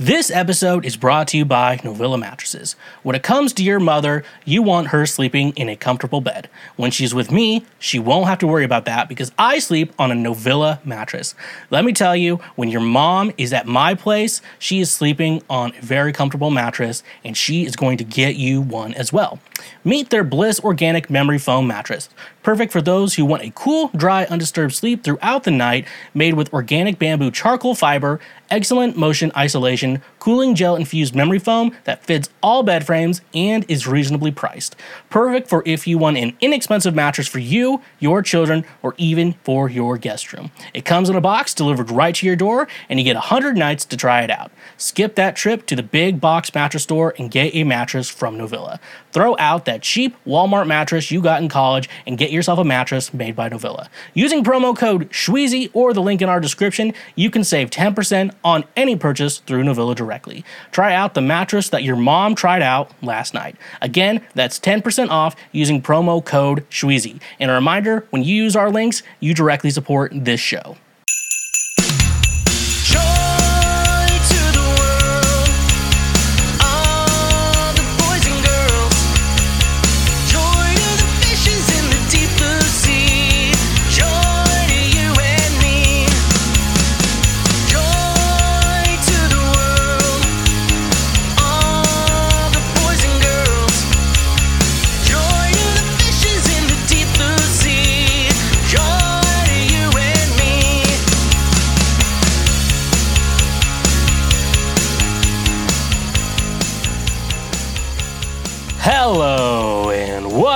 [0.00, 2.74] This episode is brought to you by Novilla Mattresses.
[3.02, 6.48] When it comes to your mother, you want her sleeping in a comfortable bed.
[6.76, 10.10] When she's with me, she won't have to worry about that because I sleep on
[10.10, 11.34] a Novilla mattress.
[11.68, 15.74] Let me tell you, when your mom is at my place, she is sleeping on
[15.76, 19.38] a very comfortable mattress and she is going to get you one as well.
[19.84, 22.08] Meet their Bliss Organic Memory Foam Mattress.
[22.42, 26.52] Perfect for those who want a cool, dry, undisturbed sleep throughout the night, made with
[26.54, 28.18] organic bamboo charcoal fiber,
[28.50, 33.86] excellent motion isolation, cooling gel infused memory foam that fits all bed frames and is
[33.86, 34.76] reasonably priced.
[35.08, 39.68] Perfect for if you want an inexpensive mattress for you, your children, or even for
[39.68, 40.50] your guest room.
[40.74, 43.84] It comes in a box delivered right to your door, and you get 100 nights
[43.86, 44.52] to try it out.
[44.76, 48.78] Skip that trip to the big box mattress store and get a mattress from Novilla.
[49.12, 53.12] Throw out that cheap Walmart mattress you got in college and get yourself a mattress
[53.12, 53.88] made by Novilla.
[54.14, 58.64] Using promo code SHWEEZY or the link in our description, you can save 10% on
[58.76, 60.44] any purchase through Novilla directly.
[60.70, 63.56] Try out the mattress that your mom tried out last night.
[63.80, 67.20] Again, that's 10% off using promo code SHWEEZY.
[67.38, 70.76] And a reminder when you use our links, you directly support this show.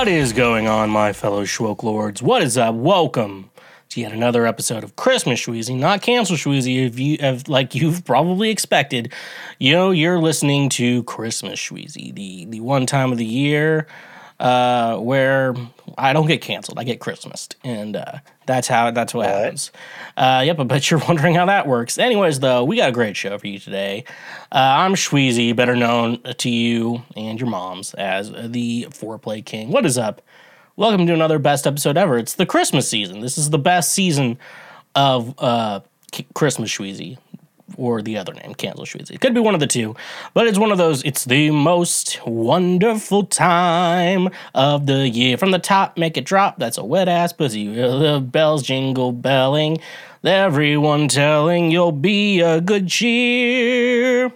[0.05, 2.21] What is going on, my fellow Schwoke Lords?
[2.21, 2.75] What is up?
[2.75, 3.49] Welcome
[3.89, 8.51] to yet another episode of Christmas Schweezy, not cancel Schweezy, if you like you've probably
[8.51, 9.11] expected.
[9.57, 13.87] You know, you're listening to Christmas Schweezy, the the one time of the year
[14.39, 15.55] uh, where
[15.97, 19.71] I don't get canceled, I get Christmased, and uh, that's how that's what, happens.
[20.17, 21.97] Uh, yep, I bet you're wondering how that works.
[21.97, 24.03] Anyways, though, we got a great show for you today.
[24.51, 29.69] Uh, I'm Schweezy, better known to you and your moms as the Foreplay King.
[29.69, 30.21] What is up?
[30.75, 32.17] Welcome to another best episode ever.
[32.17, 33.21] It's the Christmas season.
[33.21, 34.37] This is the best season
[34.93, 35.79] of uh,
[36.33, 37.17] Christmas Schweezy,
[37.77, 39.11] or the other name, Cancel Schweezy.
[39.11, 39.95] It could be one of the two,
[40.33, 41.03] but it's one of those.
[41.03, 45.37] It's the most wonderful time of the year.
[45.37, 46.57] From the top, make it drop.
[46.59, 47.67] That's a wet ass pussy.
[47.73, 49.79] The bells jingle belling.
[50.23, 54.31] Everyone telling you'll be a good cheer.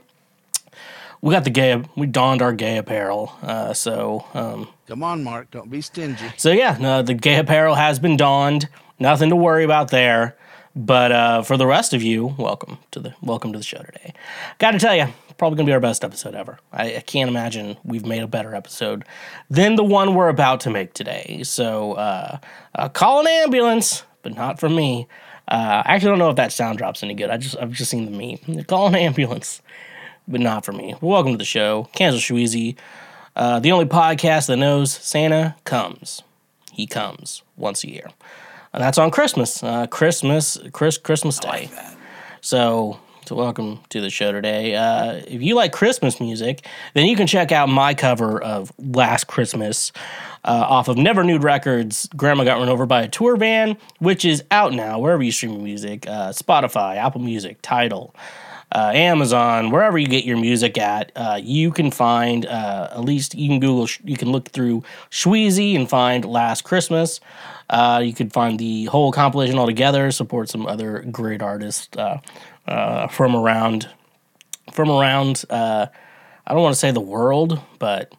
[1.21, 1.83] We got the gay.
[1.97, 3.33] We donned our gay apparel.
[3.41, 5.51] Uh, so um, Come on, Mark.
[5.51, 6.25] Don't be stingy.
[6.37, 8.69] so yeah, no, the gay apparel has been donned.
[8.99, 10.35] Nothing to worry about there.
[10.75, 14.13] But uh, for the rest of you, welcome to the welcome to the show today.
[14.59, 15.07] Got to tell you,
[15.39, 16.59] probably gonna be our best episode ever.
[16.71, 19.05] I, I can't imagine we've made a better episode
[19.49, 21.41] than the one we're about to make today.
[21.43, 22.37] So uh,
[22.75, 25.07] uh, call an ambulance, but not for me.
[25.47, 27.31] Uh, I actually don't know if that sound drop's any good.
[27.31, 28.63] I just I've just seen the meme.
[28.65, 29.63] Call an ambulance,
[30.27, 30.93] but not for me.
[31.01, 32.75] Welcome to the show, Kansas Shweezy,
[33.35, 36.21] uh, the only podcast that knows Santa comes.
[36.71, 38.09] He comes once a year,
[38.73, 39.63] and that's on Christmas.
[39.63, 41.69] Uh, Christmas, Chris, Christmas Day.
[42.41, 44.75] So, so welcome to the show today.
[44.75, 49.27] Uh, if you like Christmas music, then you can check out my cover of Last
[49.27, 49.91] Christmas
[50.43, 52.07] uh, off of Never Nude Records.
[52.15, 55.63] Grandma got run over by a tour van, which is out now wherever you stream
[55.63, 58.15] music: uh, Spotify, Apple Music, Tidal.
[58.71, 63.33] Uh, Amazon, wherever you get your music at, uh, you can find uh, at least
[63.33, 67.19] you can Google, you can look through Shweezy and find Last Christmas.
[67.69, 70.11] Uh, you could find the whole compilation all together.
[70.11, 72.19] Support some other great artists uh,
[72.67, 73.89] uh, from around
[74.71, 75.45] from around.
[75.49, 75.89] I
[76.47, 78.13] don't want to say the world, but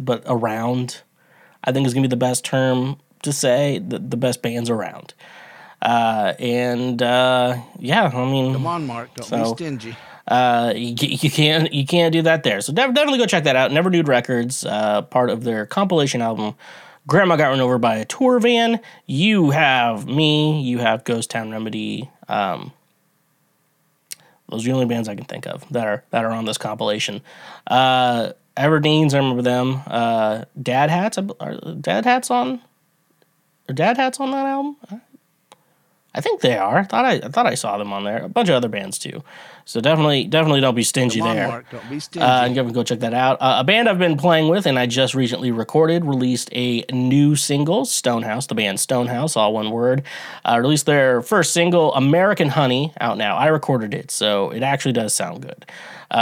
[0.00, 1.02] but around.
[1.64, 3.78] I think is gonna be the best term to say.
[3.78, 5.14] The, the best bands around.
[5.82, 9.12] Uh, and uh, yeah, I mean, Come on, Mark.
[9.16, 9.96] Don't So- be stingy.
[10.28, 12.60] uh, you, you can't you can't do that there.
[12.60, 13.72] So def- definitely go check that out.
[13.72, 16.54] Never Nude Records, uh, part of their compilation album.
[17.08, 18.78] Grandma got run over by a tour van.
[19.06, 20.62] You have me.
[20.62, 22.08] You have Ghost Town Remedy.
[22.28, 22.72] Um,
[24.48, 26.58] those are the only bands I can think of that are that are on this
[26.58, 27.20] compilation.
[27.66, 29.80] Uh, Everdeens, I remember them.
[29.86, 32.60] Uh, Dad Hats, are Dad Hats on?
[33.68, 34.76] Are Dad Hats on that album?
[36.14, 36.78] I think they are.
[36.78, 38.24] I thought I, I thought I saw them on there.
[38.24, 39.22] A bunch of other bands too.
[39.64, 41.48] So definitely, definitely don't be stingy Come on, there.
[41.48, 41.70] Mark.
[41.70, 42.24] Don't be stingy.
[42.24, 43.40] Uh, and go, go check that out.
[43.40, 47.36] Uh, a band I've been playing with and I just recently recorded released a new
[47.36, 50.02] single, Stonehouse, the band Stonehouse, all one word.
[50.44, 53.36] Uh, released their first single, American Honey, out now.
[53.36, 55.64] I recorded it, so it actually does sound good.
[56.10, 56.14] Uh,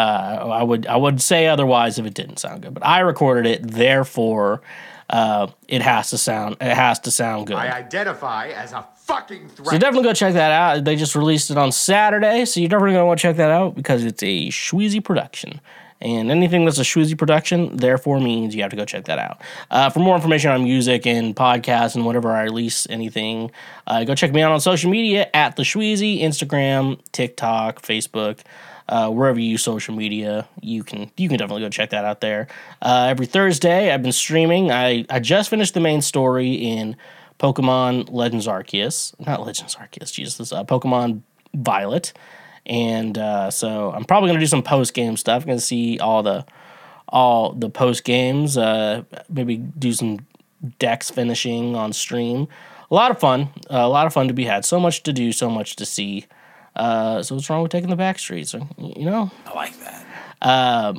[0.52, 3.66] I would I would say otherwise if it didn't sound good, but I recorded it,
[3.68, 4.62] therefore
[5.08, 7.56] uh, it has to sound it has to sound good.
[7.56, 9.68] I identify as a fucking threat.
[9.68, 10.84] So definitely go check that out.
[10.84, 13.74] They just released it on Saturday, so you're definitely gonna want to check that out
[13.74, 15.60] because it's a Schweezy production.
[16.02, 19.42] And anything that's a Schweezy production, therefore means you have to go check that out.
[19.70, 23.50] Uh, for more information on music and podcasts and whatever I release anything,
[23.86, 28.40] uh, go check me out on social media at the Schweezy, Instagram, TikTok, Facebook.
[28.88, 32.20] Uh, wherever you use social media, you can you can definitely go check that out
[32.20, 32.48] there.
[32.82, 34.72] Uh, every Thursday, I've been streaming.
[34.72, 36.96] I, I just finished the main story in
[37.40, 41.22] Pokemon Legends Arceus, not Legends Arceus, Jesus, uh, Pokemon
[41.54, 42.12] Violet,
[42.66, 45.42] and uh, so I'm probably gonna do some post game stuff.
[45.42, 46.44] I'm gonna see all the
[47.08, 48.56] all the post games.
[48.58, 50.18] Uh, maybe do some
[50.78, 52.46] decks finishing on stream.
[52.90, 54.64] A lot of fun, a lot of fun to be had.
[54.64, 56.26] So much to do, so much to see.
[56.76, 58.52] Uh, so what's wrong with taking the back streets?
[58.52, 60.96] You know, I like that.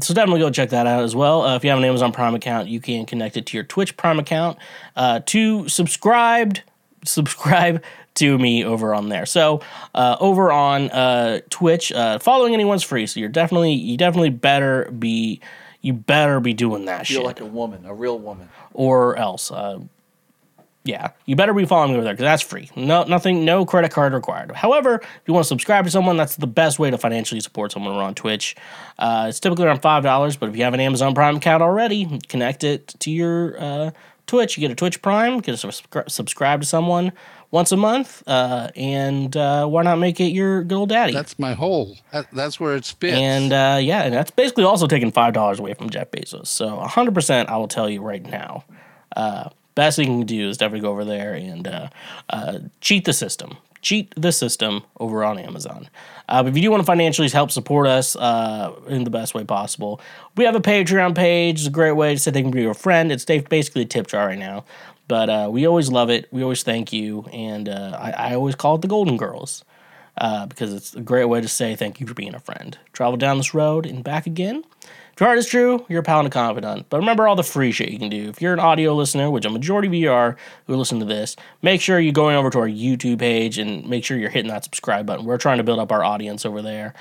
[0.00, 1.42] So definitely go check that out as well.
[1.42, 3.96] Uh, if you have an Amazon Prime account, you can connect it to your Twitch
[3.96, 4.58] Prime account
[4.96, 6.62] uh, to subscribed
[7.04, 7.82] subscribe
[8.14, 9.26] to me over on there.
[9.26, 9.60] So
[9.94, 13.06] uh, over on uh, Twitch, uh, following anyone's free.
[13.06, 15.40] So you're definitely you definitely better be
[15.80, 18.48] you better be doing that Feel shit like a woman, a real woman.
[18.72, 19.50] or else.
[20.84, 22.68] Uh, yeah, you better be following me over there because that's free.
[22.74, 24.50] No, nothing, no credit card required.
[24.52, 27.72] However, if you want to subscribe to someone, that's the best way to financially support
[27.72, 28.56] someone on Twitch.
[28.98, 32.18] Uh, it's typically around five dollars, but if you have an Amazon Prime account already,
[32.28, 33.90] connect it to your uh,
[34.26, 34.56] Twitch.
[34.56, 37.12] You get a Twitch Prime, get a subscri- subscribe to someone
[37.52, 41.12] once a month, uh, and uh, why not make it your good old daddy?
[41.12, 41.98] That's my hole.
[42.10, 43.16] That, that's where it spits.
[43.16, 46.48] And uh, yeah, and that's basically also taking five dollars away from Jeff Bezos.
[46.48, 48.64] So hundred percent, I will tell you right now.
[49.74, 51.88] Best thing you can do is definitely go over there and uh,
[52.30, 53.56] uh, cheat the system.
[53.80, 55.88] Cheat the system over on Amazon.
[56.28, 59.44] Uh, if you do want to financially help support us uh, in the best way
[59.44, 60.00] possible,
[60.36, 61.60] we have a Patreon page.
[61.60, 63.10] It's a great way to say they can be your friend.
[63.10, 64.64] It's basically a tip jar right now.
[65.08, 66.28] But uh, we always love it.
[66.32, 67.24] We always thank you.
[67.32, 69.64] And uh, I, I always call it the Golden Girls
[70.18, 72.78] uh, because it's a great way to say thank you for being a friend.
[72.92, 74.64] Travel down this road and back again.
[75.12, 76.86] If your heart is true, you're a pal and a confidant.
[76.88, 78.30] But remember all the free shit you can do.
[78.30, 80.36] If you're an audio listener, which a majority of you are
[80.66, 84.04] who listen to this, make sure you're going over to our YouTube page and make
[84.04, 85.26] sure you're hitting that subscribe button.
[85.26, 86.94] We're trying to build up our audience over there.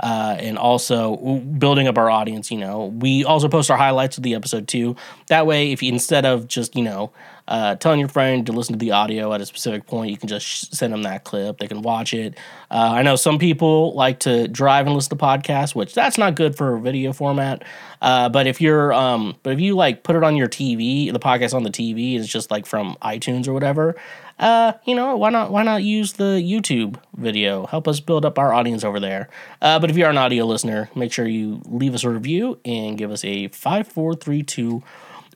[0.00, 1.16] Uh, and also
[1.58, 4.94] building up our audience, you know, we also post our highlights of the episode too.
[5.26, 7.10] That way, if you instead of just, you know,
[7.48, 10.28] uh, telling your friend to listen to the audio at a specific point, you can
[10.28, 11.58] just send them that clip.
[11.58, 12.36] They can watch it.
[12.70, 16.34] Uh, I know some people like to drive and listen to podcasts, which that's not
[16.34, 17.64] good for video format.
[18.02, 21.18] Uh, but if you're, um, but if you like put it on your TV, the
[21.18, 23.96] podcast on the TV is just like from iTunes or whatever.
[24.38, 25.50] Uh, you know, why not?
[25.50, 27.66] Why not use the YouTube video?
[27.66, 29.30] Help us build up our audience over there.
[29.60, 32.96] Uh, but if you're an audio listener, make sure you leave us a review and
[32.96, 34.82] give us a five, four, three, two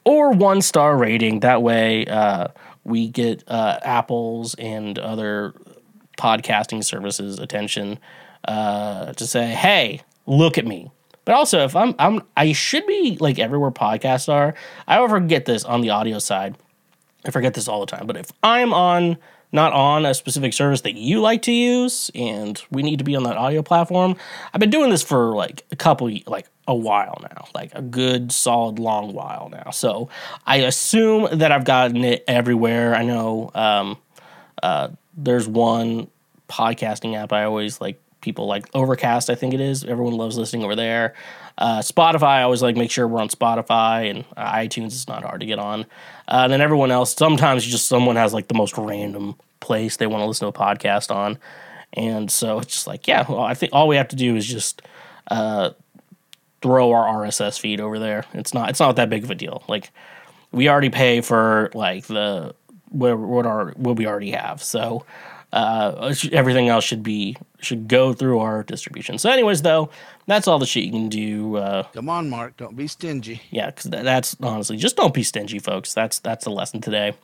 [0.04, 1.40] or one star rating.
[1.40, 2.48] That way, uh,
[2.84, 5.54] we get uh, Apple's and other
[6.18, 7.98] podcasting services attention
[8.46, 10.90] uh, to say, "Hey, look at me."
[11.24, 14.54] But also, if I'm, I'm, I should be like everywhere podcasts are.
[14.88, 16.56] I forget this on the audio side.
[17.24, 18.06] I forget this all the time.
[18.06, 19.18] But if I'm on,
[19.52, 23.14] not on a specific service that you like to use, and we need to be
[23.14, 24.16] on that audio platform,
[24.52, 28.32] I've been doing this for like a couple, like a while now, like a good
[28.32, 29.70] solid long while now.
[29.70, 30.08] So
[30.46, 32.94] I assume that I've gotten it everywhere.
[32.94, 33.98] I know um,
[34.62, 36.08] uh, there's one
[36.48, 39.84] podcasting app I always like people like Overcast, I think it is.
[39.84, 41.14] Everyone loves listening over there.
[41.58, 44.86] Uh, Spotify, I always like make sure we're on Spotify and uh, iTunes.
[44.86, 45.82] It's not hard to get on.
[46.28, 50.06] Uh, and then everyone else, sometimes just someone has like the most random place they
[50.06, 51.38] want to listen to a podcast on,
[51.94, 54.46] and so it's just like, yeah, well, I think all we have to do is
[54.46, 54.82] just
[55.30, 55.70] uh,
[56.60, 58.24] throw our RSS feed over there.
[58.34, 59.62] It's not it's not that big of a deal.
[59.68, 59.90] Like
[60.50, 62.54] we already pay for like the
[62.90, 64.62] what what our what we already have.
[64.62, 65.04] So
[65.52, 69.18] uh, everything else should be should go through our distribution.
[69.18, 69.90] So, anyways, though,
[70.26, 71.56] that's all the shit you can do.
[71.56, 72.56] Uh, Come on, Mark.
[72.56, 73.42] Don't be stingy.
[73.50, 75.92] yeah, because that's honestly just don't be stingy, folks.
[75.92, 77.14] That's that's the lesson today.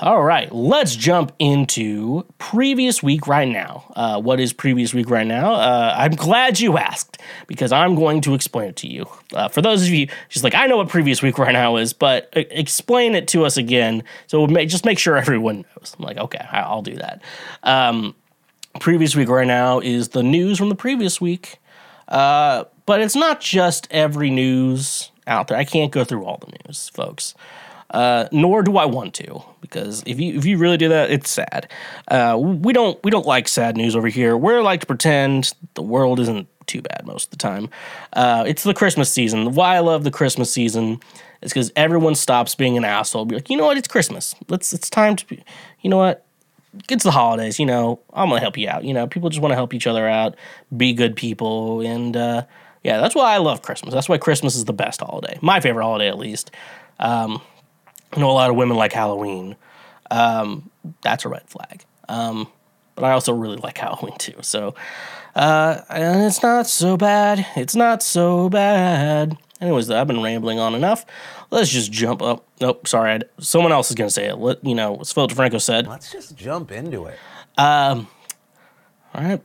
[0.00, 3.90] All right, let's jump into previous week right now.
[3.96, 5.54] Uh, what is previous week right now?
[5.54, 9.06] Uh, I'm glad you asked because I'm going to explain it to you.
[9.32, 11.92] Uh, for those of you, just like I know what previous week right now is,
[11.92, 14.02] but uh, explain it to us again.
[14.26, 15.96] So ma- just make sure everyone knows.
[15.98, 17.22] I'm like, okay, I'll do that.
[17.62, 18.14] Um,
[18.80, 21.58] previous week right now is the news from the previous week,
[22.08, 25.56] uh, but it's not just every news out there.
[25.56, 27.34] I can't go through all the news, folks
[27.92, 31.30] uh, nor do I want to because if you if you really do that, it's
[31.30, 31.70] sad.
[32.08, 34.36] Uh, we don't we don't like sad news over here.
[34.36, 37.68] We're like to pretend the world isn't too bad most of the time.
[38.14, 39.54] Uh, it's the Christmas season.
[39.54, 41.00] Why I love the Christmas season
[41.42, 43.26] is because everyone stops being an asshole.
[43.26, 43.76] Be like, you know what?
[43.76, 44.34] It's Christmas.
[44.48, 45.44] Let's it's time to be.
[45.82, 46.24] You know what?
[46.88, 47.58] It's the holidays.
[47.58, 48.84] You know, I'm gonna help you out.
[48.84, 50.36] You know, people just want to help each other out,
[50.74, 52.46] be good people, and uh,
[52.82, 53.92] yeah, that's why I love Christmas.
[53.92, 55.38] That's why Christmas is the best holiday.
[55.42, 56.50] My favorite holiday, at least.
[56.98, 57.42] Um,
[58.12, 59.56] I know a lot of women like Halloween.
[60.10, 60.70] Um,
[61.02, 61.84] that's a red flag.
[62.08, 62.48] Um,
[62.94, 64.34] but I also really like Halloween too.
[64.42, 64.74] So,
[65.34, 67.46] uh, and it's not so bad.
[67.56, 69.38] It's not so bad.
[69.60, 71.06] Anyways, I've been rambling on enough.
[71.50, 72.44] Let's just jump up.
[72.60, 73.12] Nope, sorry.
[73.12, 74.36] I'd, someone else is going to say it.
[74.36, 75.86] Let, you know, as Phil DeFranco said.
[75.86, 77.18] Let's just jump into it.
[77.56, 78.08] Um.
[79.14, 79.42] All right,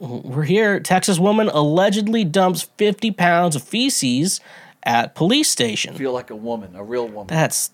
[0.00, 0.80] we're here.
[0.80, 4.40] Texas woman allegedly dumps 50 pounds of feces
[4.86, 5.94] at police station.
[5.94, 7.26] Feel like a woman, a real woman.
[7.26, 7.70] That's,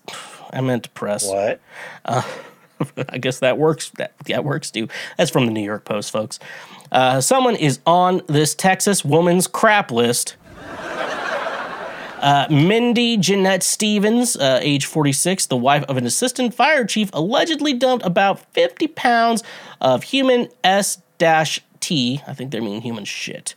[0.51, 1.25] I meant to press.
[1.25, 1.61] What?
[2.05, 3.91] I guess that works.
[3.91, 4.89] That, that works too.
[5.17, 6.39] That's from the New York Post, folks.
[6.91, 10.35] Uh, someone is on this Texas woman's crap list.
[12.23, 17.73] Uh, Mindy Jeanette Stevens, uh, age 46, the wife of an assistant fire chief, allegedly
[17.73, 19.43] dumped about 50 pounds
[19.81, 21.01] of human S
[21.91, 23.55] I think they're mean human shit,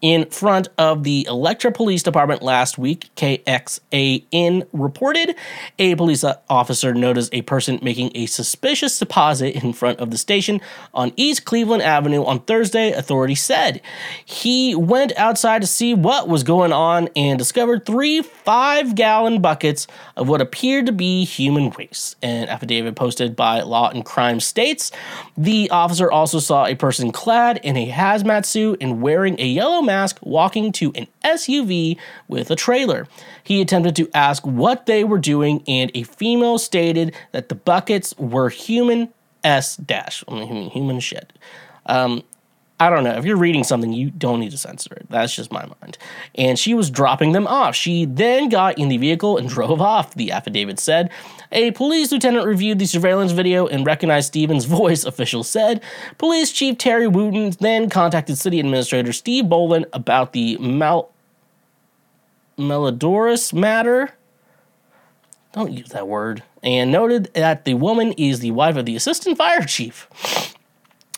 [0.00, 3.10] in front of the Electra Police Department last week.
[3.16, 5.34] KXAN reported
[5.78, 10.60] a police officer noticed a person making a suspicious deposit in front of the station
[10.94, 13.80] on East Cleveland Avenue on Thursday, authorities said.
[14.24, 19.86] He went outside to see what was going on and discovered three five gallon buckets
[20.16, 22.16] of what appeared to be human waste.
[22.22, 24.90] An affidavit posted by Law and Crime states
[25.36, 29.82] the officer also saw a person clad in a hazmat suit and wearing a yellow
[29.82, 33.06] mask walking to an SUV with a trailer.
[33.44, 38.14] He attempted to ask what they were doing, and a female stated that the buckets
[38.16, 39.12] were human
[39.44, 41.30] S dash, I mean, human shit.
[41.84, 42.22] Um,
[42.80, 43.16] I don't know.
[43.16, 45.06] If you're reading something, you don't need to censor it.
[45.10, 45.98] That's just my mind.
[46.36, 47.74] And she was dropping them off.
[47.74, 51.10] She then got in the vehicle and drove off, the affidavit said.
[51.50, 55.82] A police lieutenant reviewed the surveillance video and recognized Stevens' voice, officials said.
[56.18, 61.10] Police Chief Terry Wooten then contacted City Administrator Steve Bolin about the Mal-
[62.56, 64.10] Melodorus matter.
[65.52, 66.44] Don't use that word.
[66.62, 70.08] And noted that the woman is the wife of the assistant fire chief.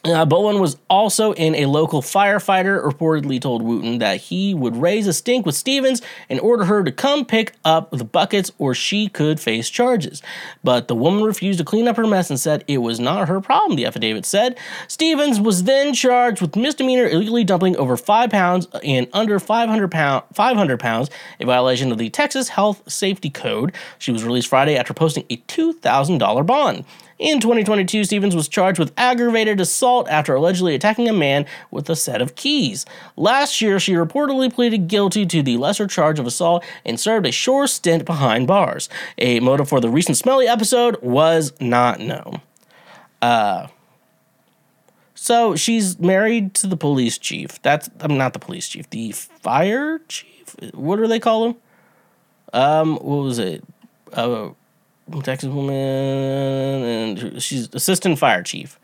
[0.02, 5.06] Uh, Bowen was also in a local firefighter, reportedly told Wooten that he would raise
[5.06, 9.08] a stink with Stevens and order her to come pick up the buckets or she
[9.08, 10.22] could face charges.
[10.64, 13.42] But the woman refused to clean up her mess and said it was not her
[13.42, 14.58] problem, the affidavit said.
[14.88, 20.24] Stevens was then charged with misdemeanor illegally dumping over five pounds and under 500, pound,
[20.32, 23.74] 500 pounds, a violation of the Texas Health Safety Code.
[23.98, 26.86] She was released Friday after posting a $2,000 bond.
[27.20, 31.94] In 2022, Stevens was charged with aggravated assault after allegedly attacking a man with a
[31.94, 32.86] set of keys.
[33.14, 37.30] Last year, she reportedly pleaded guilty to the lesser charge of assault and served a
[37.30, 38.88] short stint behind bars.
[39.18, 42.40] A motive for the recent Smelly episode was not known.
[43.20, 43.66] Uh,
[45.14, 47.60] so she's married to the police chief.
[47.60, 50.56] That's I'm not the police chief, the fire chief.
[50.72, 51.56] What do they call him?
[52.54, 53.62] Um, what was it?
[54.10, 54.52] Uh,
[55.22, 58.78] Texas woman, and she's assistant fire chief.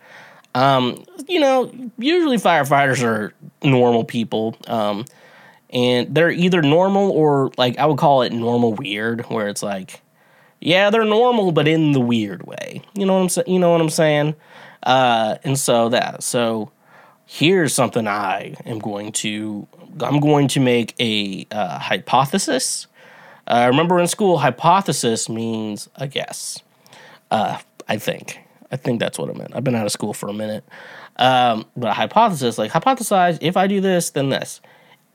[0.55, 5.05] Um, you know, usually firefighters are normal people, um,
[5.71, 10.01] and they're either normal or like I would call it normal weird, where it's like,
[10.61, 12.83] yeah, they're normal, but in the weird way.
[12.95, 13.49] You know what I'm saying?
[13.49, 14.35] You know what I'm saying?
[14.83, 16.71] Uh, and so that so
[17.27, 19.67] here's something I am going to
[20.01, 22.87] I'm going to make a uh, hypothesis.
[23.47, 26.63] Uh, remember in school, hypothesis means a guess.
[27.31, 28.41] Uh, I think.
[28.71, 29.55] I think that's what it meant.
[29.55, 30.65] I've been out of school for a minute.
[31.17, 34.61] Um, but a hypothesis, like hypothesize, if I do this, then this.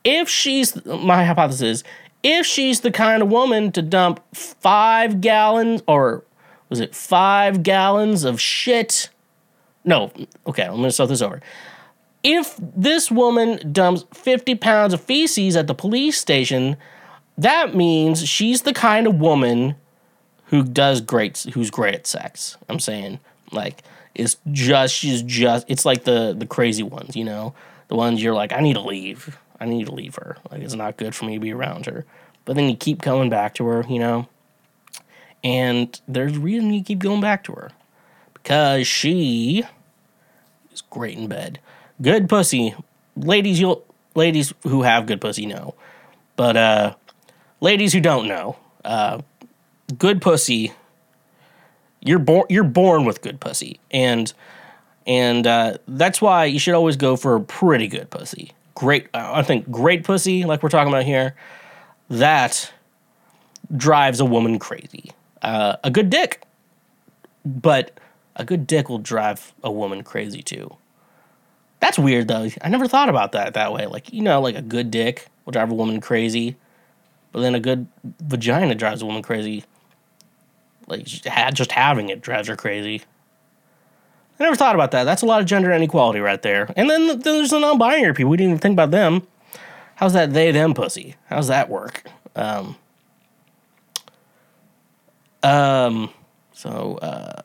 [0.04, 1.84] If she's, my hypothesis,
[2.24, 6.24] if she's the kind of woman to dump five gallons, or
[6.70, 9.10] was it five gallons of shit?
[9.84, 10.12] No,
[10.48, 11.42] okay, I'm gonna start this over.
[12.24, 16.78] If this woman dumps 50 pounds of feces at the police station,
[17.42, 19.76] that means she's the kind of woman
[20.46, 22.58] who does great, who's great at sex.
[22.70, 23.20] I'm saying
[23.52, 23.84] like
[24.14, 27.54] it's just she's just it's like the the crazy ones, you know,
[27.88, 30.38] the ones you're like I need to leave, I need to leave her.
[30.52, 32.06] Like it's not good for me to be around her,
[32.46, 34.28] but then you keep coming back to her, you know,
[35.44, 37.72] and there's reason you keep going back to her.
[38.34, 39.64] Because she
[40.74, 41.60] is great in bed,
[42.02, 42.76] good pussy.
[43.16, 45.76] Ladies, you'll ladies who have good pussy know,
[46.36, 46.96] but uh,
[47.62, 49.22] ladies who don't know, uh,
[49.98, 50.74] good pussy
[52.02, 53.80] you're born you're born with good pussy.
[53.92, 54.32] And
[55.08, 58.52] and uh, that's why you should always go for a pretty good pussy.
[58.74, 61.36] Great i think great pussy like we're talking about here
[62.10, 62.72] that
[63.76, 65.12] drives a woman crazy.
[65.42, 66.44] Uh, a good dick.
[67.46, 68.00] But
[68.36, 70.76] a good dick will drive a woman crazy too.
[71.80, 72.50] That's weird though.
[72.62, 73.86] I never thought about that that way.
[73.86, 76.56] Like you know like a good dick will drive a woman crazy
[77.32, 79.64] but then a good vagina drives a woman crazy
[80.92, 83.02] like just having it drives her crazy.
[84.40, 85.06] I never thought about that.
[85.06, 86.72] That's a lot of gender inequality right there.
[86.76, 88.32] And then, then there's the non-binary people.
[88.32, 89.26] We didn't even think about them.
[89.96, 91.16] How's that they them pussy?
[91.26, 92.04] How's that work?
[92.36, 92.76] Um.
[95.44, 96.10] Um.
[96.54, 96.98] So.
[96.98, 97.42] Uh.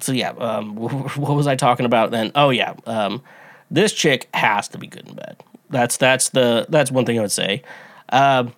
[0.00, 0.30] So yeah.
[0.30, 0.76] Um.
[1.16, 2.32] What was I talking about then?
[2.34, 2.74] Oh yeah.
[2.84, 3.22] Um.
[3.70, 5.42] This chick has to be good in bed.
[5.70, 7.62] That's that's the that's one thing I would say.
[8.10, 8.52] Um.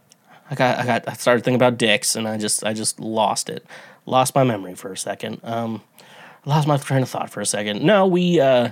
[0.50, 3.48] I got I got I started thinking about dicks and I just I just lost
[3.50, 3.66] it
[4.08, 5.40] lost my memory for a second.
[5.44, 5.82] Um,
[6.44, 7.82] lost my train of thought for a second.
[7.82, 8.70] No, we, uh,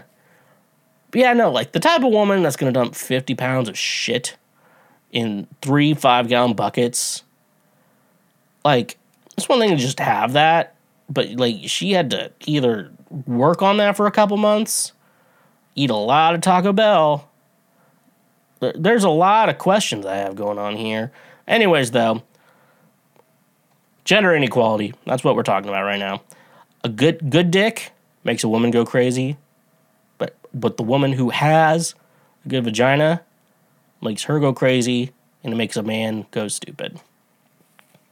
[1.14, 4.36] yeah, no, like the type of woman that's gonna dump 50 pounds of shit
[5.12, 7.22] in three five gallon buckets.
[8.64, 8.98] Like,
[9.36, 10.74] it's one thing to just have that,
[11.08, 12.90] but like, she had to either
[13.26, 14.92] work on that for a couple months,
[15.74, 17.28] eat a lot of Taco Bell.
[18.74, 21.12] There's a lot of questions I have going on here.
[21.46, 22.22] Anyways, though,
[24.04, 24.94] gender inequality.
[25.04, 26.22] That's what we're talking about right now.
[26.82, 27.92] A good good dick
[28.24, 29.36] makes a woman go crazy,
[30.18, 31.94] but but the woman who has
[32.44, 33.22] a good vagina
[34.02, 35.12] makes her go crazy,
[35.42, 37.00] and it makes a man go stupid.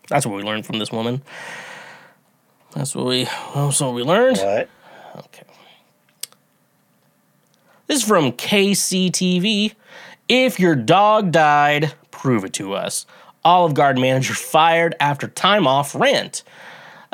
[0.09, 1.23] That's what we learned from this woman.
[2.75, 3.25] That's what we.
[3.55, 4.39] That's what we learned.
[4.39, 4.69] What?
[5.17, 5.45] Okay.
[7.87, 9.75] This is from KCTV.
[10.29, 13.07] If your dog died, prove it to us.
[13.45, 16.43] Olive Garden manager fired after time off rant.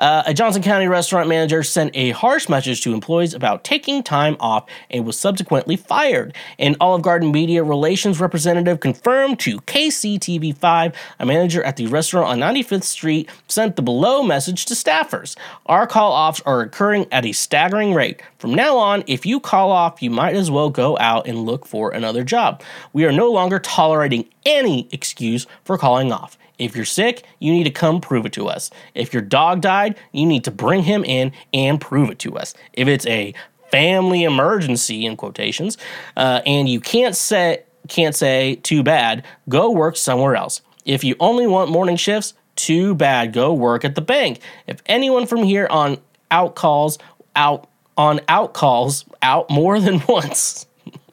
[0.00, 4.34] Uh, a Johnson County restaurant manager sent a harsh message to employees about taking time
[4.40, 6.34] off and was subsequently fired.
[6.58, 12.38] An Olive Garden media relations representative confirmed to KCTV5 a manager at the restaurant on
[12.38, 15.36] 95th Street sent the below message to staffers.
[15.66, 18.22] Our call offs are occurring at a staggering rate.
[18.38, 21.66] From now on, if you call off, you might as well go out and look
[21.66, 22.62] for another job.
[22.94, 26.38] We are no longer tolerating any excuse for calling off.
[26.60, 28.70] If you're sick, you need to come prove it to us.
[28.94, 32.54] If your dog died, you need to bring him in and prove it to us.
[32.74, 33.34] If it's a
[33.70, 35.78] family emergency in quotations,
[36.16, 40.60] uh, and you can't say can't say too bad, go work somewhere else.
[40.84, 44.40] If you only want morning shifts, too bad, go work at the bank.
[44.66, 45.98] If anyone from here on
[46.30, 46.98] out calls
[47.34, 50.66] out on out calls out more than once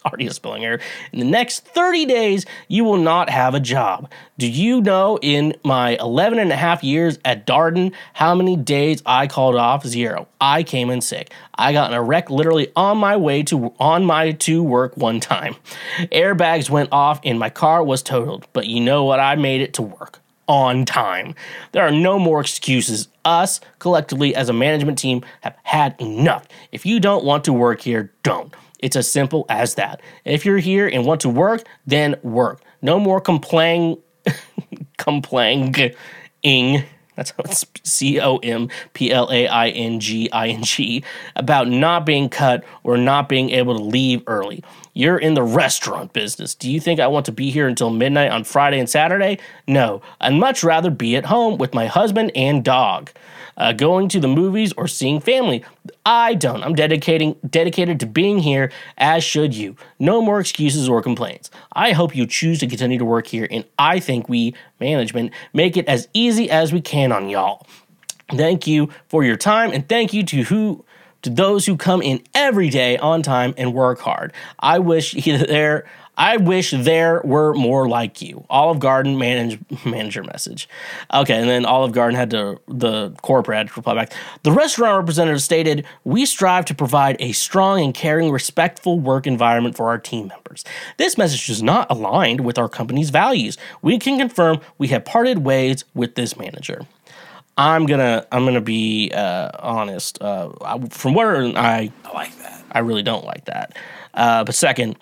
[0.08, 0.64] already a spelling.
[0.64, 0.80] In
[1.12, 4.10] the next 30 days, you will not have a job.
[4.38, 9.02] Do you know in my 11 and a half years at Darden how many days
[9.06, 9.86] I called off?
[9.86, 10.28] Zero.
[10.40, 11.32] I came in sick.
[11.56, 15.20] I got in a wreck literally on my way to on my to work one
[15.20, 15.56] time.
[16.00, 18.48] Airbags went off and my car was totaled.
[18.54, 19.20] But you know what?
[19.20, 21.36] I made it to work on time.
[21.74, 23.10] There are no more excuses.
[23.28, 26.48] Us, collectively, as a management team, have had enough.
[26.72, 28.56] If you don't want to work here, don't.
[28.80, 30.02] It's as simple as that.
[30.24, 32.62] If you're here and want to work, then work.
[32.82, 33.98] No more complaining,
[34.98, 35.94] complaining.
[37.18, 41.04] That's how it's C O M P L A I N G I N G
[41.36, 44.64] about not being cut or not being able to leave early.
[44.94, 46.56] You're in the restaurant business.
[46.56, 49.40] Do you think I want to be here until midnight on Friday and Saturday?
[49.68, 50.02] No.
[50.22, 53.12] I'd much rather be at home with my husband and dog,
[53.58, 55.64] uh, going to the movies or seeing family.
[56.06, 56.64] I don't.
[56.64, 59.76] I'm dedicating dedicated to being here, as should you.
[60.00, 61.50] No more excuses or complaints.
[61.74, 65.76] I hope you choose to continue to work here, and I think we, management, make
[65.76, 67.66] it as easy as we can on y'all.
[68.32, 70.86] Thank you for your time, and thank you to who
[71.24, 74.34] to those who come in every day on time and work hard.
[74.60, 78.44] I wish either there I wish there were more like you.
[78.50, 80.68] Olive Garden manage, manager message.
[81.14, 84.12] Okay, and then Olive Garden had to the corporate had to reply back.
[84.44, 89.78] The restaurant representative stated, "We strive to provide a strong and caring, respectful work environment
[89.78, 90.66] for our team members.
[90.98, 93.58] This message is not aligned with our company's values.
[93.82, 96.82] We can confirm we have parted ways with this manager."
[97.60, 100.22] I'm gonna I'm gonna be uh, honest.
[100.22, 102.64] Uh, I, from where I I like that.
[102.72, 103.76] I really don't like that.
[104.14, 104.96] Uh, but second,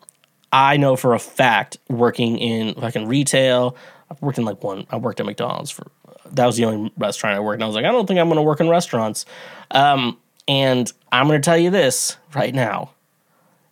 [0.51, 3.75] I know for a fact working in fucking retail.
[4.09, 4.85] I've worked in like one.
[4.89, 5.87] I worked at McDonald's for.
[6.31, 7.55] That was the only restaurant I worked.
[7.55, 9.25] And I was like, I don't think I'm going to work in restaurants.
[9.71, 12.91] Um, and I'm going to tell you this right now.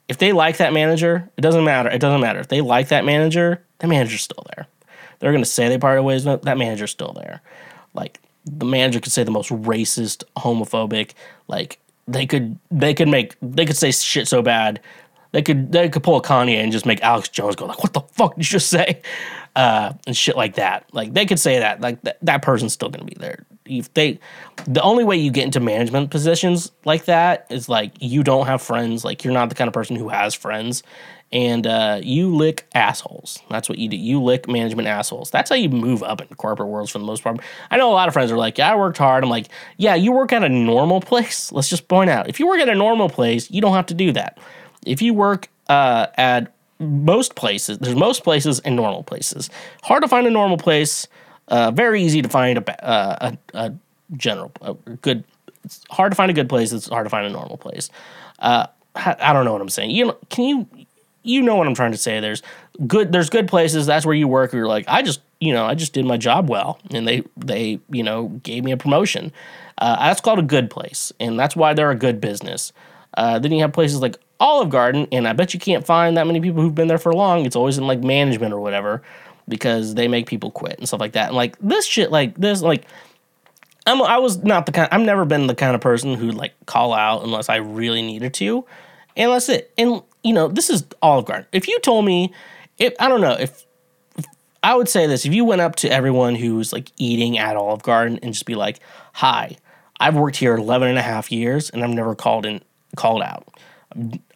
[0.07, 1.89] If they like that manager, it doesn't matter.
[1.89, 2.39] It doesn't matter.
[2.39, 4.67] If they like that manager, that manager's still there.
[5.19, 7.41] They're going to say they parted ways, but that manager's still there.
[7.93, 11.11] Like the manager could say the most racist, homophobic.
[11.47, 14.81] Like they could, they could make, they could say shit so bad,
[15.33, 17.93] they could, they could pull a Kanye and just make Alex Jones go like, "What
[17.93, 19.01] the fuck did you just say?"
[19.55, 20.83] Uh, and shit like that.
[20.93, 21.79] Like they could say that.
[21.79, 23.45] Like th- that person's still to be there.
[23.65, 24.19] If they,
[24.65, 28.63] the only way you get into management positions like that is like you don't have
[28.63, 29.05] friends.
[29.05, 30.81] Like you're not the kind of person who has friends,
[31.31, 33.39] and uh, you lick assholes.
[33.49, 33.95] That's what you do.
[33.95, 35.29] You lick management assholes.
[35.29, 37.39] That's how you move up in corporate worlds for the most part.
[37.69, 39.93] I know a lot of friends are like, "Yeah, I worked hard." I'm like, "Yeah,
[39.93, 42.75] you work at a normal place." Let's just point out, if you work at a
[42.75, 44.39] normal place, you don't have to do that.
[44.85, 49.49] If you work uh, at most places, there's most places and normal places.
[49.83, 51.07] Hard to find a normal place.
[51.47, 53.73] Uh, very easy to find a, uh, a, a
[54.15, 55.23] general, a good.
[55.63, 56.73] It's hard to find a good place.
[56.73, 57.89] It's hard to find a normal place.
[58.39, 59.91] Uh, I, don't know what I'm saying.
[59.91, 60.67] You know, can you?
[61.25, 62.19] You know what I'm trying to say.
[62.19, 62.41] There's
[62.85, 63.11] good.
[63.11, 63.85] There's good places.
[63.85, 64.51] That's where you work.
[64.51, 67.23] Where you're like, I just, you know, I just did my job well, and they,
[67.37, 69.31] they, you know, gave me a promotion.
[69.77, 72.73] Uh, that's called a good place, and that's why they're a good business.
[73.15, 76.27] Uh, then you have places like Olive Garden, and I bet you can't find that
[76.27, 77.45] many people who've been there for long.
[77.45, 79.01] It's always in like management or whatever
[79.47, 81.27] because they make people quit and stuff like that.
[81.29, 82.83] And like this shit, like this, like
[83.87, 84.89] I'm, I was not the kind.
[84.91, 88.33] I've never been the kind of person who like call out unless I really needed
[88.35, 88.65] to,
[89.15, 89.71] and that's it.
[89.77, 91.47] And you know, this is Olive Garden.
[91.53, 92.33] If you told me,
[92.77, 93.65] if I don't know if.
[94.17, 94.25] if
[94.61, 97.83] I would say this if you went up to everyone who's like eating at Olive
[97.83, 98.79] Garden and just be like,
[99.13, 99.57] "Hi,
[99.99, 102.61] I've worked here 11 and a half years and I've never called in
[102.95, 103.47] called out.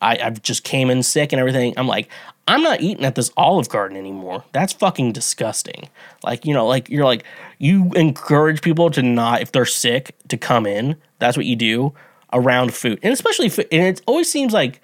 [0.01, 1.73] I, I've just came in sick and everything.
[1.77, 2.09] I'm like,
[2.47, 4.43] I'm not eating at this Olive Garden anymore.
[4.53, 5.89] That's fucking disgusting.
[6.23, 7.23] Like, you know, like you're like,
[7.59, 10.95] you encourage people to not, if they're sick, to come in.
[11.19, 11.93] That's what you do
[12.33, 12.99] around food.
[13.03, 13.67] And especially, food.
[13.71, 14.81] and it always seems like,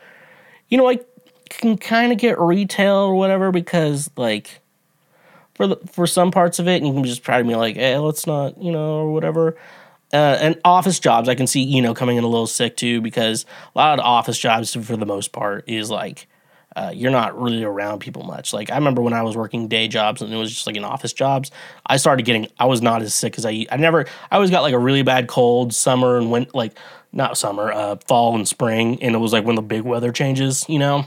[0.70, 1.00] you know, I
[1.50, 4.62] can kind of get retail or whatever because, like,
[5.54, 7.76] for the, for some parts of it, and you can just try to be like,
[7.76, 9.56] hey, let's not, you know, or whatever
[10.14, 13.02] uh, and office jobs I can see you know coming in a little sick too
[13.02, 13.46] because
[13.76, 16.28] a lot of office jobs for the most part is like
[16.76, 18.52] uh, you're not really around people much.
[18.54, 20.84] Like I remember when I was working day jobs and it was just like in
[20.84, 21.52] office jobs,
[21.86, 24.62] I started getting I was not as sick as I I never I always got
[24.62, 26.78] like a really bad cold summer and went like
[27.12, 30.66] not summer uh, fall and spring and it was like when the big weather changes
[30.68, 31.06] you know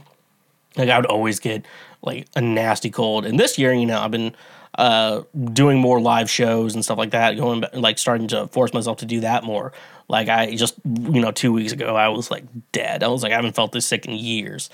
[0.77, 1.67] like I would always get
[2.03, 4.37] like a nasty cold and this year you know I've been
[4.77, 8.99] uh, doing more live shows and stuff like that, going like starting to force myself
[8.99, 9.73] to do that more.
[10.09, 13.03] Like I just you know two weeks ago I was like dead.
[13.03, 14.71] I was like I haven't felt this sick in years.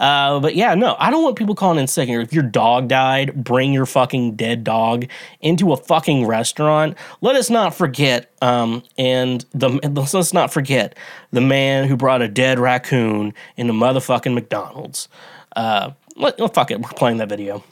[0.00, 2.08] Uh, but yeah, no, I don't want people calling in sick.
[2.08, 5.06] If your dog died, bring your fucking dead dog
[5.40, 6.96] into a fucking restaurant.
[7.20, 9.68] Let us not forget, um, and the
[10.14, 10.96] let's not forget
[11.32, 15.08] the man who brought a dead raccoon into motherfucking McDonald's.
[15.54, 17.62] Uh, let, oh, fuck it, we're playing that video.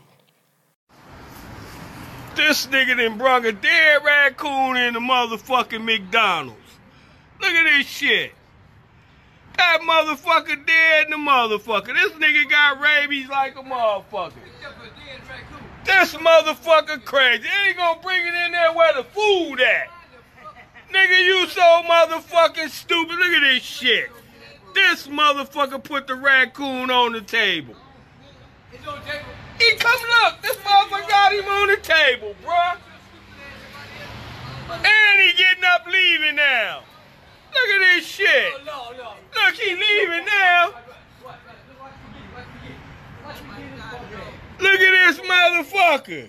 [2.38, 6.60] This nigga done brung a dead raccoon in the motherfucking McDonald's.
[7.40, 8.32] Look at this shit.
[9.56, 11.86] That motherfucker dead in the motherfucker.
[11.86, 14.34] This nigga got rabies like a motherfucker.
[15.84, 17.42] This motherfucker crazy.
[17.42, 19.88] They ain't gonna bring it in there where the food at.
[20.92, 23.16] Nigga, you so motherfucking stupid.
[23.16, 24.12] Look at this shit.
[24.74, 27.74] This motherfucker put the raccoon on the table.
[29.58, 32.78] He come look, this motherfucker got him on the table, bruh.
[34.70, 36.82] And he getting up leaving now.
[37.52, 38.52] Look at this shit.
[38.64, 40.74] Look, he leaving now.
[44.60, 46.28] Look at this motherfucker.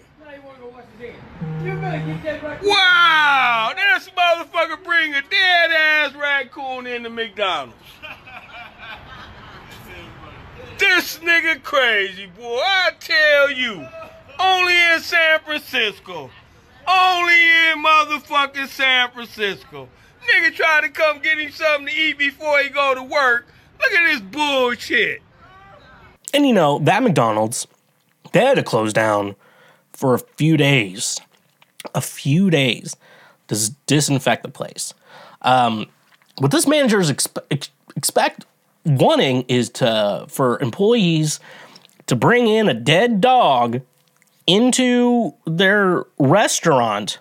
[2.64, 7.76] Wow, this motherfucker bring a dead ass raccoon into McDonald's.
[10.80, 12.60] This nigga crazy, boy.
[12.62, 13.86] I tell you.
[14.40, 16.30] Only in San Francisco.
[16.88, 19.90] Only in motherfucking San Francisco.
[20.26, 23.48] Nigga trying to come get him something to eat before he go to work.
[23.80, 25.22] Look at this bullshit.
[26.34, 27.68] And you know, that McDonald's,
[28.32, 29.36] they had to close down
[29.92, 31.20] for a few days.
[31.94, 32.96] A few days
[33.50, 34.94] to disinfect the place.
[35.42, 35.88] Um,
[36.38, 38.46] what this manager is expe- ex- expect
[38.86, 41.40] wanting is to for employees
[42.08, 43.82] to bring in a dead dog
[44.48, 47.20] into their restaurant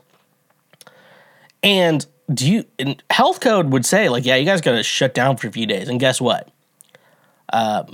[1.62, 5.14] And do you and health code would say like, yeah, you guys got to shut
[5.14, 5.88] down for a few days.
[5.88, 6.48] And guess what?
[7.52, 7.84] Uh,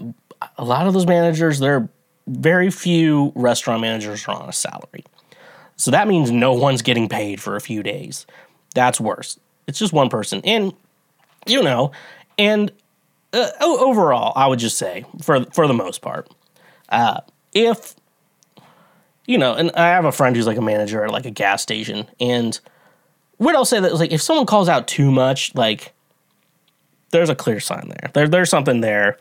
[0.58, 1.88] a lot of those managers, they're
[2.26, 5.04] very few restaurant managers are on a salary.
[5.76, 8.26] So that means no one's getting paid for a few days.
[8.74, 9.38] That's worse.
[9.66, 10.40] It's just one person.
[10.44, 10.74] And
[11.46, 11.92] you know,
[12.38, 12.72] and
[13.34, 16.30] uh, overall, I would just say for for the most part,
[16.88, 17.20] uh,
[17.52, 17.94] if
[19.26, 21.62] you know, and I have a friend who's like a manager at like a gas
[21.62, 22.58] station, and
[23.38, 25.92] what I'll say that is like if someone calls out too much, like
[27.10, 28.10] there's a clear sign there.
[28.12, 29.18] There there's something there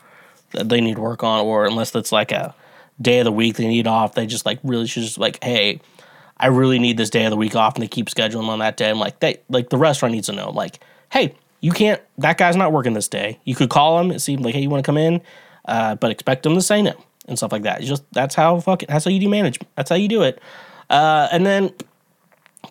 [0.51, 2.53] that they need to work on, or unless that's like a
[3.01, 5.81] day of the week they need off, they just like really should just like, hey,
[6.37, 8.77] I really need this day of the week off, and they keep scheduling on that
[8.77, 8.89] day.
[8.89, 10.79] I'm like, they like the restaurant needs to know, I'm like,
[11.11, 12.01] hey, you can't.
[12.17, 13.39] That guy's not working this day.
[13.45, 15.21] You could call him it seemed like, hey, you want to come in,
[15.65, 16.93] uh, but expect him to say no
[17.25, 17.81] and stuff like that.
[17.81, 19.71] Just that's how fucking that's how you do management.
[19.75, 20.41] That's how you do it.
[20.89, 21.71] Uh, and then,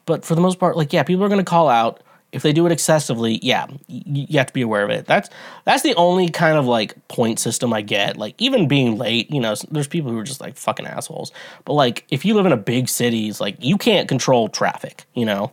[0.04, 2.02] but for the most part, like, yeah, people are gonna call out
[2.32, 3.40] if they do it excessively.
[3.42, 5.06] Yeah, you, you have to be aware of it.
[5.06, 5.30] That's
[5.64, 8.18] that's the only kind of like point system I get.
[8.18, 11.32] Like even being late, you know, there's people who are just like fucking assholes.
[11.64, 15.06] But like if you live in a big city, it's like you can't control traffic.
[15.14, 15.52] You know,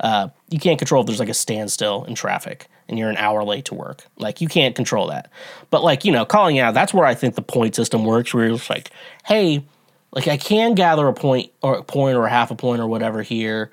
[0.00, 3.44] uh, you can't control if there's like a standstill in traffic and you're an hour
[3.44, 4.04] late to work.
[4.18, 5.30] Like you can't control that.
[5.70, 8.46] But like, you know, calling out, that's where I think the point system works where
[8.46, 8.90] it's like,
[9.24, 9.64] hey,
[10.12, 12.86] like I can gather a point or a point or a half a point or
[12.86, 13.70] whatever here.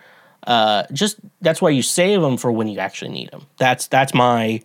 [0.47, 3.45] Uh, just that's why you save them for when you actually need them.
[3.57, 4.61] That's that's my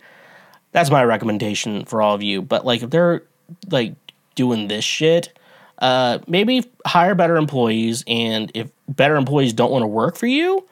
[0.71, 2.41] that's my recommendation for all of you.
[2.41, 3.23] But like if they're
[3.69, 3.95] like
[4.35, 5.37] doing this shit,
[5.79, 8.03] uh, maybe hire better employees.
[8.07, 10.65] And if better employees don't want to work for you,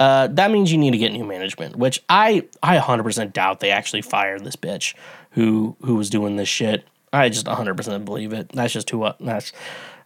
[0.00, 1.76] uh, that means you need to get new management.
[1.76, 4.94] Which I I 100% doubt they actually fired this bitch
[5.32, 6.84] who who was doing this shit.
[7.12, 8.50] I just 100% believe it.
[8.52, 9.02] That's just who.
[9.02, 9.52] uh, That's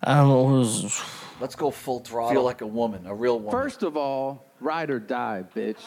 [0.03, 1.03] um, it was,
[1.41, 2.31] Let's go full throttle.
[2.31, 3.51] Feel like a woman, a real woman.
[3.53, 5.79] First of all, ride or die, bitch.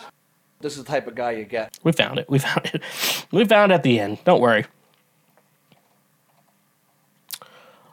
[0.61, 1.77] this is the type of guy you get.
[1.83, 2.29] we found it.
[2.29, 2.81] We found it.
[3.31, 4.19] We found it at the end.
[4.25, 4.65] Don't worry.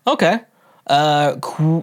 [0.07, 0.41] Okay.
[0.87, 1.37] Uh,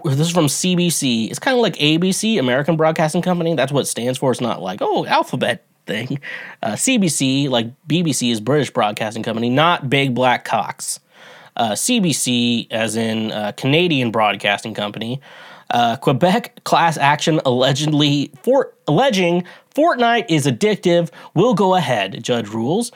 [0.06, 1.30] this is from CBC.
[1.30, 3.56] It's kind of like ABC, American Broadcasting Company.
[3.56, 4.32] That's what it stands for.
[4.32, 6.20] It's not like oh alphabet thing.
[6.62, 11.00] Uh, CBC, like BBC, is British Broadcasting Company, not Big Black Cox.
[11.56, 15.20] Uh, CBC, as in uh, Canadian Broadcasting Company.
[15.70, 22.22] Uh, Quebec class action allegedly for alleging Fortnite is addictive will go ahead.
[22.24, 22.92] Judge rules.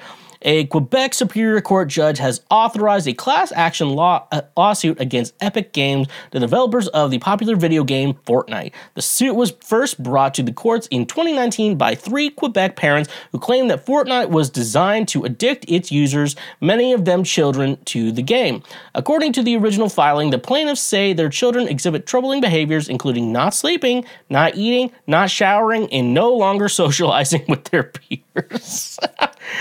[0.47, 5.73] A Quebec Superior Court judge has authorized a class action law, uh, lawsuit against Epic
[5.73, 8.71] Games, the developers of the popular video game Fortnite.
[8.93, 13.39] The suit was first brought to the courts in 2019 by three Quebec parents who
[13.39, 18.21] claimed that Fortnite was designed to addict its users, many of them children, to the
[18.21, 18.61] game.
[18.93, 23.55] According to the original filing, the plaintiffs say their children exhibit troubling behaviors, including not
[23.55, 28.99] sleeping, not eating, not showering, and no longer socializing with their peers.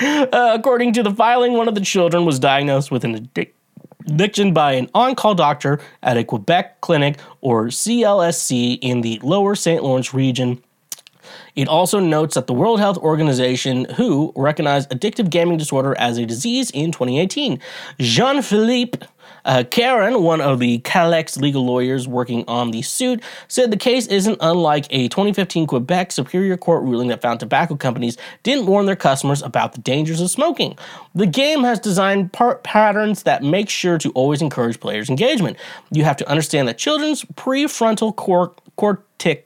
[0.00, 3.52] Uh, according to the filing, one of the children was diagnosed with an addic-
[4.06, 9.54] addiction by an on call doctor at a Quebec clinic or CLSC in the lower
[9.54, 9.82] St.
[9.82, 10.62] Lawrence region.
[11.56, 16.26] It also notes that the World Health Organization, WHO, recognized addictive gaming disorder as a
[16.26, 17.60] disease in 2018.
[17.98, 19.06] Jean Philippe
[19.44, 24.06] uh, Caron, one of the Calex legal lawyers working on the suit, said the case
[24.06, 28.96] isn't unlike a 2015 Quebec Superior Court ruling that found tobacco companies didn't warn their
[28.96, 30.76] customers about the dangers of smoking.
[31.14, 35.56] The game has designed patterns that make sure to always encourage players' engagement.
[35.90, 39.44] You have to understand that children's prefrontal cor- cortex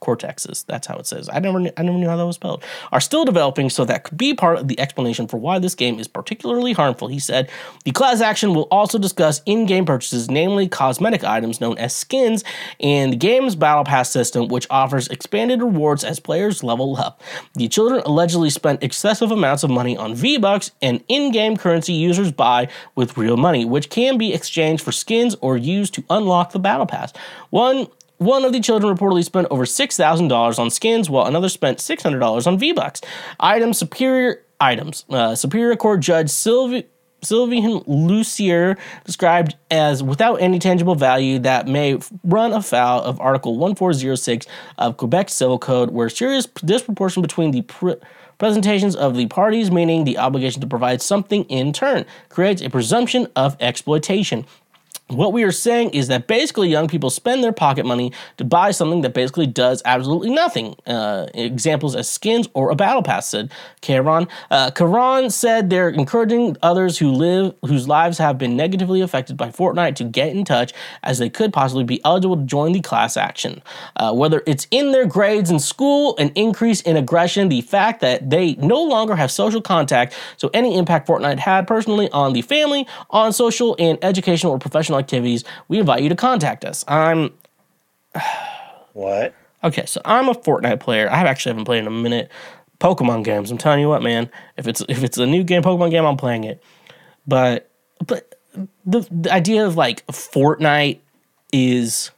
[0.00, 0.64] cortexes.
[0.66, 1.28] That's how it says.
[1.32, 2.64] I never, I never knew how that was spelled.
[2.92, 5.98] Are still developing, so that could be part of the explanation for why this game
[5.98, 7.08] is particularly harmful.
[7.08, 7.50] He said
[7.84, 12.44] the class action will also discuss in-game purchases, namely cosmetic items known as skins,
[12.80, 17.22] and the game's battle pass system, which offers expanded rewards as players level up.
[17.54, 22.68] The children allegedly spent excessive amounts of money on V-Bucks and in-game currency users buy
[22.94, 26.86] with real money, which can be exchanged for skins or used to unlock the battle
[26.86, 27.12] pass.
[27.50, 27.86] One
[28.20, 32.58] one of the children reportedly spent over $6,000 on skins, while another spent $600 on
[32.58, 33.00] V-Bucks.
[33.40, 35.06] Items superior items.
[35.08, 36.84] Uh, Superior Court Judge Sylvie
[37.22, 44.98] Lussier described as without any tangible value that may run afoul of Article 1406 of
[44.98, 47.92] Quebec Civil Code, where serious disproportion between the pr-
[48.36, 53.28] presentations of the parties, meaning the obligation to provide something in turn, creates a presumption
[53.34, 54.44] of exploitation.
[55.10, 58.70] What we are saying is that basically young people spend their pocket money to buy
[58.70, 60.76] something that basically does absolutely nothing.
[60.86, 64.28] Uh, examples as skins or a battle pass, said Caron.
[64.52, 69.48] Uh, Caron said they're encouraging others who live whose lives have been negatively affected by
[69.48, 73.16] Fortnite to get in touch as they could possibly be eligible to join the class
[73.16, 73.62] action.
[73.96, 78.30] Uh, whether it's in their grades in school, an increase in aggression, the fact that
[78.30, 82.86] they no longer have social contact, so any impact Fortnite had personally on the family,
[83.10, 86.84] on social and educational or professional activities, we invite you to contact us.
[86.86, 87.30] I'm
[88.92, 89.34] What?
[89.64, 91.10] okay, so I'm a Fortnite player.
[91.10, 92.30] I actually haven't played in a minute.
[92.78, 93.50] Pokemon games.
[93.50, 94.30] I'm telling you what, man.
[94.56, 96.62] If it's if it's a new game, Pokemon game, I'm playing it.
[97.26, 97.70] But
[98.06, 98.36] but
[98.86, 100.98] the the idea of like Fortnite
[101.52, 102.10] is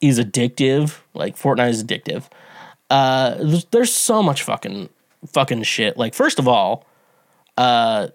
[0.00, 0.98] is addictive.
[1.14, 2.24] Like Fortnite is addictive.
[2.90, 4.90] Uh, there's, there's so much fucking
[5.26, 5.96] fucking shit.
[5.96, 6.86] Like first of all,
[7.56, 8.08] uh,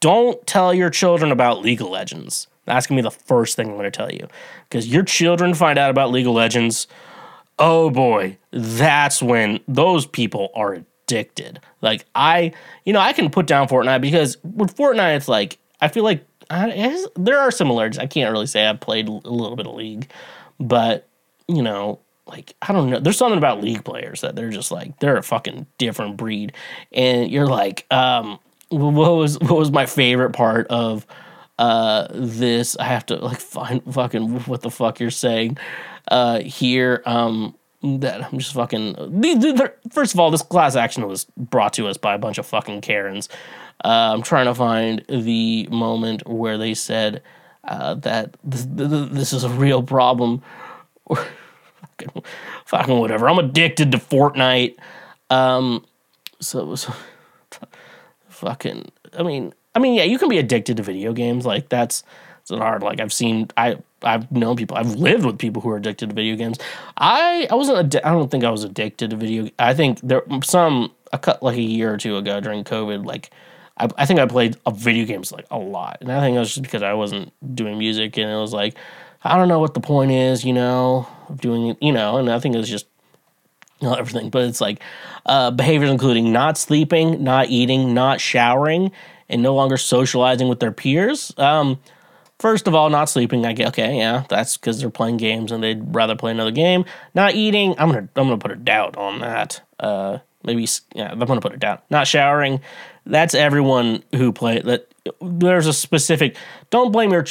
[0.00, 2.46] don't tell your children about League of Legends.
[2.64, 4.26] That's gonna be the first thing I'm gonna tell you,
[4.68, 6.86] because your children find out about League of Legends.
[7.58, 11.60] Oh boy, that's when those people are addicted.
[11.82, 12.52] Like I,
[12.84, 16.24] you know, I can put down Fortnite because with Fortnite, it's like I feel like
[16.50, 17.98] I, has- there are similarities.
[17.98, 20.10] I can't really say I've played a little bit of League,
[20.58, 21.06] but
[21.46, 22.98] you know, like I don't know.
[22.98, 26.54] There's something about League players that they're just like they're a fucking different breed,
[26.92, 28.38] and you're like, um,
[28.70, 31.06] what was what was my favorite part of
[31.58, 32.76] uh this?
[32.76, 35.58] I have to like find fucking what the fuck you're saying
[36.08, 37.02] uh here.
[37.06, 39.22] Um, that I'm just fucking.
[39.90, 42.80] First of all, this class action was brought to us by a bunch of fucking
[42.80, 43.28] Karens.
[43.84, 47.22] Uh, I'm trying to find the moment where they said
[47.64, 50.42] uh, that this, this is a real problem.
[51.08, 52.22] fucking,
[52.64, 53.28] fucking whatever.
[53.28, 54.76] I'm addicted to Fortnite.
[55.28, 55.84] Um,
[56.40, 56.94] so, so
[58.28, 58.90] fucking.
[59.18, 61.44] I mean, I mean, yeah, you can be addicted to video games.
[61.44, 62.02] Like that's
[62.40, 62.82] it's hard.
[62.82, 64.76] Like I've seen, I I've known people.
[64.76, 66.58] I've lived with people who are addicted to video games.
[66.96, 67.96] I I wasn't.
[67.96, 69.48] I don't think I was addicted to video.
[69.58, 73.04] I think there some a cut like a year or two ago during COVID.
[73.06, 73.30] Like
[73.78, 76.50] I, I think I played video games like a lot, and I think it was
[76.50, 78.76] just because I wasn't doing music, and it was like
[79.22, 82.30] I don't know what the point is, you know, of doing it, you know, and
[82.30, 82.86] I think it was just
[83.80, 84.80] not everything, but it's like
[85.26, 88.92] uh, behaviors including not sleeping, not eating, not showering,
[89.28, 91.32] and no longer socializing with their peers.
[91.36, 91.80] Um,
[92.38, 93.46] first of all, not sleeping.
[93.46, 96.84] I get okay, yeah, that's because they're playing games and they'd rather play another game.
[97.14, 97.74] Not eating.
[97.78, 99.62] I'm gonna I'm gonna put a doubt on that.
[99.78, 101.84] Uh, maybe yeah, I'm gonna put a doubt.
[101.90, 102.60] Not showering.
[103.06, 104.88] That's everyone who play that.
[105.20, 106.36] There's a specific.
[106.70, 107.26] Don't blame your.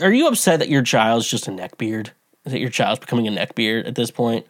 [0.00, 2.10] Are you upset that your child's just a neckbeard?
[2.44, 4.46] That your child's becoming a neckbeard at this point?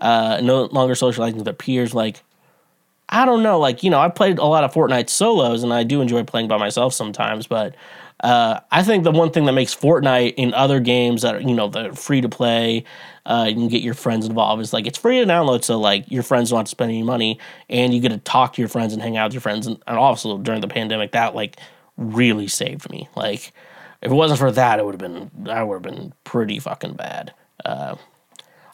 [0.00, 1.94] uh, no longer socializing with their peers.
[1.94, 2.22] Like,
[3.08, 3.58] I don't know.
[3.58, 6.48] Like, you know, I played a lot of Fortnite solos, and I do enjoy playing
[6.48, 7.46] by myself sometimes.
[7.46, 7.74] But
[8.20, 11.54] uh, I think the one thing that makes Fortnite in other games that are, you
[11.54, 12.84] know, they're free to play,
[13.24, 14.60] uh, you can get your friends involved.
[14.60, 17.02] Is like it's free to download, so like your friends don't have to spend any
[17.02, 17.38] money,
[17.70, 19.66] and you get to talk to your friends and hang out with your friends.
[19.66, 21.58] And, and also during the pandemic, that like
[21.96, 23.08] really saved me.
[23.16, 23.52] Like,
[24.02, 26.94] if it wasn't for that, it would have been I would have been pretty fucking
[26.94, 27.32] bad.
[27.64, 27.96] Uh,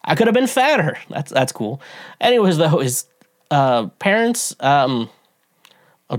[0.03, 0.97] I could have been fatter.
[1.09, 1.81] That's that's cool.
[2.19, 3.05] Anyways, though, is
[3.55, 5.09] uh, parents, um,
[6.09, 6.17] uh,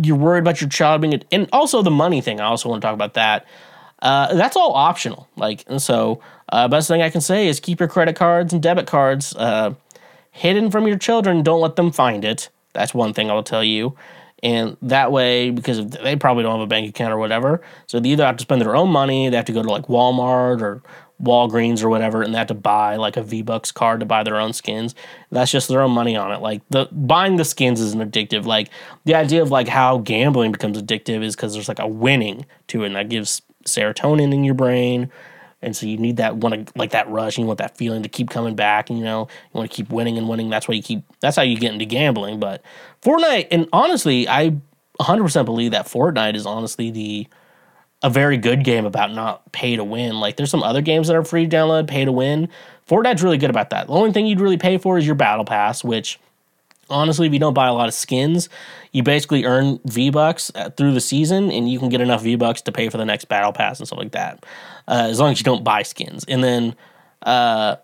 [0.00, 2.40] you're worried about your child being, and also the money thing.
[2.40, 3.44] I also want to talk about that.
[4.00, 5.28] Uh, that's all optional.
[5.36, 6.20] Like, and so
[6.50, 9.74] uh, best thing I can say is keep your credit cards and debit cards uh,
[10.30, 11.42] hidden from your children.
[11.42, 12.50] Don't let them find it.
[12.72, 13.96] That's one thing I will tell you.
[14.44, 18.10] And that way, because they probably don't have a bank account or whatever, so they
[18.10, 20.82] either have to spend their own money, they have to go to like Walmart or
[21.22, 24.22] Walgreens or whatever, and they had to buy like a V Bucks card to buy
[24.22, 24.94] their own skins.
[25.30, 26.40] That's just their own money on it.
[26.40, 28.44] Like the buying the skins is an addictive.
[28.44, 28.68] Like
[29.04, 32.82] the idea of like how gambling becomes addictive is because there's like a winning to
[32.82, 35.10] it, and that gives serotonin in your brain.
[35.62, 38.08] And so you need that to like that rush, And you want that feeling to
[38.08, 40.50] keep coming back, and you know, you want to keep winning and winning.
[40.50, 42.38] That's why you keep that's how you get into gambling.
[42.38, 42.62] But
[43.02, 44.56] Fortnite, and honestly, I
[45.00, 47.26] 100% believe that Fortnite is honestly the
[48.02, 50.20] a very good game about not pay to win.
[50.20, 52.48] Like there's some other games that are free to download, pay to win.
[52.88, 53.86] Fortnite's really good about that.
[53.86, 56.20] The only thing you'd really pay for is your battle pass, which
[56.88, 58.48] honestly, if you don't buy a lot of skins,
[58.92, 62.36] you basically earn V bucks uh, through the season, and you can get enough V
[62.36, 64.44] bucks to pay for the next battle pass and stuff like that.
[64.86, 66.76] Uh, as long as you don't buy skins, and then
[67.22, 67.76] uh,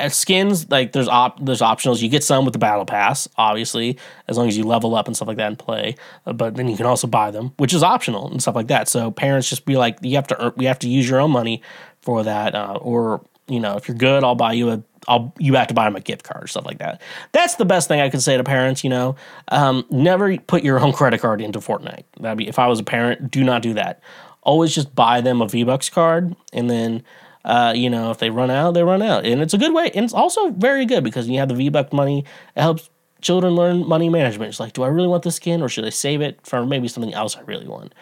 [0.00, 2.02] at skins like there's op there's optionals.
[2.02, 5.14] You get some with the battle pass, obviously, as long as you level up and
[5.14, 5.94] stuff like that and play.
[6.26, 8.88] Uh, but then you can also buy them, which is optional and stuff like that.
[8.88, 11.62] So parents just be like, you have to we have to use your own money
[12.00, 14.82] for that, uh, or you know, if you're good, I'll buy you a.
[15.06, 17.02] I'll you have to buy them a gift card or stuff like that.
[17.32, 18.82] That's the best thing I can say to parents.
[18.84, 19.16] You know,
[19.48, 22.04] um, never put your own credit card into Fortnite.
[22.20, 24.00] That'd be if I was a parent, do not do that.
[24.44, 27.02] always just buy them a V Bucks card, and then
[27.44, 29.90] uh, you know if they run out, they run out, and it's a good way,
[29.94, 32.24] and it's also very good because you have the V Buck money.
[32.56, 34.50] It helps children learn money management.
[34.50, 36.88] It's like, do I really want this skin, or should I save it for maybe
[36.88, 37.94] something else I really want?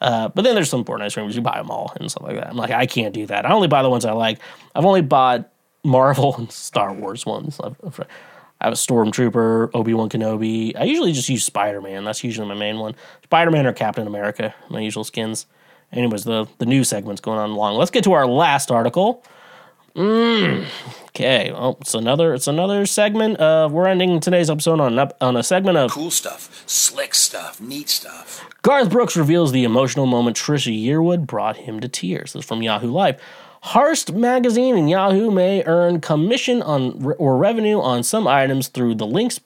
[0.00, 2.48] Uh, but then there's some Fortnite streamers you buy them all and stuff like that.
[2.48, 3.46] I'm like, I can't do that.
[3.46, 4.38] I only buy the ones I like.
[4.74, 5.50] I've only bought
[5.84, 7.58] Marvel and Star Wars ones.
[7.62, 7.70] I
[8.60, 10.76] have a Stormtrooper, Obi Wan Kenobi.
[10.78, 12.04] I usually just use Spider Man.
[12.04, 12.94] That's usually my main one.
[13.24, 15.46] Spider Man or Captain America, my usual skins.
[15.92, 17.76] Anyways, the the news segment's going on long.
[17.76, 19.24] Let's get to our last article.
[19.94, 20.66] Mm,
[21.08, 25.38] okay, well, it's another it's another segment of we're ending today's episode on up on
[25.38, 28.46] a segment of Cool stuff, slick stuff, neat stuff.
[28.60, 32.34] Garth Brooks reveals the emotional moment Trisha Yearwood brought him to tears.
[32.34, 33.18] This is from Yahoo Live.
[33.62, 39.06] Hearst Magazine and Yahoo may earn commission on or revenue on some items through the
[39.06, 39.40] links.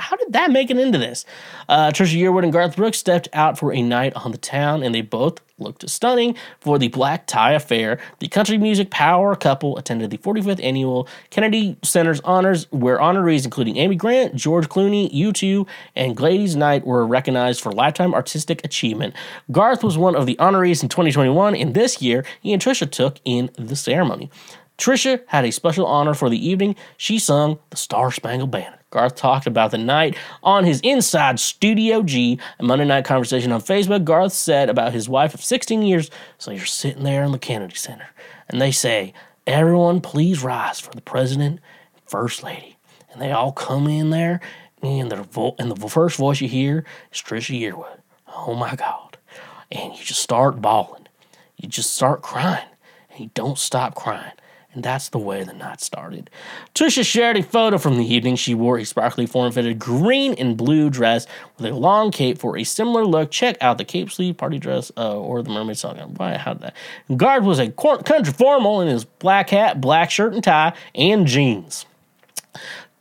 [0.00, 1.24] How did that make it into this?
[1.68, 4.94] Uh, Trisha Yearwood and Garth Brooks stepped out for a night on the town, and
[4.94, 7.98] they both looked stunning for the black tie affair.
[8.18, 13.76] The country music power couple attended the 45th annual Kennedy Center's honors, where honorees including
[13.78, 19.14] Amy Grant, George Clooney, U2, and Gladys Knight were recognized for lifetime artistic achievement.
[19.50, 23.18] Garth was one of the honorees in 2021, and this year he and Trisha took
[23.24, 24.30] in the ceremony.
[24.78, 26.76] Trisha had a special honor for the evening.
[26.98, 28.78] She sung the Star Spangled Banner.
[28.96, 33.60] Garth talked about the night on his Inside Studio G, a Monday night conversation on
[33.60, 34.04] Facebook.
[34.04, 36.10] Garth said about his wife of 16 years.
[36.38, 38.08] So you're sitting there in the Kennedy Center,
[38.48, 39.12] and they say,
[39.46, 41.60] Everyone, please rise for the president
[41.94, 42.78] and first lady.
[43.12, 44.40] And they all come in there,
[44.80, 47.98] and, their vo- and the first voice you hear is Trisha Yearwood.
[48.34, 49.18] Oh my God.
[49.70, 51.06] And you just start bawling.
[51.58, 52.64] You just start crying,
[53.10, 54.32] and you don't stop crying.
[54.76, 56.28] And that's the way the night started.
[56.74, 58.36] Trisha shared a photo from the evening.
[58.36, 62.58] She wore a sparkly form fitted green and blue dress with a long cape for
[62.58, 63.30] a similar look.
[63.30, 65.96] Check out the cape sleeve party dress uh, or the mermaid song.
[66.18, 66.76] Why, how did that?
[67.16, 71.86] Garth was a country formal in his black hat, black shirt and tie, and jeans.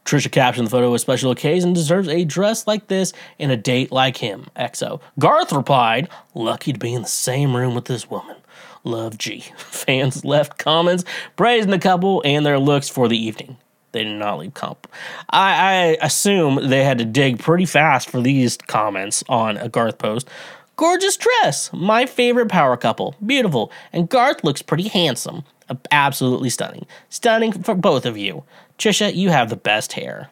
[0.06, 3.92] Trisha captioned the photo a special occasion deserves a dress like this and a date
[3.92, 4.46] like him.
[4.56, 5.02] XO.
[5.20, 8.38] Garth replied, Lucky to be in the same room with this woman.
[8.86, 9.40] Love G.
[9.58, 11.04] Fans left comments
[11.36, 13.58] praising the couple and their looks for the evening.
[13.92, 14.88] They did not leave comp.
[15.30, 19.98] I, I assume they had to dig pretty fast for these comments on a Garth
[19.98, 20.30] post.
[20.76, 21.72] Gorgeous dress.
[21.72, 23.16] My favorite power couple.
[23.26, 23.72] Beautiful.
[23.94, 25.44] And Garth looks pretty handsome.
[25.92, 26.86] Absolutely stunning.
[27.10, 28.44] Stunning for both of you.
[28.78, 30.30] Trisha, you have the best hair.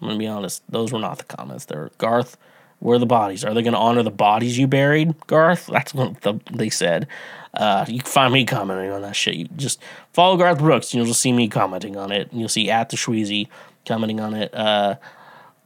[0.00, 1.66] I'm gonna be honest, those were not the comments.
[1.66, 2.36] They're Garth,
[2.80, 3.44] where are the bodies?
[3.44, 5.66] Are they gonna honor the bodies you buried, Garth?
[5.66, 7.06] That's what the, they said.
[7.54, 9.34] Uh, you can find me commenting on that shit.
[9.34, 9.80] You just
[10.12, 12.30] follow Garth Brooks, and you'll just see me commenting on it.
[12.30, 13.48] And you'll see at the Schweezy
[13.86, 14.54] commenting on it.
[14.54, 14.96] Uh,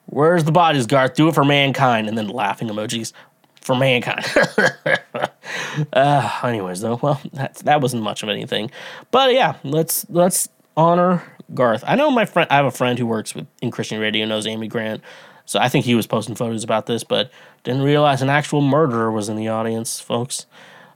[0.06, 1.14] where's the bodies, Garth?
[1.14, 3.12] Do it for mankind, and then laughing emojis
[3.61, 4.24] for mankind.
[5.92, 8.70] uh, anyways, though, well, that that wasn't much of anything,
[9.11, 11.22] but yeah, let's let's honor
[11.54, 11.82] Garth.
[11.86, 12.48] I know my friend.
[12.50, 15.02] I have a friend who works with in Christian radio, knows Amy Grant,
[15.51, 17.32] so I think he was posting photos about this, but
[17.64, 20.46] didn't realize an actual murderer was in the audience, folks.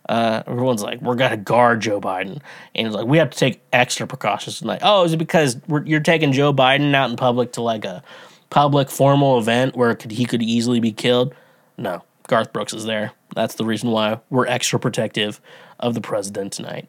[0.09, 2.41] Uh, everyone's like, we're gonna guard Joe Biden,
[2.73, 4.79] and it's like we have to take extra precautions tonight.
[4.85, 8.05] Oh, is it because you're taking Joe Biden out in public to like a
[8.49, 11.35] public formal event where could, he could easily be killed?
[11.77, 13.11] No, Garth Brooks is there.
[13.35, 15.41] That's the reason why we're extra protective
[15.81, 16.89] of the president tonight.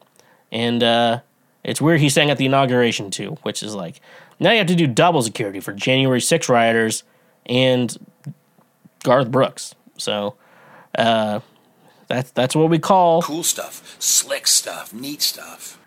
[0.51, 1.22] And uh,
[1.63, 4.01] it's weird he sang at the inauguration too, which is like
[4.39, 7.03] now you have to do double security for January 6 rioters
[7.46, 7.96] and
[9.04, 9.76] Garth Brooks.
[9.98, 10.36] So
[10.98, 11.39] uh,
[12.08, 15.80] that's that's what we call Cool stuff, slick stuff, neat stuff.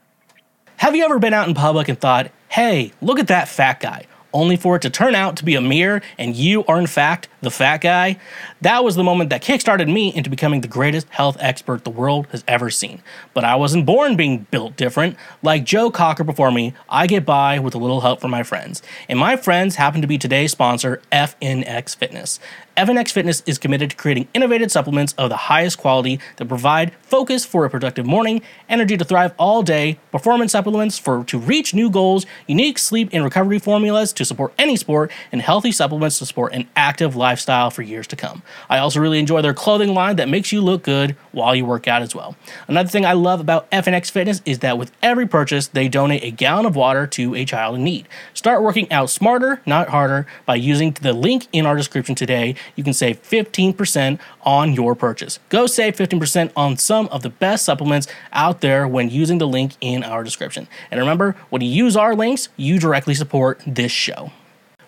[0.76, 4.06] Have you ever been out in public and thought, hey, look at that fat guy?
[4.38, 7.26] Only for it to turn out to be a mirror and you are, in fact,
[7.40, 8.20] the fat guy?
[8.60, 12.28] That was the moment that kickstarted me into becoming the greatest health expert the world
[12.30, 13.02] has ever seen.
[13.34, 15.16] But I wasn't born being built different.
[15.42, 18.80] Like Joe Cocker before me, I get by with a little help from my friends.
[19.08, 22.38] And my friends happen to be today's sponsor, FNX Fitness.
[22.78, 27.44] FNX Fitness is committed to creating innovative supplements of the highest quality that provide focus
[27.44, 31.90] for a productive morning, energy to thrive all day, performance supplements for to reach new
[31.90, 36.52] goals, unique sleep and recovery formulas to support any sport, and healthy supplements to support
[36.52, 38.44] an active lifestyle for years to come.
[38.70, 41.88] I also really enjoy their clothing line that makes you look good while you work
[41.88, 42.36] out as well.
[42.68, 46.30] Another thing I love about FNX Fitness is that with every purchase, they donate a
[46.30, 48.06] gallon of water to a child in need.
[48.34, 52.54] Start working out smarter, not harder, by using the link in our description today.
[52.76, 55.38] You can save 15% on your purchase.
[55.48, 59.72] Go save 15% on some of the best supplements out there when using the link
[59.80, 60.68] in our description.
[60.90, 64.32] And remember, when you use our links, you directly support this show.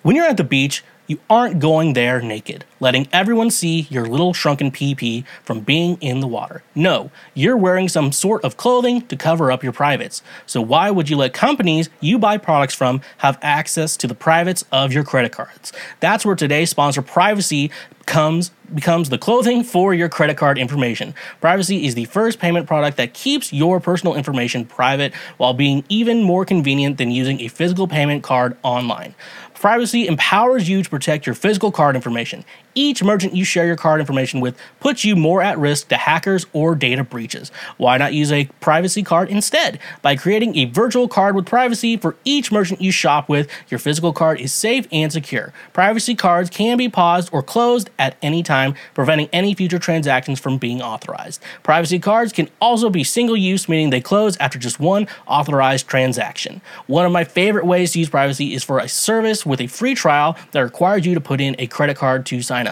[0.03, 4.32] When you're at the beach, you aren't going there naked, letting everyone see your little
[4.32, 6.62] shrunken PP from being in the water.
[6.72, 10.22] No, you're wearing some sort of clothing to cover up your privates.
[10.46, 14.64] So why would you let companies you buy products from have access to the privates
[14.70, 15.72] of your credit cards?
[15.98, 17.72] That's where today's sponsor, Privacy,
[18.06, 21.14] comes becomes the clothing for your credit card information.
[21.40, 26.22] Privacy is the first payment product that keeps your personal information private while being even
[26.22, 29.14] more convenient than using a physical payment card online.
[29.61, 32.46] Privacy empowers you to protect your physical card information.
[32.75, 36.47] Each merchant you share your card information with puts you more at risk to hackers
[36.53, 37.51] or data breaches.
[37.79, 39.81] Why not use a privacy card instead?
[40.03, 44.12] By creating a virtual card with privacy for each merchant you shop with, your physical
[44.12, 45.53] card is safe and secure.
[45.73, 50.57] Privacy cards can be paused or closed at any time, preventing any future transactions from
[50.57, 51.43] being authorized.
[51.64, 56.61] Privacy cards can also be single use, meaning they close after just one authorized transaction.
[56.87, 59.95] One of my favorite ways to use privacy is for a service with a free
[59.95, 62.70] trial that requires you to put in a credit card to sign up.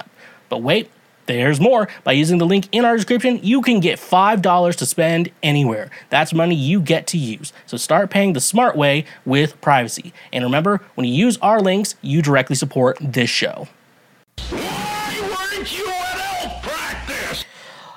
[0.48, 0.90] But wait,
[1.26, 1.88] there's more.
[2.04, 5.90] By using the link in our description, you can get $5 to spend anywhere.
[6.08, 7.52] That's money you get to use.
[7.66, 10.12] So start paying the smart way with privacy.
[10.32, 13.68] And remember, when you use our links, you directly support this show.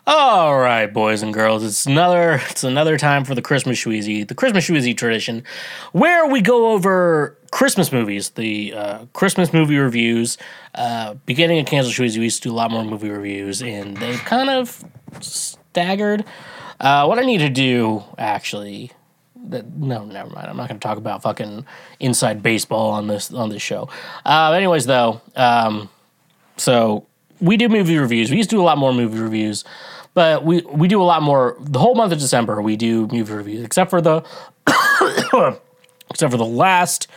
[0.08, 4.34] All right, boys and girls, it's another it's another time for the Christmas Shweezy, the
[4.34, 5.44] Christmas Shweezy tradition,
[5.92, 10.40] where we go over Christmas movies, the uh, Christmas movie reviews.
[10.74, 13.96] Uh, beginning of Cancel Shweezy, we used to do a lot more movie reviews, and
[13.98, 14.84] they've kind of
[15.20, 16.26] staggered.
[16.80, 18.92] Uh, what I need to do, actually,
[19.50, 20.48] that no, never mind.
[20.48, 21.64] I'm not going to talk about fucking
[22.00, 23.88] inside baseball on this on this show.
[24.26, 25.90] Uh, anyways, though, um,
[26.58, 27.06] so
[27.42, 28.30] we do movie reviews.
[28.32, 29.66] We used to do a lot more movie reviews,
[30.14, 31.58] but we we do a lot more.
[31.60, 34.24] The whole month of December, we do movie reviews, except for the
[36.10, 37.08] except for the last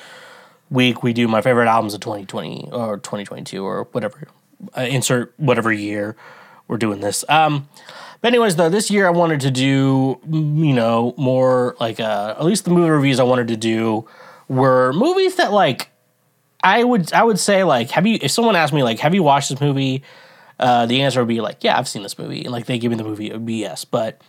[0.71, 1.03] week.
[1.03, 4.27] We do my favorite albums of 2020 or 2022 or whatever.
[4.77, 6.17] Uh, insert whatever year
[6.69, 7.25] we're doing this.
[7.29, 7.69] Um,
[8.23, 12.45] but anyways, though, this year I wanted to do you know more like uh, at
[12.45, 14.09] least the movie reviews I wanted to do
[14.49, 15.91] were movies that like
[16.65, 19.23] I would I would say like have you if someone asked me like have you
[19.23, 20.03] watched this movie?
[20.59, 22.43] Uh, the answer would be like yeah I've seen this movie.
[22.43, 23.85] And like they give me the movie it would be yes.
[23.85, 24.21] But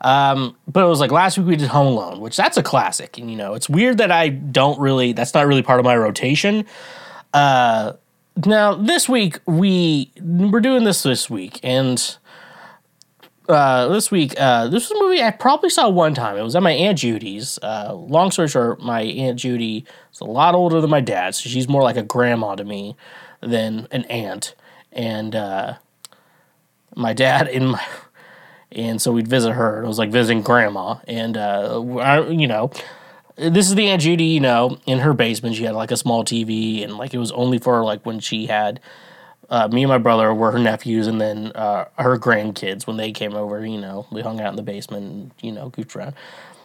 [0.00, 3.16] um but it was like last week we did Home Alone which that's a classic.
[3.16, 5.96] And you know it's weird that I don't really that's not really part of my
[5.96, 6.66] rotation.
[7.32, 7.92] Uh
[8.44, 11.60] now this week we we're doing this this week.
[11.62, 12.16] And
[13.48, 16.36] uh, this week, uh, this was a movie I probably saw one time.
[16.36, 17.58] It was at my Aunt Judy's.
[17.62, 21.48] Uh, long story short, my Aunt Judy is a lot older than my dad, so
[21.48, 22.96] she's more like a grandma to me
[23.40, 24.54] than an aunt.
[24.92, 25.74] And uh,
[26.94, 27.82] my dad and my
[28.70, 29.82] and so we'd visit her.
[29.82, 32.70] It was like visiting grandma, and uh, I, you know,
[33.36, 34.24] this is the Aunt Judy.
[34.24, 37.32] You know, in her basement, she had like a small TV, and like it was
[37.32, 38.80] only for like when she had
[39.52, 43.12] uh, me and my brother were her nephews, and then uh, her grandkids when they
[43.12, 43.64] came over.
[43.64, 46.14] You know, we hung out in the basement, and, you know, goofed around.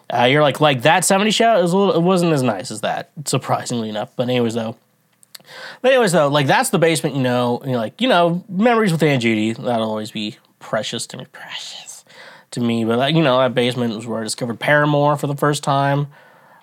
[0.09, 1.59] Uh, you're like like that '70s show.
[1.59, 4.15] It was little, it wasn't as nice as that, surprisingly enough.
[4.15, 4.77] But anyways, though.
[5.81, 7.57] But anyways, though, like that's the basement, you know.
[7.59, 9.51] And you're like, you know, memories with Aunt Judy.
[9.51, 11.25] That'll always be precious to me.
[11.33, 12.05] Precious
[12.51, 12.85] to me.
[12.85, 16.07] But like, you know, that basement was where I discovered Paramore for the first time.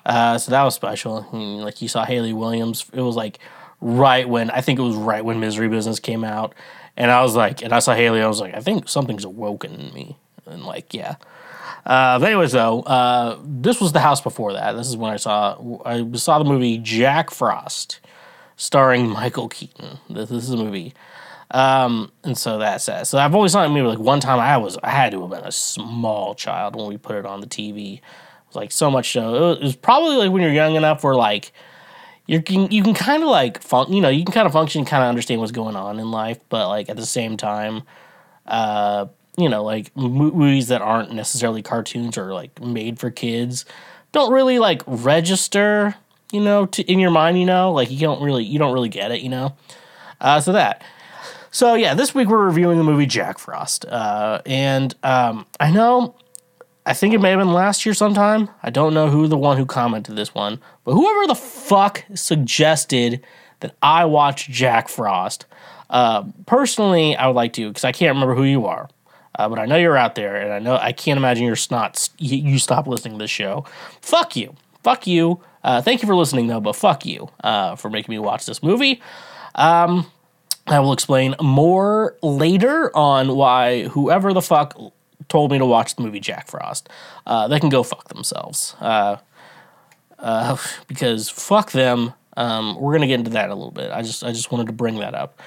[0.07, 1.27] Uh, so that was special.
[1.33, 2.87] Like you saw Hayley Williams.
[2.95, 3.41] It was like
[3.85, 6.55] right when I think it was right when Misery Business came out,
[6.97, 8.22] and I was like, and I saw Hayley.
[8.22, 10.16] I was like, I think something's awoken in me,
[10.47, 11.16] and like, yeah.
[11.85, 14.72] Uh, but anyways, though, uh, this was the house before that.
[14.72, 18.01] This is when I saw I saw the movie Jack Frost,
[18.57, 19.99] starring Michael Keaton.
[20.09, 20.95] This, this is a movie.
[21.51, 23.07] Um, and so that's that.
[23.07, 24.41] So I've saw it maybe like one time.
[24.41, 27.43] I was I had to have been a small child when we put it on
[27.43, 27.99] the TV.
[27.99, 28.03] It
[28.49, 29.35] was like so much so.
[29.35, 31.53] It was, it was probably like when you're young enough where like
[32.27, 34.85] you can you can kind of like fun, you know you can kind of function,
[34.85, 37.83] kind of understand what's going on in life, but like at the same time,
[38.47, 39.07] uh,
[39.37, 43.64] you know, like mo- movies that aren't necessarily cartoons or like made for kids
[44.14, 45.95] don't really like register,
[46.33, 48.89] you know, to, in your mind, you know, like you don't really you don't really
[48.89, 49.55] get it, you know.
[50.20, 50.83] Uh, so that.
[51.51, 56.14] So yeah, this week we're reviewing the movie Jack Frost, uh, and um, I know
[56.87, 58.51] I think it may have been last year sometime.
[58.62, 63.24] I don't know who the one who commented this one, but whoever the fuck suggested
[63.61, 65.47] that I watch Jack Frost.
[65.89, 68.89] Uh, personally, I would like to because I can't remember who you are,
[69.39, 72.09] uh, but I know you're out there, and I know I can't imagine you're not
[72.18, 73.64] you, you stop listening to this show.
[74.03, 75.41] Fuck you, fuck you.
[75.62, 78.62] Uh, thank you for listening though, but fuck you uh, for making me watch this
[78.62, 79.01] movie.
[79.55, 80.11] Um,
[80.66, 84.74] I will explain more later on why whoever the fuck
[85.29, 86.89] told me to watch the movie Jack Frost.
[87.27, 88.75] Uh, they can go fuck themselves.
[88.81, 89.16] Uh,
[90.18, 90.57] uh,
[90.87, 92.12] because fuck them.
[92.37, 93.91] Um, we're gonna get into that a little bit.
[93.93, 95.41] I just I just wanted to bring that up.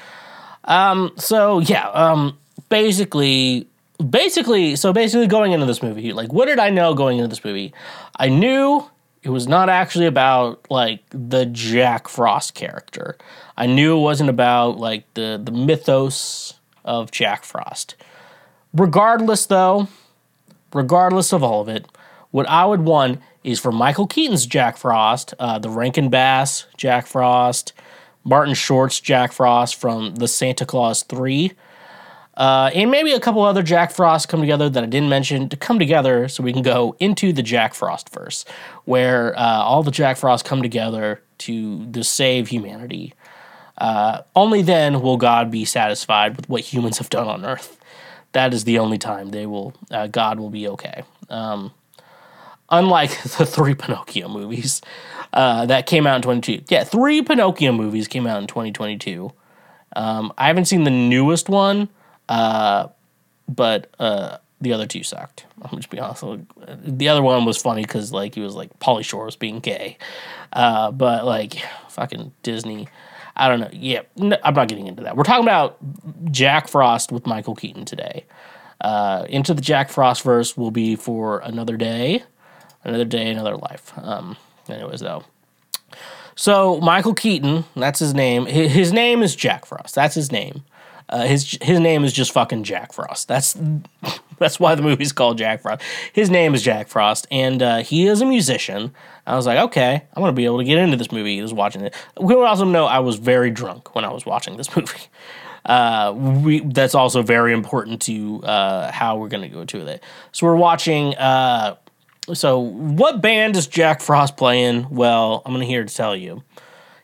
[0.64, 2.38] Um, so yeah, um,
[2.70, 3.68] basically,
[4.10, 7.44] basically, so basically, going into this movie, like, what did I know going into this
[7.44, 7.74] movie?
[8.18, 8.86] I knew
[9.24, 13.18] it was not actually about like the Jack Frost character.
[13.58, 16.54] I knew it wasn't about like the the mythos
[16.86, 17.96] of Jack Frost.
[18.74, 19.88] Regardless, though,
[20.74, 21.86] regardless of all of it,
[22.32, 27.08] what I would want is for Michael Keaton's Jack Frost, uh, the Rankin Bass Jack
[27.08, 27.74] Frost,
[28.24, 31.54] Martin Short's Jack Frost from the Santa Claus 3,
[32.36, 35.58] uh, and maybe a couple other Jack Frost come together that I didn't mention to
[35.58, 38.46] come together so we can go into the Jack Frost verse,
[38.86, 43.14] where uh, all the Jack Frost come together to, to save humanity.
[43.78, 47.77] Uh, only then will God be satisfied with what humans have done on Earth.
[48.38, 51.02] That is the only time they will uh, God will be okay.
[51.28, 51.72] Um,
[52.70, 54.80] unlike the three Pinocchio movies
[55.34, 56.66] uh, that came out in 22.
[56.70, 59.32] Yeah, three Pinocchio movies came out in 2022.
[59.96, 61.90] Um, I haven't seen the newest one,
[62.30, 62.90] uh,
[63.50, 65.48] but uh, the other two sucked.
[65.64, 66.24] I'm just be honest.
[66.84, 69.98] The other one was funny because like he was like Pauly Shore was being gay,
[70.54, 71.56] uh, but like
[71.90, 72.88] fucking Disney.
[73.38, 73.70] I don't know.
[73.72, 75.16] Yeah, no, I'm not getting into that.
[75.16, 75.78] We're talking about
[76.32, 78.26] Jack Frost with Michael Keaton today.
[78.82, 82.24] Uh, into the Jack Frost verse will be for another day,
[82.84, 83.94] another day, another life.
[83.98, 85.24] Um, anyways, though.
[86.36, 88.46] So Michael Keaton, that's his name.
[88.46, 89.96] His, his name is Jack Frost.
[89.96, 90.64] That's his name.
[91.10, 93.28] Uh, his his name is just fucking Jack Frost.
[93.28, 93.58] That's
[94.40, 95.82] that's why the movie's called Jack Frost.
[96.12, 98.94] His name is Jack Frost, and uh, he is a musician.
[99.26, 101.42] I was like, okay, I'm gonna be able to get into this movie.
[101.42, 101.96] Was watching it.
[102.20, 105.00] We also know I was very drunk when I was watching this movie.
[105.66, 110.04] Uh, we that's also very important to uh, how we're gonna go to it.
[110.32, 111.16] So we're watching.
[111.16, 111.78] Uh,
[112.34, 114.90] so what band is Jack Frost playing?
[114.90, 116.44] Well, I'm gonna here to tell you.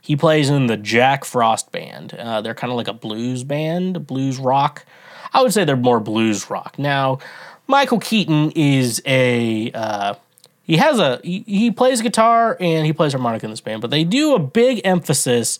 [0.04, 2.14] He plays in the Jack Frost Band.
[2.14, 4.86] Uh, they're kind of like a blues band, blues rock.
[5.32, 6.78] I would say they're more blues rock.
[6.78, 7.20] Now,
[7.68, 10.16] Michael Keaton is a uh,
[10.64, 13.92] he has a he, he plays guitar and he plays harmonica in this band, but
[13.92, 15.58] they do a big emphasis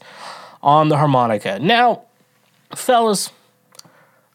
[0.62, 1.60] on the harmonica.
[1.60, 2.02] Now,
[2.76, 3.32] fellas,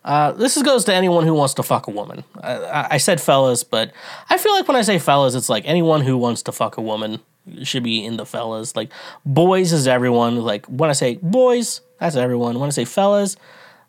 [0.07, 2.25] uh, this goes to anyone who wants to fuck a woman.
[2.43, 3.93] I, I said fellas, but
[4.31, 6.83] I feel like when I say fellas, it's like anyone who wants to fuck a
[6.83, 7.21] woman
[7.65, 8.77] should be in the fellas.
[8.77, 8.91] Like
[9.25, 10.37] boys is everyone.
[10.37, 12.59] Like when I say boys, that's everyone.
[12.59, 13.37] When I say fellas,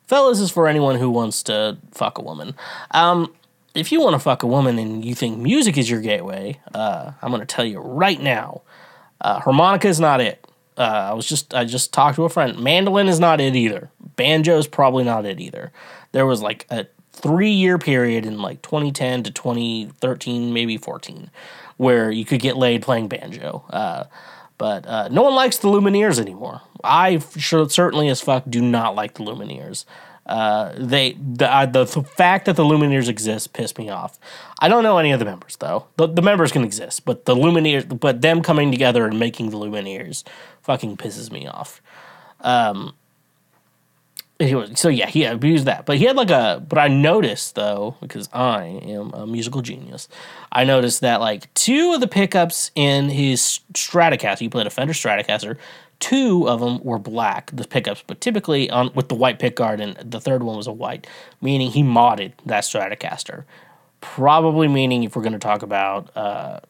[0.08, 2.56] fellas is for anyone who wants to fuck a woman.
[2.92, 3.34] Um,
[3.76, 7.12] if you want to fuck a woman and you think music is your gateway, uh,
[7.22, 8.62] I'm gonna tell you right now,
[9.22, 10.46] uh, harmonica is not it.
[10.78, 12.58] Uh, I was just I just talked to a friend.
[12.58, 13.92] Mandolin is not it either.
[14.16, 15.72] Banjo is probably not it either.
[16.14, 21.30] There was like a three year period in like 2010 to 2013, maybe 14,
[21.80, 23.64] where you could get laid playing banjo.
[23.70, 24.04] Uh,
[24.58, 26.62] but uh, no one likes the Lumineers anymore.
[26.84, 29.86] I sure, certainly as fuck do not like the Lumineers.
[30.26, 34.20] Uh, they the, uh, the the fact that the Lumineers exist pissed me off.
[34.60, 35.88] I don't know any of the members though.
[35.96, 39.58] The, the members can exist, but the Lumineers, but them coming together and making the
[39.58, 40.26] Lumineers,
[40.62, 41.82] fucking pisses me off.
[42.42, 42.94] Um.
[44.40, 46.64] Anyway, so yeah, he abused that, but he had like a.
[46.68, 50.08] But I noticed though, because I am a musical genius,
[50.52, 54.94] I noticed that like two of the pickups in his Stratocaster, he played a Fender
[54.94, 55.58] Stratocaster.
[56.00, 59.98] Two of them were black, the pickups, but typically on with the white pickguard, and
[60.10, 61.06] the third one was a white,
[61.42, 63.44] meaning he modded that Stratocaster.
[64.00, 66.62] Probably meaning if we're going to talk about uh,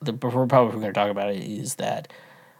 [0.00, 2.12] the probably if we're going to talk about it is that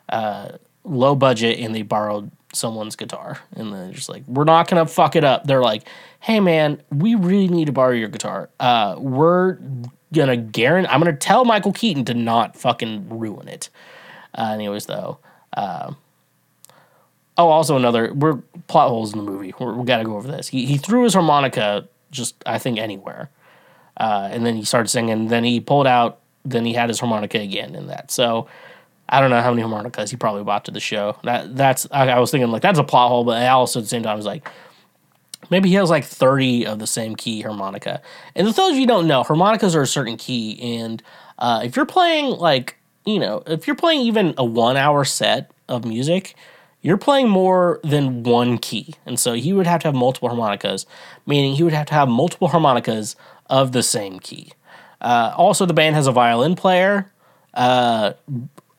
[0.08, 0.52] uh,
[0.84, 3.38] low budget and they borrowed someone's guitar.
[3.54, 5.44] And they're just like we're not gonna fuck it up.
[5.44, 5.86] They're like
[6.20, 8.50] hey man we really need to borrow your guitar.
[8.60, 9.58] Uh we're
[10.12, 13.68] gonna guarantee i'm gonna tell michael keaton to not fucking ruin it.
[14.36, 15.18] Uh, anyways though
[15.56, 15.92] uh,
[17.36, 18.36] oh also another we're
[18.66, 19.54] plot holes in the movie.
[19.58, 20.48] We're, we gotta go over this.
[20.48, 23.30] He, he threw his harmonica just i think anywhere.
[23.96, 25.28] Uh, and then he started singing.
[25.28, 28.10] Then he pulled out then he had his harmonica again in that.
[28.10, 28.48] So
[29.08, 31.16] I don't know how many harmonicas he probably bought to the show.
[31.24, 33.84] That that's I, I was thinking like that's a plot hole, but I also at
[33.84, 34.48] the same time was like
[35.50, 38.00] maybe he has like thirty of the same key harmonica.
[38.34, 41.02] And for those of you don't know, harmonicas are a certain key, and
[41.38, 45.50] uh, if you're playing like you know if you're playing even a one hour set
[45.68, 46.34] of music,
[46.80, 50.86] you're playing more than one key, and so he would have to have multiple harmonicas,
[51.26, 53.14] meaning he would have to have multiple harmonicas
[53.50, 54.52] of the same key.
[55.00, 57.12] Uh, also, the band has a violin player.
[57.54, 58.12] Uh,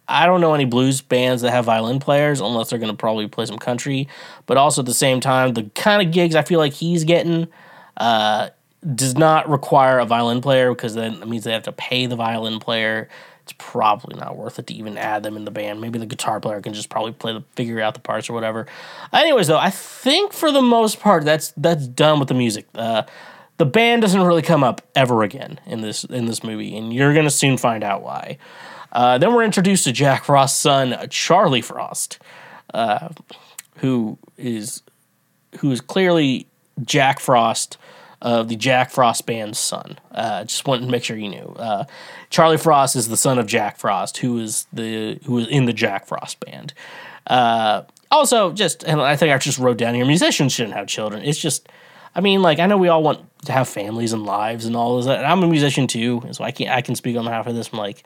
[0.07, 3.27] I don't know any blues bands that have violin players unless they're going to probably
[3.27, 4.07] play some country.
[4.45, 7.47] But also at the same time, the kind of gigs I feel like he's getting
[7.97, 8.49] uh,
[8.95, 12.15] does not require a violin player because then it means they have to pay the
[12.15, 13.09] violin player
[13.43, 15.81] it's probably not worth it to even add them in the band.
[15.81, 18.67] Maybe the guitar player can just probably play the figure out the parts or whatever.
[19.11, 22.67] Anyways, though, I think for the most part that's that's done with the music.
[22.73, 23.03] Uh,
[23.57, 27.13] the band doesn't really come up ever again in this in this movie, and you're
[27.13, 28.37] gonna soon find out why.
[28.93, 32.19] Uh, then we're introduced to Jack Frost's son, Charlie Frost,
[32.73, 33.09] uh,
[33.77, 34.83] who is
[35.59, 36.47] who is clearly
[36.83, 37.77] Jack Frost
[38.21, 39.99] of the Jack Frost band's son.
[40.11, 41.55] Uh, just wanted to make sure you knew.
[41.57, 41.83] Uh,
[42.29, 45.73] Charlie Frost is the son of Jack Frost, who is the who is in the
[45.73, 46.73] Jack Frost band.
[47.27, 51.23] Uh, also, just and I think I just wrote down here: musicians shouldn't have children.
[51.23, 51.67] It's just,
[52.15, 54.99] I mean, like I know we all want to have families and lives and all
[54.99, 55.17] of that.
[55.17, 57.71] And I'm a musician too, so I can I can speak on behalf of this.
[57.73, 58.03] I'm like,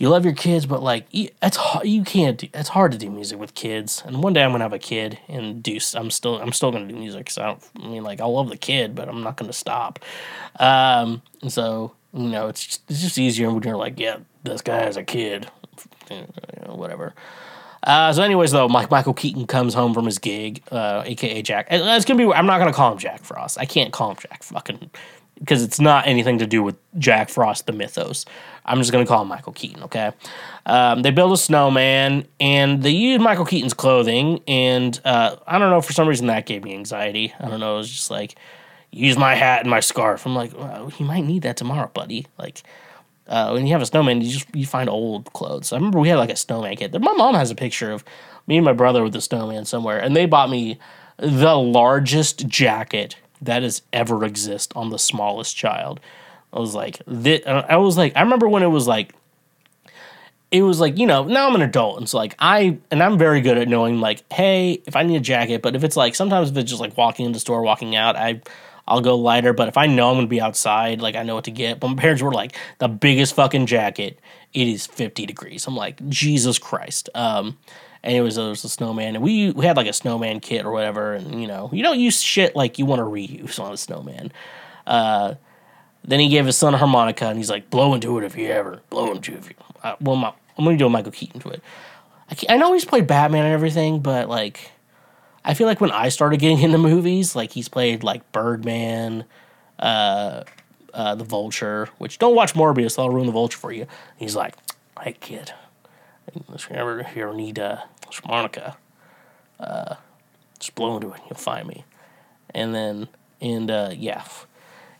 [0.00, 1.06] you love your kids, but like
[1.42, 2.48] hard, you can't do.
[2.54, 4.02] It's hard to do music with kids.
[4.06, 5.78] And one day I'm gonna have a kid and do.
[5.94, 7.28] I'm still I'm still gonna do music.
[7.28, 9.98] So I, don't, I mean, like I love the kid, but I'm not gonna stop.
[10.58, 14.62] Um, and so you know, it's just, it's just easier when you're like, yeah, this
[14.62, 15.50] guy has a kid,
[16.10, 16.26] you
[16.66, 17.12] know, whatever.
[17.82, 21.66] Uh, so, anyways, though, Mike Michael Keaton comes home from his gig, uh, aka Jack.
[21.70, 22.32] It's gonna be.
[22.32, 23.58] I'm not gonna call him Jack Frost.
[23.58, 24.90] I can't call him Jack fucking
[25.40, 28.26] because it's not anything to do with Jack Frost, the mythos.
[28.64, 29.82] I'm just gonna call him Michael Keaton.
[29.84, 30.12] Okay.
[30.66, 35.70] Um, they build a snowman and they use Michael Keaton's clothing, and uh, I don't
[35.70, 37.34] know for some reason that gave me anxiety.
[37.40, 37.74] I don't know.
[37.74, 38.36] It was just like
[38.92, 40.26] use my hat and my scarf.
[40.26, 42.26] I'm like, well, you might need that tomorrow, buddy.
[42.38, 42.62] Like
[43.26, 45.72] uh, when you have a snowman, you just you find old clothes.
[45.72, 46.92] I remember we had like a snowman kit.
[47.00, 48.04] My mom has a picture of
[48.46, 50.78] me and my brother with the snowman somewhere, and they bought me
[51.16, 56.00] the largest jacket that has ever exist on the smallest child.
[56.52, 59.14] I was like, thi- I was like, I remember when it was like,
[60.50, 63.18] it was like, you know, now I'm an adult, and so like I and I'm
[63.18, 66.14] very good at knowing like, hey, if I need a jacket, but if it's like
[66.16, 68.40] sometimes if it's just like walking in the store, walking out, I
[68.88, 69.52] I'll go lighter.
[69.52, 71.78] But if I know I'm gonna be outside, like I know what to get.
[71.78, 74.18] But my parents were like, the biggest fucking jacket.
[74.52, 75.68] It is 50 degrees.
[75.68, 77.08] I'm like, Jesus Christ.
[77.14, 77.56] Um,
[78.02, 81.14] anyways, there was a snowman, and we we had like a snowman kit or whatever,
[81.14, 84.32] and you know, you don't use shit like you want to reuse on a snowman.
[84.86, 85.34] Uh,
[86.04, 88.48] then he gave his son a harmonica, and he's like, blow into it if you
[88.48, 89.38] ever blow into it.
[89.38, 91.62] If you, uh, well, my, I'm gonna do a Michael Keaton to it.
[92.30, 94.70] I, I know he's played Batman and everything, but like,
[95.44, 99.24] I feel like when I started getting into movies, like he's played like Birdman,
[99.78, 100.44] uh,
[100.94, 101.88] uh, the Vulture.
[101.98, 103.86] Which don't watch Morbius; I'll ruin the Vulture for you.
[104.16, 104.54] He's like,
[105.02, 105.52] hey kid,
[106.54, 107.84] if you ever if you ever need a
[108.24, 108.76] harmonica,
[109.58, 109.96] uh,
[110.58, 111.84] just blow into it, and you'll find me.
[112.54, 113.08] And then
[113.40, 114.24] and uh, yeah.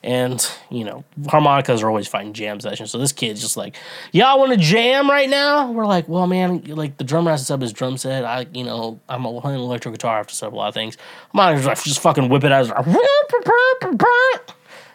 [0.03, 2.91] And you know, harmonicas are always fighting jam sessions.
[2.91, 3.77] So this kid's just like,
[4.13, 7.47] "Y'all want to jam right now?" We're like, "Well, man, like the drummer has to
[7.47, 8.25] set up his drum set.
[8.25, 10.15] I, you know, I'm playing electric guitar.
[10.15, 10.97] I have to set up a lot of things.
[11.35, 12.71] Harmonicas like just fucking whip it out.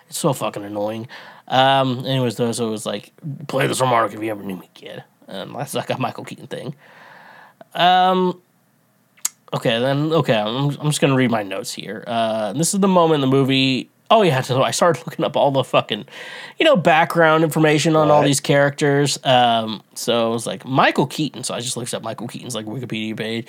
[0.08, 1.08] It's so fucking annoying.
[1.48, 3.12] Um, anyways, though, so it was like,
[3.48, 5.04] play this harmonica if you ever knew me, kid.
[5.28, 6.76] And that's like a Michael Keaton thing.
[7.74, 8.42] Um,
[9.54, 12.04] okay, then, okay, I'm, I'm just gonna read my notes here.
[12.08, 13.90] Uh, this is the moment in the movie.
[14.12, 16.06] Oh, yeah, so I started looking up all the fucking,
[16.60, 18.28] you know, background information on all Right.
[18.28, 19.18] these characters.
[19.26, 21.44] Um, so it was like Michael Keaton.
[21.44, 23.48] So I just looked up Michael Keaton's like Wikipedia page.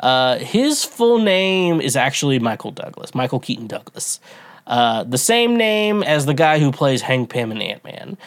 [0.00, 4.20] Uh, his full name is actually Michael Douglas, Michael Keaton Douglas.
[4.66, 8.18] Uh, the same name as the guy who plays Hank Pym in Ant Man.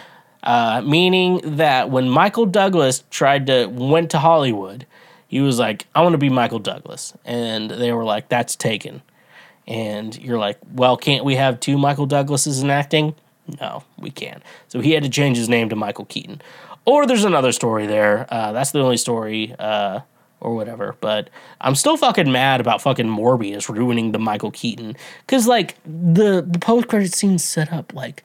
[0.44, 4.86] Uh, meaning that when Michael Douglas tried to went to Hollywood,
[5.28, 9.02] he was like, "I want to be Michael Douglas," and they were like, "That's taken."
[9.68, 13.16] And you're like, "Well, can't we have two Michael Douglases in acting?"
[13.60, 14.44] No, we can't.
[14.68, 16.42] So he had to change his name to Michael Keaton.
[16.86, 18.26] Or there's another story there.
[18.30, 20.02] Uh, that's the only story, uh,
[20.40, 20.96] or whatever.
[21.02, 21.30] But
[21.60, 24.96] I'm still fucking mad about fucking Morbius ruining the Michael Keaton.
[25.26, 28.24] Because, like, the, the post credit scene set up, like,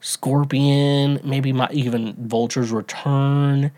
[0.00, 3.70] Scorpion, maybe my, even Vulture's return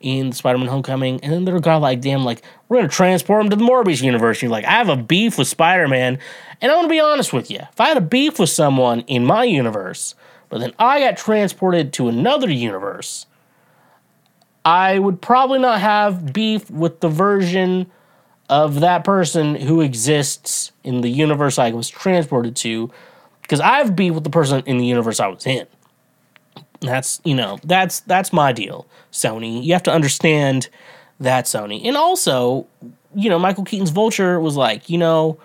[0.00, 3.56] in Spider-Man Homecoming, and then they're got like, damn, like we're gonna transport him to
[3.56, 4.42] the Morbius universe.
[4.42, 6.18] You're like, I have a beef with Spider-Man,
[6.60, 7.60] and I want to be honest with you.
[7.72, 10.14] If I had a beef with someone in my universe,
[10.50, 13.26] but then I got transported to another universe,
[14.64, 17.90] I would probably not have beef with the version
[18.48, 22.90] of that person who exists in the universe I was transported to,
[23.44, 25.66] because I have beef with the person in the universe I was in.
[26.80, 28.86] That's you know that's that's my deal.
[29.12, 30.68] Sony, you have to understand
[31.20, 32.66] that Sony, and also
[33.14, 35.38] you know Michael Keaton's Vulture was like you know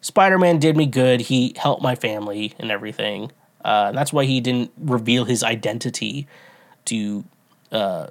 [0.00, 1.20] Spider Man did me good.
[1.20, 3.30] He helped my family and everything.
[3.64, 6.26] Uh, that's why he didn't reveal his identity
[6.86, 7.24] to
[7.70, 8.08] uh,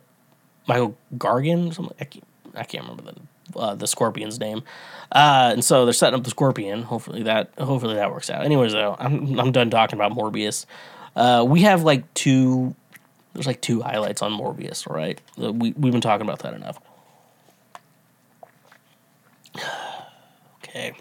[0.68, 1.74] Michael Gargan.
[1.74, 3.20] Something I can't, I can't remember the
[3.56, 4.64] uh, the Scorpion's name.
[5.12, 6.84] Uh, and so they're setting up the Scorpion.
[6.84, 8.46] Hopefully that hopefully that works out.
[8.46, 10.66] Anyways, though, I'm I'm done talking about Morbius.
[11.16, 12.74] Uh, we have like two
[13.34, 15.20] There's like two highlights on Morbius, right?
[15.42, 16.80] Uh, We, we've been talking about that enough.
[20.64, 20.94] okay.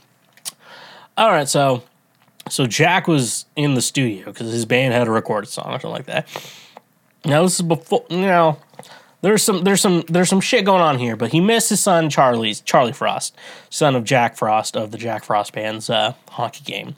[1.16, 1.82] All right, so
[2.48, 5.78] so Jack was in the studio because his band had to record a song or
[5.80, 6.28] something like that.
[7.24, 8.58] Now this is before you know
[9.22, 12.08] there's some there's some there's some shit going on here, but he missed his son
[12.08, 13.36] Charlie's Charlie Frost,
[13.68, 16.96] son of Jack Frost of the Jack Frost band's uh, hockey game,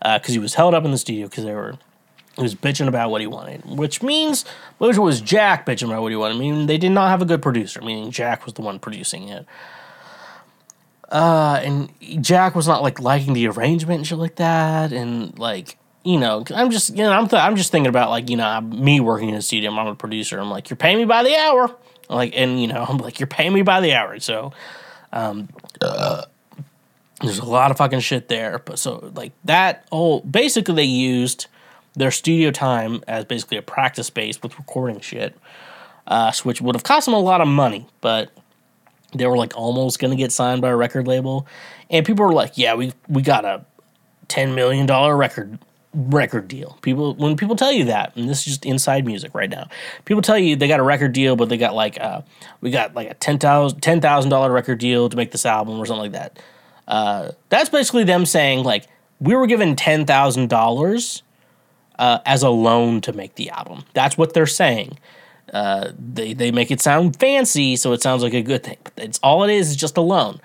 [0.00, 1.78] because he was held up in the studio because they were
[2.36, 4.44] he was bitching about what he wanted, which means
[4.78, 6.36] which was Jack bitching about what he wanted.
[6.36, 9.28] I mean, they did not have a good producer, meaning Jack was the one producing
[9.28, 9.46] it.
[11.10, 11.90] Uh, and
[12.22, 16.44] Jack was not like liking the arrangement and shit like that, and like you know,
[16.54, 19.00] I'm just you know I'm th- I'm just thinking about like you know I'm- me
[19.00, 19.72] working in a studio.
[19.72, 20.38] I'm a producer.
[20.38, 21.74] I'm like you're paying me by the hour,
[22.08, 24.20] like and you know I'm like you're paying me by the hour.
[24.20, 24.52] So,
[25.12, 25.48] um,
[25.82, 26.22] uh,
[27.22, 28.60] there's a lot of fucking shit there.
[28.64, 31.48] But so like that whole basically they used
[31.96, 35.36] their studio time as basically a practice space with recording shit,
[36.06, 38.30] uh, which would have cost them a lot of money, but
[39.12, 41.48] they were like almost gonna get signed by a record label,
[41.90, 43.64] and people were like, "Yeah, we we got a
[44.28, 45.58] ten million dollar record
[45.96, 49.50] record deal." People when people tell you that, and this is just inside music right
[49.50, 49.68] now,
[50.04, 52.22] people tell you they got a record deal, but they got like uh
[52.60, 55.78] we got like a ten thousand ten thousand dollar record deal to make this album
[55.78, 56.38] or something like that.
[56.86, 58.86] Uh, that's basically them saying like
[59.20, 61.22] we were given ten thousand dollars
[61.98, 63.84] uh, as a loan to make the album.
[63.94, 64.98] That's what they're saying.
[65.52, 68.78] Uh, they they make it sound fancy, so it sounds like a good thing.
[68.84, 70.40] But it's all it is is just a loan.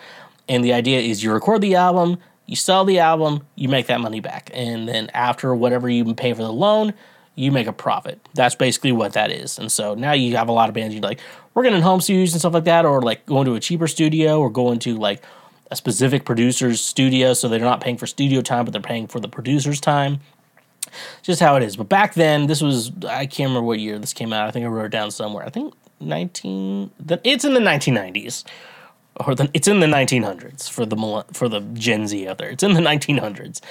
[0.47, 2.17] And the idea is you record the album,
[2.51, 6.33] you sell the album, you make that money back, and then after whatever you pay
[6.33, 6.93] for the loan,
[7.33, 8.19] you make a profit.
[8.33, 9.57] That's basically what that is.
[9.57, 11.21] And so now you have a lot of bands you're like,
[11.53, 14.37] we're getting home studios and stuff like that, or like going to a cheaper studio,
[14.37, 15.23] or going to like
[15.71, 19.21] a specific producer's studio, so they're not paying for studio time, but they're paying for
[19.21, 20.19] the producer's time
[21.21, 21.77] just how it is.
[21.77, 24.49] But back then, this was I can't remember what year this came out.
[24.49, 25.45] I think I wrote it down somewhere.
[25.45, 26.91] I think nineteen.
[26.99, 28.43] The, it's in the nineteen nineties,
[29.27, 32.49] or the, it's in the nineteen hundreds for the for the Gen Z out there.
[32.49, 33.61] It's in the nineteen hundreds,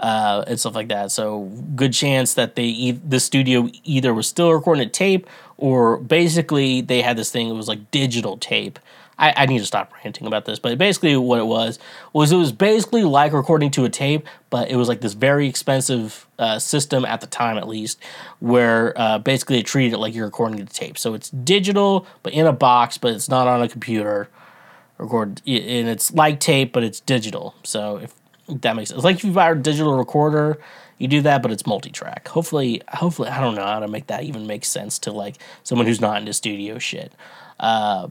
[0.00, 1.10] uh, and stuff like that.
[1.12, 1.44] So
[1.74, 5.26] good chance that they the studio either was still recording a tape
[5.56, 7.48] or basically they had this thing.
[7.48, 8.78] It was like digital tape.
[9.18, 11.78] I, I need to stop ranting about this, but basically what it was
[12.12, 15.48] was it was basically like recording to a tape, but it was like this very
[15.48, 18.00] expensive uh, system at the time, at least,
[18.40, 20.98] where uh, basically it treated it like you're recording to tape.
[20.98, 24.28] So it's digital, but in a box, but it's not on a computer.
[24.98, 27.54] Record and it's like tape, but it's digital.
[27.64, 28.14] So if
[28.48, 30.58] that makes sense, it's like if you buy a digital recorder,
[30.98, 32.28] you do that, but it's multi-track.
[32.28, 35.86] Hopefully, hopefully, I don't know how to make that even make sense to like someone
[35.86, 37.12] who's not into studio shit.
[37.58, 38.08] Uh,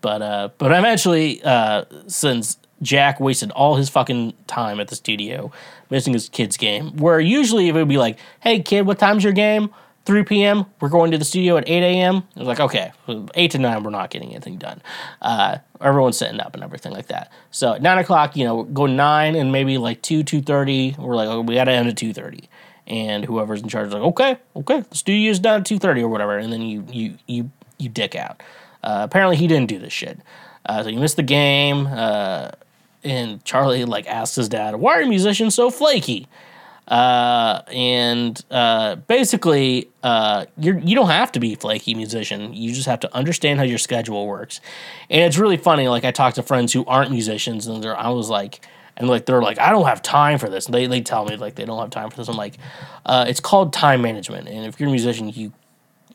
[0.00, 5.52] but uh, but eventually, uh, since Jack wasted all his fucking time at the studio
[5.90, 9.32] missing his kid's game, where usually it would be like, "Hey kid, what time's your
[9.32, 9.70] game?
[10.04, 10.66] 3 p.m.
[10.80, 12.92] We're going to the studio at 8 a.m." It was like, "Okay,
[13.34, 14.82] eight to nine, we're not getting anything done."
[15.20, 17.30] Uh, everyone's setting up and everything like that.
[17.50, 20.94] So at nine o'clock, you know, go nine and maybe like two, two thirty.
[20.98, 22.48] We're like, oh, we got to end at two thirty.
[22.86, 26.08] And whoever's in charge is like, okay, okay, the studio's done at two thirty or
[26.08, 28.42] whatever, and then you you you you dick out.
[28.82, 30.18] Uh, apparently, he didn't do this shit.
[30.66, 31.86] Uh, so you missed the game.
[31.86, 32.50] Uh,
[33.04, 36.28] and Charlie like asked his dad, "Why are musicians so flaky?"
[36.88, 42.52] Uh, and uh, basically, uh, you're you don't have to be a flaky musician.
[42.52, 44.60] You just have to understand how your schedule works.
[45.08, 45.88] And it's really funny.
[45.88, 48.66] Like I talk to friends who aren't musicians, and they're I was like,
[48.96, 50.66] and like they're like, I don't have time for this.
[50.66, 52.28] And they they tell me like they don't have time for this.
[52.28, 52.58] I'm like,
[53.06, 54.48] uh, it's called time management.
[54.48, 55.52] And if you're a musician, you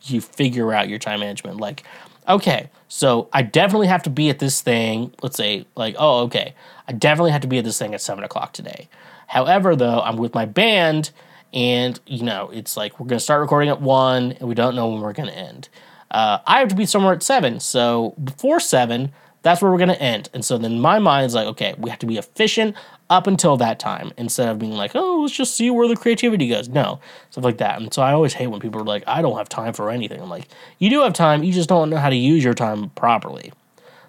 [0.02, 1.58] you figure out your time management.
[1.60, 1.84] Like,
[2.28, 5.14] okay, so I definitely have to be at this thing.
[5.22, 6.54] Let's say, like, oh, okay,
[6.86, 8.88] I definitely have to be at this thing at seven o'clock today.
[9.28, 11.10] However, though, I'm with my band,
[11.52, 14.88] and you know, it's like we're gonna start recording at one, and we don't know
[14.88, 15.68] when we're gonna end.
[16.10, 19.12] Uh, I have to be somewhere at seven, so before seven,
[19.42, 20.30] that's where we're gonna end.
[20.32, 22.74] And so then my mind's like, okay, we have to be efficient
[23.10, 26.48] up until that time instead of being like, oh, let's just see where the creativity
[26.48, 26.68] goes.
[26.68, 26.98] No,
[27.30, 27.80] stuff like that.
[27.80, 30.20] And so I always hate when people are like, I don't have time for anything.
[30.20, 30.48] I'm like,
[30.78, 33.52] you do have time, you just don't know how to use your time properly.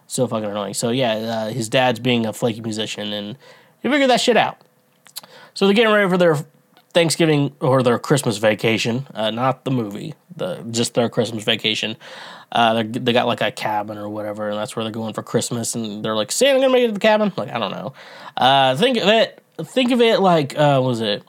[0.07, 0.73] So fucking annoying.
[0.73, 3.37] So yeah, uh, his dad's being a flaky musician, and
[3.83, 4.61] you figure that shit out.
[5.53, 6.37] So they're getting ready for their
[6.93, 11.95] Thanksgiving or their Christmas vacation, uh, not the movie, the just their Christmas vacation.
[12.51, 15.75] Uh, they got like a cabin or whatever, and that's where they're going for Christmas.
[15.75, 17.93] And they're like, "Santa I'm gonna make it to the cabin?" Like I don't know.
[18.35, 19.43] Uh, think of it.
[19.61, 21.23] Think of it like uh, was it?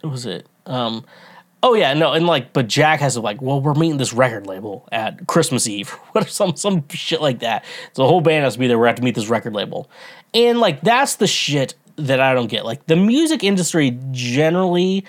[0.00, 0.46] What was it?
[0.66, 1.04] Um,
[1.62, 4.46] oh yeah, no, and like, but Jack has to like, well, we're meeting this record
[4.46, 7.64] label at Christmas Eve, what some some shit like that.
[7.92, 8.78] So the whole band has to be there.
[8.78, 9.88] We have to meet this record label,
[10.34, 12.64] and like that's the shit that I don't get.
[12.64, 15.04] Like the music industry generally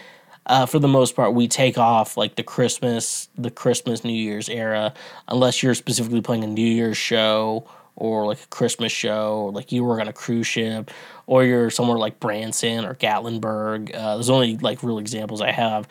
[0.47, 4.47] uh, for the most part, we take off like the Christmas, the Christmas New Year's
[4.47, 4.93] era,
[5.27, 7.67] unless you're specifically playing a New Year's show
[7.97, 10.91] or like a Christmas show, or like you work on a cruise ship,
[11.25, 13.93] or you're somewhere like Branson or Gatlinburg.
[13.93, 15.87] Uh, there's only like real examples I have,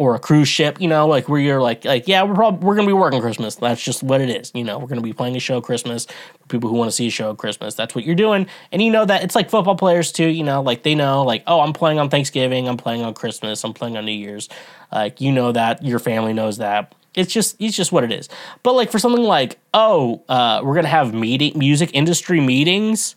[0.00, 2.74] or a cruise ship, you know, like where you're like, like yeah, we're probably we're
[2.74, 3.56] gonna be working Christmas.
[3.56, 4.78] That's just what it is, you know.
[4.78, 7.34] We're gonna be playing a show Christmas for people who want to see a show
[7.34, 7.74] Christmas.
[7.74, 10.26] That's what you're doing, and you know that it's like football players too.
[10.26, 13.62] You know, like they know, like oh, I'm playing on Thanksgiving, I'm playing on Christmas,
[13.62, 14.48] I'm playing on New Year's.
[14.90, 18.30] Like you know that your family knows that it's just it's just what it is.
[18.62, 23.16] But like for something like oh, uh, we're gonna have meeting music industry meetings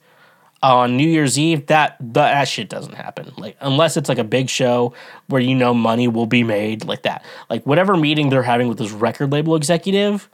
[0.64, 3.32] on New Year's Eve, that that shit doesn't happen.
[3.38, 4.94] Like unless it's like a big show
[5.28, 7.24] where you know money will be made, like that.
[7.50, 10.30] Like whatever meeting they're having with this record label executive,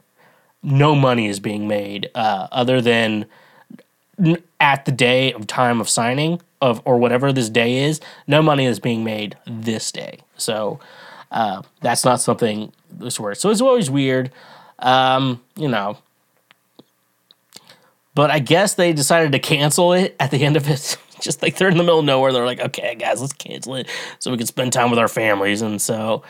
[0.62, 3.26] no money is being made uh, other than
[4.60, 8.00] at the day of time of signing of or whatever this day is.
[8.28, 10.20] No money is being made this day.
[10.36, 10.78] So
[11.32, 13.40] uh, that's not something this works.
[13.40, 14.30] So it's always weird.
[14.78, 15.98] Um, you know,
[18.14, 20.96] but I guess they decided to cancel it at the end of it.
[21.20, 23.88] Just like they're in the middle of nowhere, they're like, "Okay, guys, let's cancel it
[24.18, 26.22] so we can spend time with our families." And so,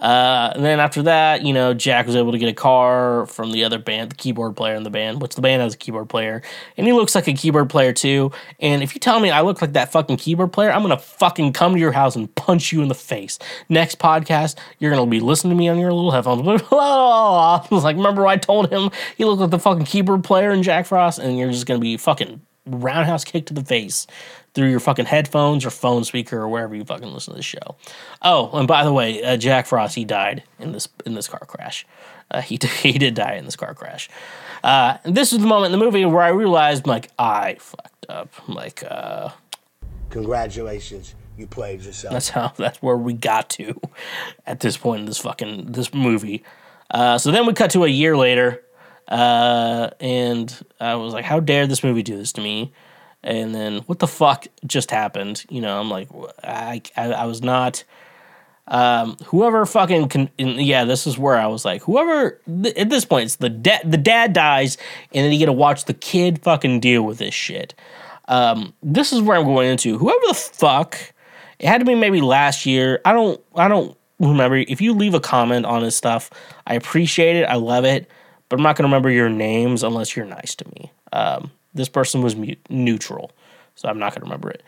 [0.00, 3.52] uh, and then after that, you know, Jack was able to get a car from
[3.52, 6.08] the other band, the keyboard player in the band, which the band has a keyboard
[6.08, 6.42] player,
[6.76, 8.32] and he looks like a keyboard player too.
[8.60, 11.52] And if you tell me I look like that fucking keyboard player, I'm gonna fucking
[11.52, 13.38] come to your house and punch you in the face.
[13.68, 16.40] Next podcast, you're gonna be listening to me on your little headphones.
[16.72, 20.62] I was like, remember I told him he looked like the fucking keyboard player in
[20.62, 24.06] Jack Frost, and you're just gonna be fucking roundhouse kick to the face
[24.54, 27.76] through your fucking headphones or phone speaker or wherever you fucking listen to the show.
[28.22, 31.40] Oh, and by the way, uh, Jack Frost he died in this in this car
[31.46, 31.86] crash.
[32.30, 34.08] Uh, he he did die in this car crash.
[34.62, 38.06] Uh, and this is the moment in the movie where I realized like I fucked
[38.08, 38.28] up.
[38.48, 39.30] Like uh,
[40.10, 42.12] Congratulations, you played yourself.
[42.12, 43.80] that's how that's where we got to
[44.46, 46.42] at this point in this fucking this movie.
[46.90, 48.62] Uh, so then we cut to a year later,
[49.10, 52.72] uh, and I was like, "How dare this movie do this to me?"
[53.22, 55.44] And then what the fuck just happened?
[55.50, 56.08] You know, I'm like,
[56.42, 57.84] I I, I was not.
[58.68, 62.88] Um, whoever fucking can, and yeah, this is where I was like, whoever th- at
[62.88, 63.90] this point, it's the dad.
[63.90, 64.78] The dad dies,
[65.12, 67.74] and then you get to watch the kid fucking deal with this shit.
[68.28, 69.98] Um, this is where I'm going into.
[69.98, 70.96] Whoever the fuck,
[71.58, 73.00] it had to be maybe last year.
[73.04, 74.58] I don't, I don't remember.
[74.58, 76.30] If you leave a comment on this stuff,
[76.64, 77.46] I appreciate it.
[77.46, 78.08] I love it,
[78.50, 80.92] but I'm not gonna remember your names unless you're nice to me.
[81.12, 83.30] Um, this person was mute, neutral,
[83.76, 84.62] so I'm not gonna remember it.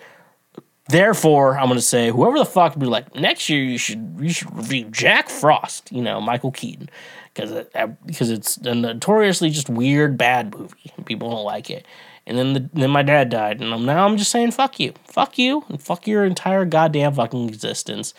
[0.89, 4.57] Therefore, I'm gonna say whoever the fuck be like next year you should you should
[4.57, 6.89] review Jack Frost, you know Michael Keaton,
[7.35, 7.73] because it,
[8.07, 10.93] because it's a notoriously just weird bad movie.
[11.05, 11.85] People don't like it.
[12.25, 14.95] And then the, then my dad died, and I'm, now I'm just saying fuck you,
[15.05, 18.15] fuck you, and fuck your entire goddamn fucking existence.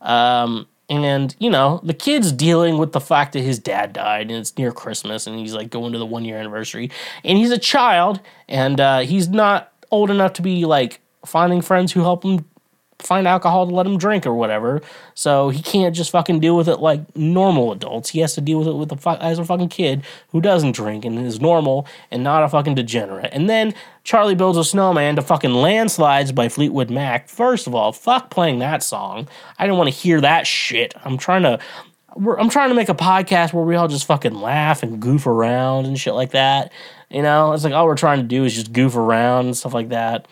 [0.00, 4.38] Um, and you know the kid's dealing with the fact that his dad died, and
[4.40, 6.90] it's near Christmas, and he's like going to the one year anniversary,
[7.24, 11.92] and he's a child, and uh, he's not old enough to be like finding friends
[11.92, 12.44] who help him
[13.00, 14.82] find alcohol to let him drink or whatever.
[15.14, 18.10] So he can't just fucking deal with it like normal adults.
[18.10, 20.72] He has to deal with it with a fu- as a fucking kid who doesn't
[20.72, 23.30] drink and is normal and not a fucking degenerate.
[23.32, 23.72] And then
[24.02, 27.28] Charlie builds a snowman to fucking landslides by Fleetwood Mac.
[27.28, 29.28] First of all, fuck playing that song.
[29.58, 30.94] I didn't want to hear that shit.
[31.04, 31.58] I'm trying to.
[32.16, 35.86] I'm trying to make a podcast where we all just fucking laugh and goof around
[35.86, 36.72] and shit like that.
[37.10, 39.72] You know, it's like all we're trying to do is just goof around and stuff
[39.72, 40.26] like that.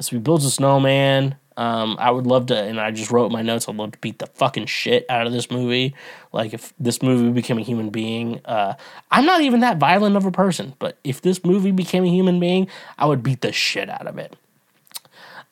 [0.00, 1.34] So he builds a snowman.
[1.56, 3.68] Um, I would love to, and I just wrote my notes.
[3.68, 5.94] I'd love to beat the fucking shit out of this movie.
[6.32, 8.74] Like if this movie became a human being, uh,
[9.10, 12.38] I'm not even that violent of a person, but if this movie became a human
[12.38, 14.36] being, I would beat the shit out of it.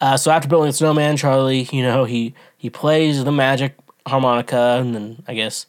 [0.01, 3.77] Uh, so after building the snowman, Charlie, you know, he he plays the magic
[4.07, 5.67] harmonica, and then I guess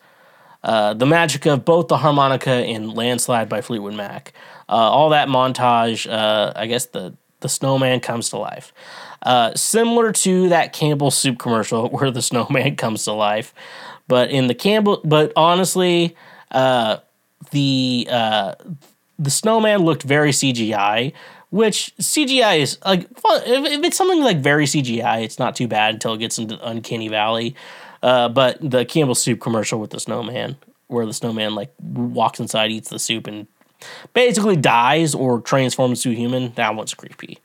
[0.63, 4.33] uh, the magic of both the harmonica and Landslide by Fleetwood Mac.
[4.67, 7.15] Uh, all that montage, uh, I guess the
[7.45, 8.73] the snowman comes to life.
[9.21, 13.53] Uh, similar to that Campbell soup commercial where the snowman comes to life,
[14.07, 16.15] but in the Campbell, but honestly,
[16.49, 16.97] uh,
[17.51, 18.55] the uh,
[19.19, 21.13] the snowman looked very CGI,
[21.51, 26.13] which CGI is like if, it's something like very CGI, it's not too bad until
[26.13, 27.55] it gets into Uncanny Valley.
[28.01, 32.71] Uh, but the Campbell soup commercial with the snowman, where the snowman like walks inside,
[32.71, 33.47] eats the soup, and
[34.13, 37.39] basically dies or transforms to human, that one's creepy.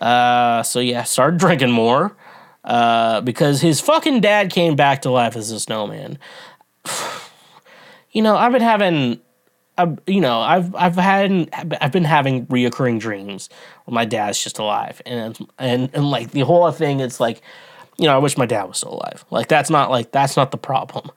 [0.00, 2.16] Uh, so yeah, started drinking more
[2.64, 6.18] uh, because his fucking dad came back to life as a snowman.
[8.12, 9.20] you know, I've been having,
[10.06, 11.48] you know, I've I've had
[11.80, 13.48] I've been having reoccurring dreams
[13.84, 17.42] where my dad's just alive, and and and like the whole thing, it's like
[17.98, 19.24] you know, I wish my dad was still alive.
[19.30, 21.10] Like that's not like that's not the problem.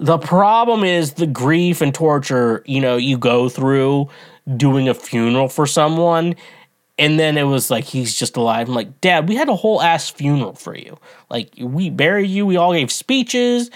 [0.00, 4.08] The problem is the grief and torture, you know, you go through
[4.56, 6.36] doing a funeral for someone
[6.98, 8.68] and then it was like he's just alive.
[8.68, 10.98] I'm like, Dad, we had a whole ass funeral for you.
[11.30, 12.44] Like we buried you.
[12.44, 13.70] We all gave speeches.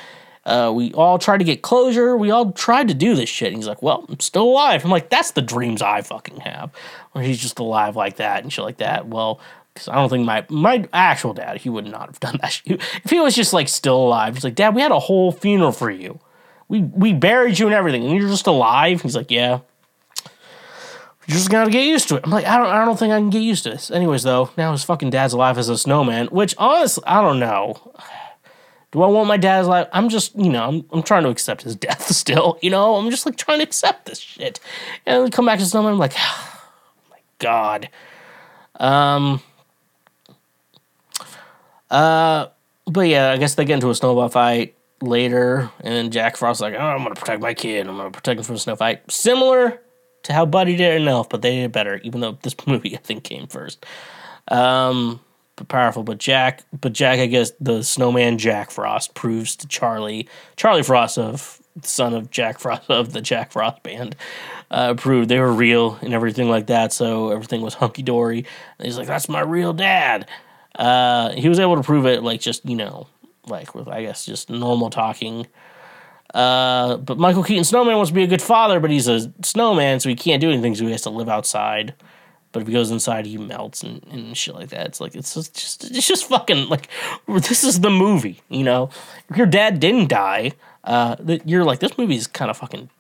[0.45, 2.17] Uh, we all tried to get closure.
[2.17, 3.49] We all tried to do this shit.
[3.49, 4.85] And he's like, Well, I'm still alive.
[4.85, 6.73] I'm like, That's the dreams I fucking have.
[7.13, 9.07] Where he's just alive like that and shit like that.
[9.07, 9.41] Well,
[9.73, 12.61] because I don't think my my actual dad, he would not have done that.
[12.67, 15.73] If he was just like still alive, he's like, Dad, we had a whole funeral
[15.73, 16.21] for you.
[16.69, 19.03] We we buried you and everything, and you're just alive.
[19.03, 19.61] He's like, Yeah.
[21.27, 22.23] You just gotta get used to it.
[22.25, 23.93] I'm like, I don't, I don't think I can get used to this.
[23.93, 27.95] Anyways, though, now his fucking dad's alive as a snowman, which honestly, I don't know.
[28.91, 29.87] Do I want my dad's life?
[29.93, 32.59] I'm just, you know, I'm, I'm trying to accept his death still.
[32.61, 34.59] You know, I'm just like trying to accept this shit.
[35.07, 36.61] And then come back to snowman, I'm like, oh
[37.11, 37.89] my god.
[38.81, 39.41] Um.
[41.93, 42.49] Uh,
[42.87, 46.63] but yeah, I guess they get into a snowball fight later, and then Jack Frost's
[46.63, 47.87] like, "Oh, I'm gonna protect my kid.
[47.87, 49.81] I'm gonna protect him from a snow fight." Similar
[50.25, 52.01] to how Buddy did it in Elf, but they did it better.
[52.03, 53.85] Even though this movie I think came first.
[54.49, 55.21] Um,
[55.57, 56.03] but powerful.
[56.03, 61.19] But Jack, but Jack, I guess the snowman Jack Frost proves to Charlie, Charlie Frost
[61.19, 64.17] of son of Jack Frost of the Jack Frost band,
[64.71, 66.93] uh, proved they were real and everything like that.
[66.93, 68.47] So everything was hunky dory.
[68.79, 70.27] And he's like, "That's my real dad."
[70.75, 73.07] Uh, he was able to prove it, like just you know,
[73.47, 75.47] like with I guess just normal talking.
[76.35, 80.01] Uh, but Michael Keaton Snowman wants to be a good father, but he's a snowman,
[80.01, 80.75] so he can't do anything.
[80.75, 81.95] So he has to live outside.
[82.53, 84.87] But if he goes inside, he melts and, and shit like that.
[84.87, 86.89] It's like it's just, it's just fucking like
[87.27, 88.91] this is the movie, you know.
[89.29, 90.53] If your dad didn't die,
[90.85, 92.91] uh, you're like this movie is kind of fucking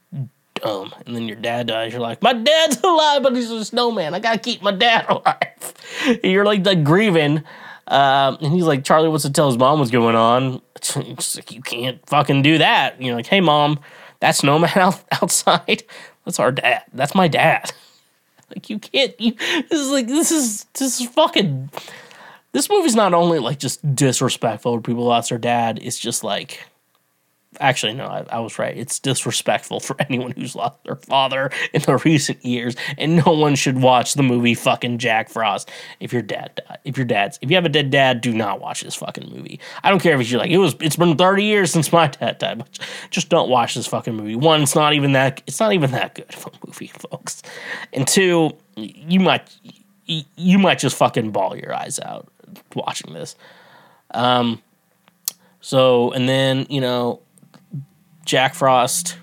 [0.62, 0.94] dumb.
[1.06, 4.14] And then your dad dies, you're like, my dad's alive, but he's a snowman.
[4.14, 5.74] I gotta keep my dad alive.
[6.06, 7.42] and you're like like grieving.
[7.88, 10.60] Um, and he's like, Charlie wants to tell his mom what's going on.
[10.84, 13.00] It's like, you can't fucking do that.
[13.00, 13.78] You're like, hey mom,
[14.20, 15.84] that snowman out, outside,
[16.24, 16.82] that's our dad.
[16.92, 17.72] That's my dad.
[18.50, 19.18] like you can't.
[19.20, 21.70] You, this is like this is this is fucking.
[22.52, 25.78] This movie's not only like just disrespectful to people lost their dad.
[25.82, 26.64] It's just like.
[27.60, 28.76] Actually, no, I, I was right.
[28.76, 33.54] It's disrespectful for anyone who's lost their father in the recent years, and no one
[33.54, 35.70] should watch the movie fucking Jack Frost.
[36.00, 38.60] If your dad died, if your dad's, if you have a dead dad, do not
[38.60, 39.60] watch this fucking movie.
[39.82, 40.74] I don't care if you're like it was.
[40.80, 42.64] It's been thirty years since my dad died.
[43.10, 44.34] Just don't watch this fucking movie.
[44.36, 45.42] One, it's not even that.
[45.46, 47.42] It's not even that good of a movie, folks.
[47.92, 49.54] And two, you might
[50.06, 52.28] you might just fucking ball your eyes out
[52.74, 53.36] watching this.
[54.12, 54.62] Um.
[55.60, 57.20] So and then you know
[58.24, 59.16] Jack Frost,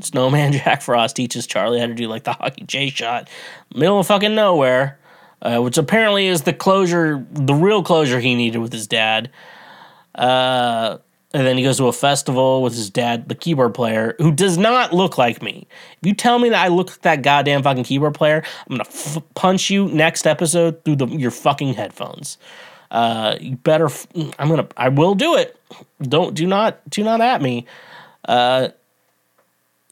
[0.00, 3.28] Snowman Jack Frost teaches Charlie how to do like the hockey J shot,
[3.74, 4.98] middle of fucking nowhere,
[5.42, 9.30] uh, which apparently is the closure, the real closure he needed with his dad.
[10.14, 10.98] Uh,
[11.34, 14.58] and then he goes to a festival with his dad, the keyboard player, who does
[14.58, 15.66] not look like me.
[16.02, 18.88] If you tell me that I look like that goddamn fucking keyboard player, I'm gonna
[18.88, 22.36] f- punch you next episode through the, your fucking headphones.
[22.90, 23.86] Uh, you better.
[23.86, 24.06] F-
[24.38, 24.68] I'm gonna.
[24.76, 25.58] I will do it.
[26.02, 26.34] Don't.
[26.34, 26.78] Do not.
[26.90, 27.66] Do not at me.
[28.26, 28.68] Uh,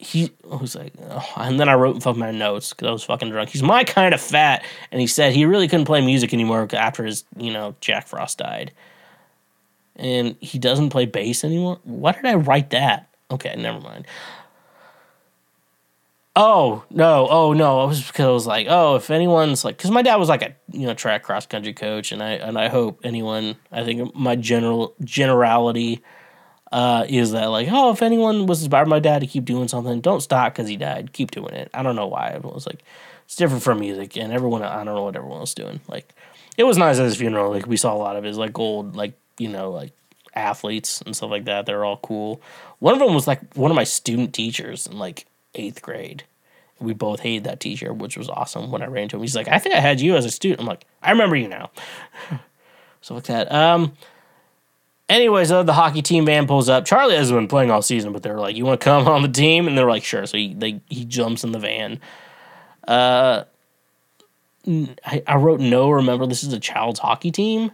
[0.01, 3.29] he was like, oh, and then I wrote from my notes because I was fucking
[3.29, 3.51] drunk.
[3.51, 7.05] He's my kind of fat, and he said he really couldn't play music anymore after
[7.05, 8.73] his, you know, Jack Frost died,
[9.97, 11.81] and he doesn't play bass anymore.
[11.85, 13.11] Why did I write that?
[13.31, 14.07] Okay, never mind.
[16.35, 17.27] Oh no!
[17.29, 17.85] Oh no!
[17.85, 20.43] It was because I was like, oh, if anyone's like, because my dad was like
[20.43, 24.15] a you know track cross country coach, and I and I hope anyone, I think
[24.15, 26.03] my general generality
[26.73, 29.69] uh, is that like, oh, if anyone was inspired by my dad to keep doing
[29.69, 31.13] something, don't stop because he died.
[31.13, 31.71] Keep doing it.
[31.75, 32.29] I don't know why.
[32.29, 32.83] Everyone was like,
[33.25, 35.81] it's different from music, and everyone, I don't know what everyone was doing.
[35.89, 36.13] Like,
[36.57, 37.51] it was nice at his funeral.
[37.51, 39.93] Like, we saw a lot of his like old, like you know, like
[40.35, 41.67] athletes and stuff like that.
[41.67, 42.41] They're all cool.
[42.79, 46.25] One of them was like one of my student teachers in like eighth grade.
[46.79, 48.71] We both hated that teacher, which was awesome.
[48.71, 50.61] When I ran into him, he's like, "I think I had you as a student."
[50.61, 51.71] I'm like, "I remember you now."
[53.03, 53.53] Stuff like that.
[53.53, 53.93] Um.
[55.11, 56.85] Anyways, the hockey team van pulls up.
[56.85, 59.29] Charlie hasn't been playing all season, but they're like, "You want to come on the
[59.29, 61.99] team?" And they're like, "Sure." So he they he jumps in the van.
[62.87, 63.43] Uh,
[64.69, 65.91] I, I wrote no.
[65.91, 67.73] Remember, this is a child's hockey team.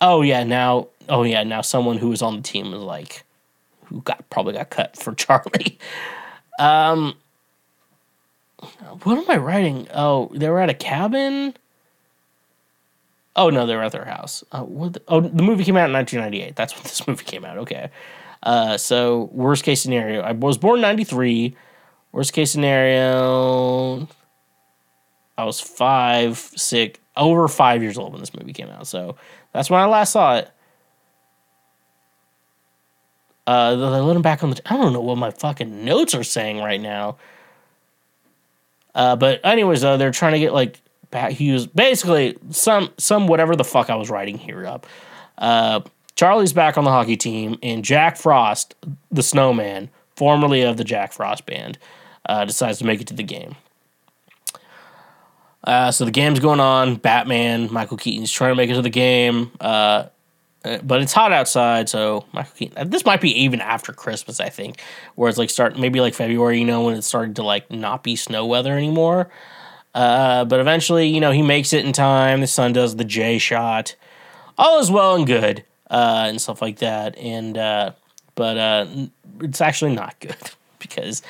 [0.00, 3.24] Oh yeah, now oh yeah, now someone who was on the team is like,
[3.84, 5.78] who got probably got cut for Charlie.
[6.58, 7.16] Um,
[9.02, 9.88] what am I writing?
[9.92, 11.54] Oh, they were at a cabin.
[13.36, 14.42] Oh no, they were at their house.
[14.50, 16.56] Uh, the, oh, the movie came out in 1998.
[16.56, 17.58] That's when this movie came out.
[17.58, 17.90] Okay.
[18.42, 21.54] Uh, so worst case scenario, I was born 93.
[22.12, 24.08] Worst case scenario,
[25.36, 28.86] I was five, sick, over five years old when this movie came out.
[28.86, 29.16] So
[29.52, 30.50] that's when I last saw it.
[33.46, 34.60] Uh, they let him back on the.
[34.66, 37.16] I don't know what my fucking notes are saying right now.
[38.94, 40.80] Uh, but anyways, uh, they're trying to get like
[41.30, 44.86] He was basically some some whatever the fuck I was writing here up.
[45.38, 45.80] Uh,
[46.14, 48.74] Charlie's back on the hockey team, and Jack Frost,
[49.10, 51.78] the snowman, formerly of the Jack Frost band,
[52.26, 53.54] uh, decides to make it to the game.
[55.62, 56.96] Uh, so the game's going on.
[56.96, 60.06] Batman, Michael Keaton's trying to make it to the game, uh,
[60.64, 61.88] uh, but it's hot outside.
[61.88, 62.88] So Michael Keaton.
[62.88, 64.80] This might be even after Christmas, I think,
[65.16, 66.58] where it's like start maybe like February.
[66.58, 69.28] You know, when it started to like not be snow weather anymore.
[69.96, 72.42] Uh, but eventually, you know, he makes it in time.
[72.42, 73.96] The son does the J shot.
[74.58, 77.16] All is well and good, uh, and stuff like that.
[77.16, 77.92] And uh,
[78.34, 78.86] but uh,
[79.40, 80.36] it's actually not good
[80.78, 81.22] because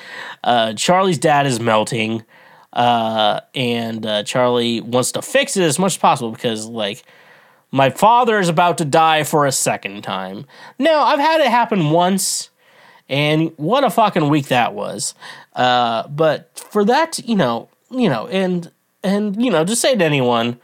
[0.42, 2.24] uh, Charlie's dad is melting,
[2.72, 7.04] uh, and Charlie wants to fix it as much as possible because like
[7.70, 10.44] my father is about to die for a second time.
[10.76, 12.50] Now I've had it happen once.
[13.08, 15.14] And what a fucking week that was.
[15.54, 18.70] But for that, you know, you know, and
[19.02, 20.60] and you know, just say to anyone,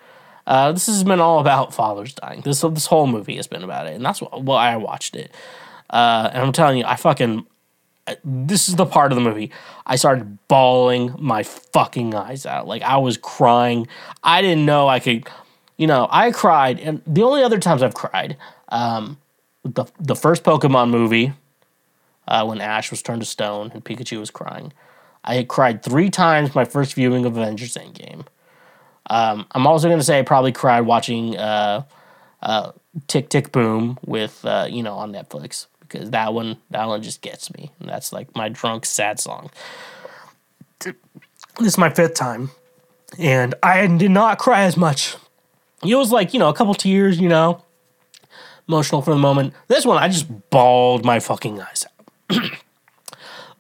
[0.46, 2.40] uh, this has been all about fathers dying.
[2.42, 5.32] This this whole movie has been about it, and that's wh- why I watched it.
[5.90, 7.46] Uh, and I'm telling you, I fucking
[8.24, 9.50] this is the part of the movie
[9.86, 12.66] I started bawling my fucking eyes out.
[12.66, 13.86] Like I was crying.
[14.22, 15.28] I didn't know I could.
[15.76, 18.36] You know, I cried, and the only other times I've cried,
[18.68, 19.18] um,
[19.64, 21.32] the the first Pokemon movie,
[22.28, 24.72] uh, when Ash was turned to stone and Pikachu was crying.
[25.24, 28.26] I had cried three times my first viewing of Avengers Endgame.
[29.08, 31.84] Um, I'm also going to say I probably cried watching uh,
[32.40, 32.72] uh,
[33.06, 37.20] Tick Tick Boom with uh, you know on Netflix because that one that one just
[37.20, 37.70] gets me.
[37.78, 39.50] And that's like my drunk sad song.
[40.80, 40.94] This
[41.58, 42.50] is my fifth time,
[43.18, 45.16] and I did not cry as much.
[45.84, 47.62] It was like you know a couple tears, you know,
[48.66, 49.54] emotional for the moment.
[49.68, 51.84] This one I just bawled my fucking eyes
[52.30, 52.40] out.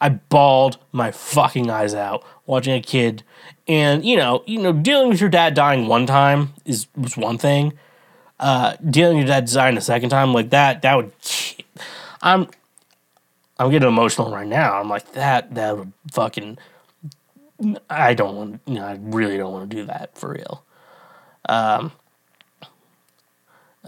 [0.02, 3.22] I bawled my fucking eyes out watching a kid,
[3.68, 7.38] and you know, you know, dealing with your dad dying one time is was one
[7.38, 7.74] thing.
[8.40, 11.12] Uh, dealing with your dad dying a second time like that, that would.
[12.20, 12.48] I'm,
[13.60, 14.80] I'm getting emotional right now.
[14.80, 15.54] I'm like that.
[15.54, 16.58] That would fucking.
[17.88, 18.60] I don't want.
[18.66, 20.64] You know, I really don't want to do that for real.
[21.48, 21.92] Um.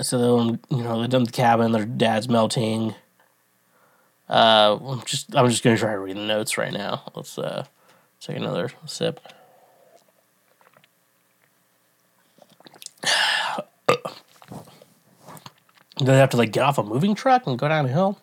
[0.01, 1.73] So then, you know, they done the cabin.
[1.73, 2.95] Their dad's melting.
[4.28, 7.02] Uh, I'm just I'm just gonna try to read the notes right now.
[7.14, 7.66] Let's uh
[8.20, 9.20] take another sip.
[15.96, 18.18] Do they have to like get off a moving truck and go down a hill?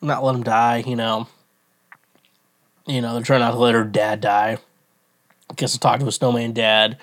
[0.00, 1.28] Not let him die, you know.
[2.86, 4.58] You know, they're trying not to let her dad die.
[5.56, 6.96] Guess I'll talk to a snowman dad.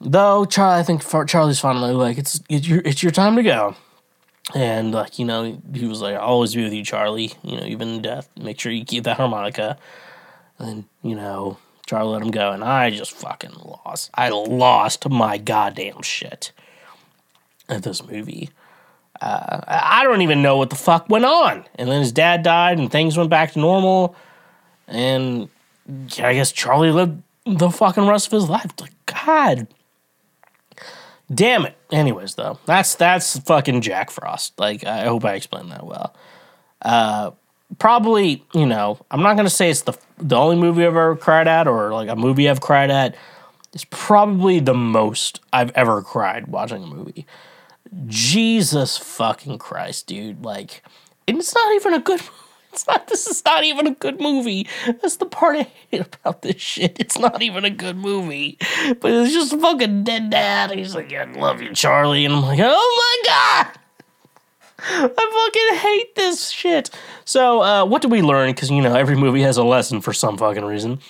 [0.00, 3.74] Though Charlie, I think Charlie's finally like it's it's your it's your time to go.
[4.54, 7.32] And like you know, he was like, "I'll always be with you, Charlie.
[7.42, 8.30] You know, even in death.
[8.40, 9.76] Make sure you keep that harmonica."
[10.58, 14.10] And you know, Charlie let him go, and I just fucking lost.
[14.14, 16.52] I lost my goddamn shit
[17.68, 18.50] at this movie.
[19.20, 21.64] Uh, I don't even know what the fuck went on.
[21.74, 24.14] And then his dad died, and things went back to normal.
[24.86, 25.48] And
[26.18, 28.72] I guess Charlie lived the fucking rest of his life.
[28.80, 29.66] Like God,
[31.32, 31.76] damn it.
[31.90, 34.58] Anyways, though, that's that's fucking Jack Frost.
[34.58, 36.14] Like I hope I explained that well.
[36.82, 37.32] Uh,
[37.78, 41.48] probably, you know, I'm not gonna say it's the the only movie I've ever cried
[41.48, 43.16] at, or like a movie I've cried at.
[43.72, 47.26] It's probably the most I've ever cried watching a movie.
[48.06, 50.44] Jesus fucking Christ, dude!
[50.44, 50.82] Like,
[51.26, 52.20] it's not even a good.
[52.78, 53.08] It's not.
[53.08, 54.68] This is not even a good movie.
[54.86, 56.96] That's the part I hate about this shit.
[57.00, 58.56] It's not even a good movie.
[59.00, 60.70] But it's just fucking dead dad.
[60.70, 63.80] He's like, "I love you, Charlie," and I'm like, "Oh my god."
[64.80, 66.90] I fucking hate this shit.
[67.24, 68.50] So, uh, what do we learn?
[68.50, 71.00] Because, you know, every movie has a lesson for some fucking reason.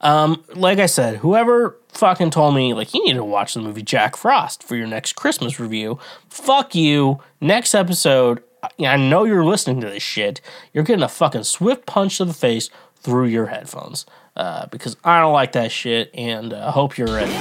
[0.00, 3.82] Um, like I said, whoever fucking told me, like, you need to watch the movie
[3.82, 5.98] Jack Frost for your next Christmas review,
[6.30, 7.20] fuck you.
[7.38, 8.42] Next episode,
[8.80, 10.40] I know you're listening to this shit.
[10.72, 14.06] You're getting a fucking swift punch to the face through your headphones.
[14.36, 17.32] Uh, because I don't like that shit, and I uh, hope you're ready.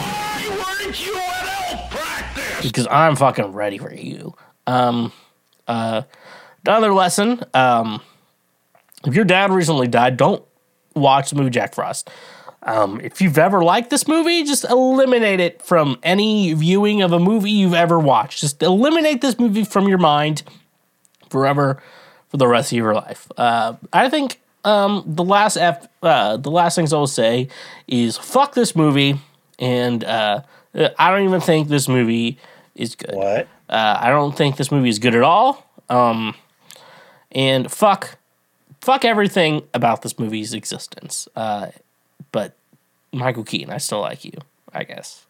[2.62, 4.36] Because I'm fucking ready for you.
[4.68, 5.12] Um,
[5.68, 6.04] uh,
[6.66, 7.44] another lesson.
[7.54, 8.02] Um,
[9.06, 10.44] if your dad recently died, don't
[10.95, 12.10] watch the movie Jack Frost.
[12.62, 17.20] Um, if you've ever liked this movie, just eliminate it from any viewing of a
[17.20, 18.40] movie you've ever watched.
[18.40, 20.44] Just eliminate this movie from your mind
[21.34, 21.81] forever
[22.30, 23.27] for the rest of your life.
[23.35, 27.49] Uh, I think um, the last F, uh, the last things I will say
[27.88, 29.19] is fuck this movie.
[29.60, 30.41] and uh,
[30.97, 32.38] I don't even think this movie
[32.76, 33.15] is good.
[33.15, 33.47] What?
[33.68, 35.68] Uh, I don't think this movie is good at all.
[35.89, 36.35] Um,
[37.31, 38.18] and fuck,
[38.81, 41.27] fuck everything about this movie's existence.
[41.35, 41.68] Uh,
[42.31, 42.55] but
[43.11, 44.34] Michael Keaton, I still like you,
[44.73, 45.26] I guess.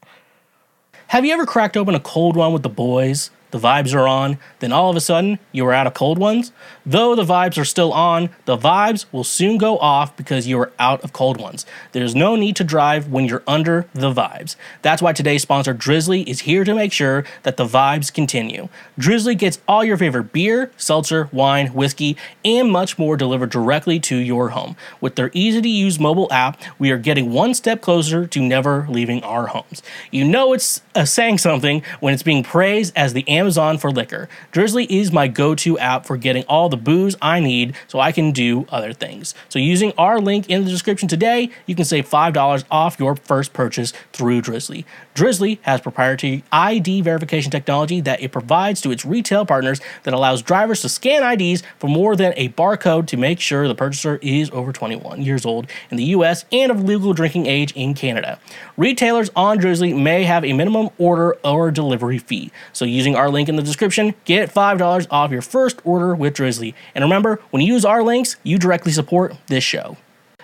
[1.07, 3.29] Have you ever cracked open a cold one with the boys?
[3.53, 6.51] The vibes are on, then all of a sudden you are out of cold ones?
[6.85, 10.73] Though the vibes are still on, the vibes will soon go off because you are
[10.77, 11.65] out of cold ones.
[11.93, 14.57] There's no need to drive when you're under the vibes.
[14.81, 18.67] That's why today's sponsor, Drizzly, is here to make sure that the vibes continue.
[18.99, 24.17] Drizzly gets all your favorite beer, seltzer, wine, whiskey, and much more delivered directly to
[24.17, 24.75] your home.
[24.99, 28.85] With their easy to use mobile app, we are getting one step closer to never
[28.89, 29.81] leaving our homes.
[30.11, 34.27] You know it's uh, saying something when it's being praised as the Amazon for liquor.
[34.51, 38.11] Drizzly is my go to app for getting all the booze I need so I
[38.11, 39.35] can do other things.
[39.47, 43.53] So, using our link in the description today, you can save $5 off your first
[43.53, 44.87] purchase through Drizzly.
[45.13, 50.41] Drizzly has proprietary ID verification technology that it provides to its retail partners that allows
[50.41, 54.49] drivers to scan IDs for more than a barcode to make sure the purchaser is
[54.49, 58.39] over 21 years old in the US and of legal drinking age in Canada.
[58.77, 62.51] Retailers on Drizzly may have a minimum order or delivery fee.
[62.71, 66.62] So using our link in the description, get $5 off your first order with Drizzly.
[66.95, 69.97] And remember, when you use our links, you directly support this show.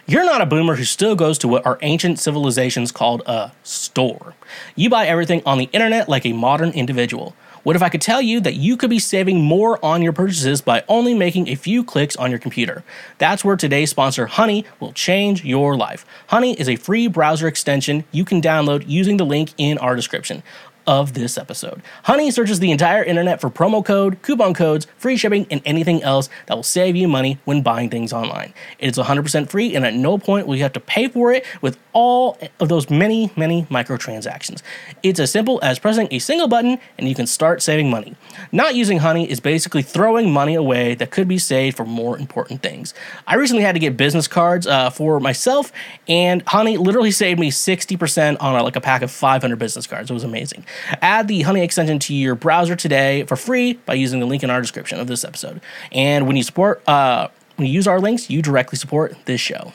[0.09, 4.33] You're not a boomer who still goes to what our ancient civilizations called a store.
[4.75, 7.35] You buy everything on the internet like a modern individual.
[7.61, 10.61] What if I could tell you that you could be saving more on your purchases
[10.61, 12.83] by only making a few clicks on your computer?
[13.17, 16.05] That's where today's sponsor, Honey, will change your life.
[16.27, 20.41] Honey is a free browser extension you can download using the link in our description
[20.89, 21.83] of this episode.
[22.05, 26.29] Honey searches the entire internet for promo code, coupon codes, free shipping, and anything else
[26.47, 28.55] that will save you money when buying things online.
[28.79, 31.45] It is 100% free, and at no point will you have to pay for it
[31.61, 34.61] with all of those many, many microtransactions.
[35.03, 38.15] It's as simple as pressing a single button and you can start saving money.
[38.51, 42.61] Not using Honey is basically throwing money away that could be saved for more important
[42.61, 42.93] things.
[43.27, 45.71] I recently had to get business cards uh, for myself,
[46.07, 50.09] and Honey literally saved me 60% on a, like a pack of 500 business cards.
[50.09, 50.65] It was amazing.
[51.01, 54.49] Add the Honey extension to your browser today for free by using the link in
[54.49, 55.61] our description of this episode.
[55.91, 59.73] And when you support, uh, when you use our links, you directly support this show.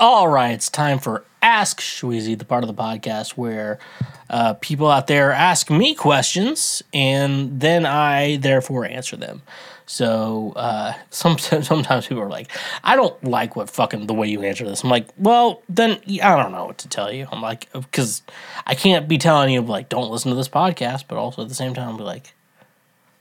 [0.00, 3.78] All right, it's time for Ask Shweezy, the part of the podcast where
[4.28, 9.42] uh, people out there ask me questions and then I therefore answer them.
[9.86, 12.50] So uh, sometimes, sometimes people are like,
[12.84, 14.84] I don't like what fucking the way you answer this.
[14.84, 17.26] I'm like, well, then I don't know what to tell you.
[17.32, 18.22] I'm like, because
[18.66, 21.54] I can't be telling you like, don't listen to this podcast, but also at the
[21.54, 22.34] same time, be like,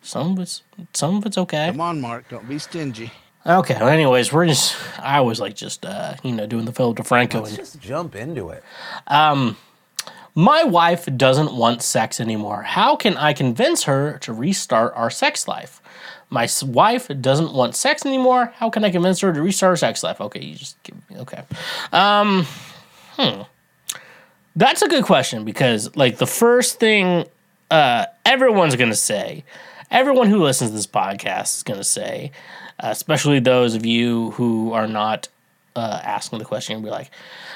[0.02, 0.61] some of it's
[0.94, 1.68] some of it's okay.
[1.68, 2.30] Come on, Mark.
[2.30, 3.11] Don't be stingy.
[3.48, 3.76] Okay.
[3.80, 7.44] Well, anyways, we're just I was like just uh, you know doing the Philip DeFranco.
[7.44, 8.64] Let's just jump into it.
[9.07, 9.56] Um,
[10.36, 12.64] my wife doesn't want sex anymore.
[12.64, 15.82] How can I convince her to restart our sex life?
[16.30, 18.53] My wife doesn't want sex anymore.
[18.57, 20.19] How can I convince her to restart her sex life?
[20.19, 21.44] Okay, you just give me okay.
[21.94, 22.45] Um,
[23.11, 23.44] hmm.
[24.57, 27.26] That's a good question because like the first thing
[27.72, 29.44] uh, everyone's gonna say,
[29.90, 32.32] everyone who listens to this podcast is gonna say,
[32.80, 35.28] especially those of you who are not
[35.76, 37.12] uh, asking the question and be like,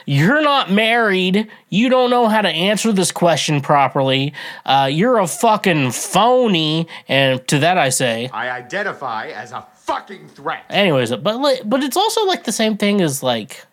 [0.05, 1.47] "You're not married.
[1.69, 4.33] You don't know how to answer this question properly.
[4.65, 10.29] Uh, you're a fucking phony." And to that, I say, I identify as a fucking
[10.29, 10.65] threat.
[10.69, 11.09] anyways.
[11.11, 13.65] But but it's also like the same thing as like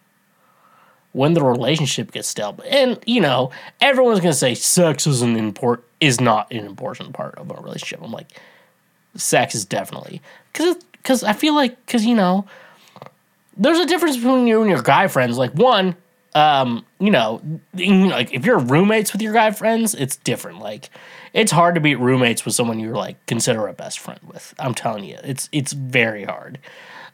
[1.12, 2.58] when the relationship gets stale.
[2.70, 3.50] And you know,
[3.80, 8.00] everyone's gonna say sex is an import is not an important part of a relationship.
[8.02, 8.40] I'm like,
[9.14, 10.22] sex is definitely
[10.52, 10.76] because
[11.08, 12.44] because I feel like because you know
[13.56, 15.38] there's a difference between you and your guy friends.
[15.38, 15.96] Like one,
[16.34, 17.40] um, you know,
[17.72, 20.58] like if you're roommates with your guy friends, it's different.
[20.58, 20.90] Like
[21.32, 24.54] it's hard to beat roommates with someone you're like consider a best friend with.
[24.58, 26.58] I'm telling you, it's it's very hard.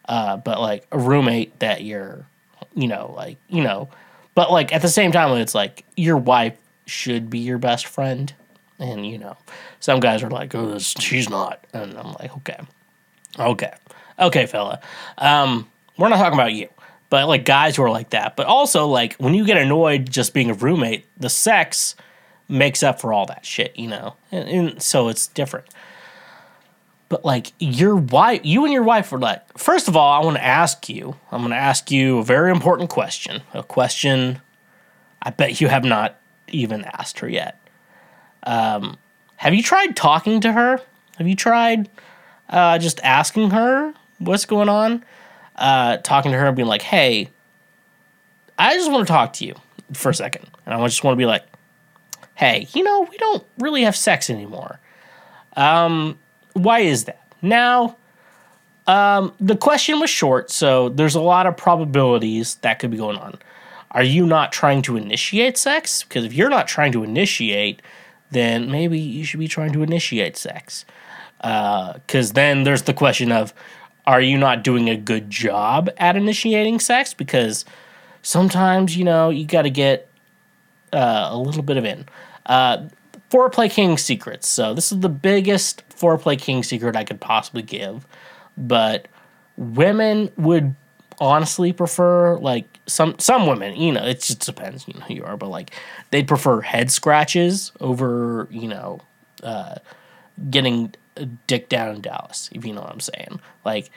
[0.07, 2.27] Uh, but like a roommate that you're,
[2.75, 3.89] you know, like you know,
[4.35, 8.35] but like at the same time, it's like your wife should be your best friend,
[8.81, 9.37] and you know,
[9.79, 12.59] some guys are like, oh, this, she's not, and I'm like, okay,
[13.39, 13.73] okay,
[14.19, 14.81] okay, fella.
[15.19, 15.69] Um,
[15.99, 16.69] we're not talking about you,
[17.11, 18.37] but like guys who are like that.
[18.37, 21.95] But also like when you get annoyed just being a roommate, the sex
[22.49, 25.67] makes up for all that shit, you know, and, and so it's different.
[27.09, 30.37] But like your wife, you and your wife were like, first of all, I want
[30.37, 34.41] to ask you, I'm going to ask you a very important question, a question
[35.23, 36.19] I bet you have not
[36.49, 37.61] even asked her yet.
[38.43, 38.99] Um,
[39.37, 40.81] have you tried talking to her?
[41.17, 41.89] Have you tried
[42.49, 43.95] uh, just asking her
[44.27, 45.05] what's going on?
[45.57, 47.31] Uh, talking to her and being like, hey,
[48.59, 49.55] I just want to talk to you
[49.93, 50.49] for a second.
[50.67, 51.45] And I just want to be like,
[52.35, 54.81] hey, you know, we don't really have sex anymore.
[55.57, 56.19] Um,
[56.55, 57.21] why is that?
[57.43, 57.97] Now,
[58.87, 63.17] um, the question was short, so there's a lot of probabilities that could be going
[63.17, 63.39] on.
[63.93, 66.03] Are you not trying to initiate sex?
[66.03, 67.81] Because if you're not trying to initiate,
[68.33, 70.85] then maybe you should be trying to initiate sex.
[71.39, 73.55] Because then there's the question of,
[74.07, 77.15] are you not doing a good job at initiating sex?
[77.15, 77.65] Because
[78.23, 80.09] sometimes, you know, you got to get
[80.93, 82.07] uh, a little bit of in.
[82.47, 82.89] Uh,
[83.31, 84.49] foreplay king secrets.
[84.49, 88.07] So this is the biggest foreplay king secret I could possibly give,
[88.57, 89.09] but
[89.57, 90.75] women would
[91.19, 93.77] honestly prefer like some some women.
[93.77, 94.87] You know, it just depends.
[94.87, 95.71] You know who you are, but like
[96.11, 99.01] they'd prefer head scratches over you know
[99.43, 99.77] uh,
[100.51, 100.95] getting
[101.47, 102.51] dick down in Dallas.
[102.53, 103.91] If you know what I'm saying, like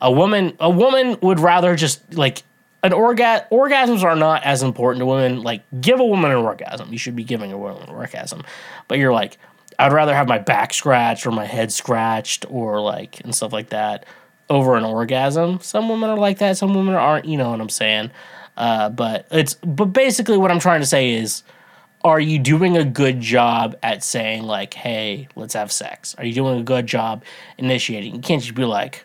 [0.00, 2.42] a woman a woman would rather just like
[2.84, 5.42] an orga- orgasms are not as important to women.
[5.42, 6.92] Like, give a woman an orgasm.
[6.92, 8.42] You should be giving a woman an orgasm.
[8.88, 9.38] But you're like,
[9.78, 13.70] I'd rather have my back scratched or my head scratched or like, and stuff like
[13.70, 14.04] that
[14.50, 15.60] over an orgasm.
[15.62, 16.58] Some women are like that.
[16.58, 18.10] Some women aren't, you know what I'm saying?
[18.58, 21.42] Uh, but it's, but basically what I'm trying to say is,
[22.04, 26.14] are you doing a good job at saying like, hey, let's have sex?
[26.18, 27.24] Are you doing a good job
[27.56, 28.14] initiating?
[28.14, 29.04] You can't just be like,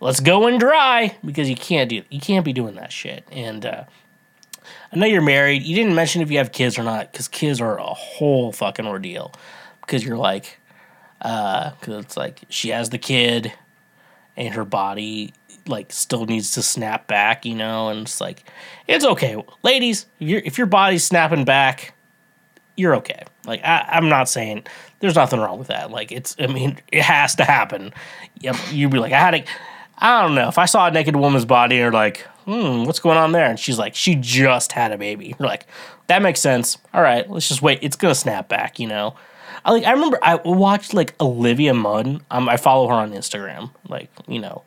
[0.00, 3.26] let's go and dry because you can't do you can't be doing that shit.
[3.32, 3.84] And uh,
[4.92, 5.64] I know you're married.
[5.64, 8.86] You didn't mention if you have kids or not because kids are a whole fucking
[8.86, 9.32] ordeal.
[9.80, 10.58] Because you're like,
[11.20, 13.52] because it's like she has the kid,
[14.36, 15.32] and her body
[15.66, 18.44] like still needs to snap back, you know, and it's like
[18.86, 20.06] it's okay, ladies.
[20.20, 21.94] If, if your body's snapping back,
[22.76, 23.22] you're okay.
[23.46, 24.64] Like I, I'm not saying
[25.00, 25.90] there's nothing wrong with that.
[25.90, 27.92] Like it's, I mean, it has to happen.
[28.40, 29.44] Yep, you'd be like, I had to.
[29.98, 30.48] I don't know.
[30.48, 33.46] If I saw a naked woman's body you're like, hmm, what's going on there?
[33.46, 35.34] And she's like, she just had a baby.
[35.38, 35.66] You're like,
[36.08, 36.76] that makes sense.
[36.92, 37.78] All right, let's just wait.
[37.82, 39.16] It's gonna snap back, you know.
[39.64, 39.84] I like.
[39.84, 42.22] I remember I watched like Olivia Munn.
[42.30, 43.70] Um, I follow her on Instagram.
[43.88, 44.62] Like, you know,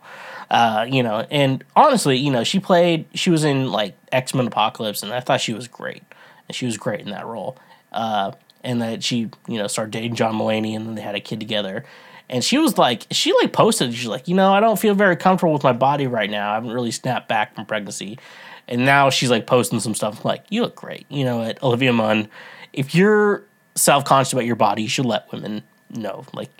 [0.52, 3.06] uh, you know, and honestly, you know, she played.
[3.14, 6.04] She was in like X Men Apocalypse, and I thought she was great.
[6.48, 7.58] And she was great in that role.
[7.92, 8.32] Uh,
[8.64, 11.40] and that she, you know, started dating John Mulaney, and then they had a kid
[11.40, 11.86] together.
[12.30, 15.16] And she was like, she like posted, she's like, you know, I don't feel very
[15.16, 16.52] comfortable with my body right now.
[16.52, 18.20] I haven't really snapped back from pregnancy.
[18.68, 21.08] And now she's like posting some stuff like, you look great.
[21.10, 22.30] You know, at Olivia Munn,
[22.72, 23.44] if you're
[23.76, 26.24] self conscious about your body, you should let women know.
[26.34, 26.52] Like,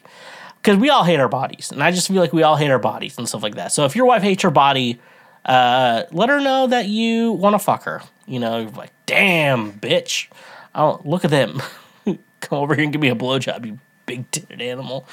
[0.62, 1.72] because we all hate our bodies.
[1.72, 3.72] And I just feel like we all hate our bodies and stuff like that.
[3.72, 5.00] So if your wife hates her body,
[5.46, 8.02] uh, let her know that you want to fuck her.
[8.26, 10.28] You know, like, damn, bitch.
[10.76, 11.62] Oh, look at them.
[12.06, 13.80] Come over here and give me a blowjob, you
[14.10, 15.08] big titted animal.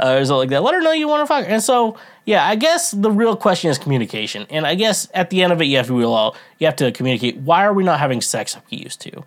[0.00, 0.62] Uh, or something like that.
[0.62, 1.44] Let her know you want to fuck.
[1.46, 4.46] And so, yeah, I guess the real question is communication.
[4.48, 6.90] And I guess at the end of it, you have to realize, you have to
[6.90, 7.36] communicate.
[7.36, 9.24] Why are we not having sex like we used to?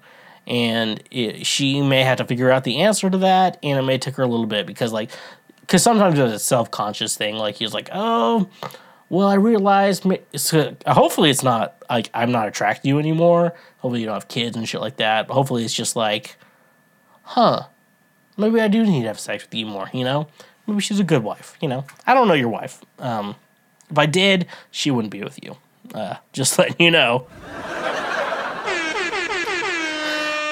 [0.48, 4.00] And it, she may have to figure out the answer to that, and it may
[4.00, 5.12] take her a little bit because, like,
[5.62, 7.36] because sometimes it's a self conscious thing.
[7.36, 8.50] Like he's like, oh,
[9.12, 10.06] well, I realized.
[10.08, 13.54] uh, hopefully, it's not like I'm not attracted to you anymore.
[13.80, 15.28] Hopefully, you don't have kids and shit like that.
[15.28, 16.38] But hopefully, it's just like,
[17.24, 17.64] huh,
[18.38, 19.90] maybe I do need to have sex with you more.
[19.92, 20.28] You know,
[20.66, 21.58] maybe she's a good wife.
[21.60, 22.82] You know, I don't know your wife.
[23.00, 23.36] Um,
[23.90, 25.58] if I did, she wouldn't be with you.
[25.94, 27.28] Uh, just letting you know.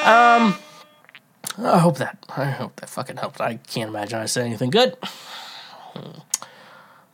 [0.03, 0.56] Um,
[1.57, 3.40] I hope that I hope that fucking helped.
[3.40, 4.98] I can't imagine I said anything good.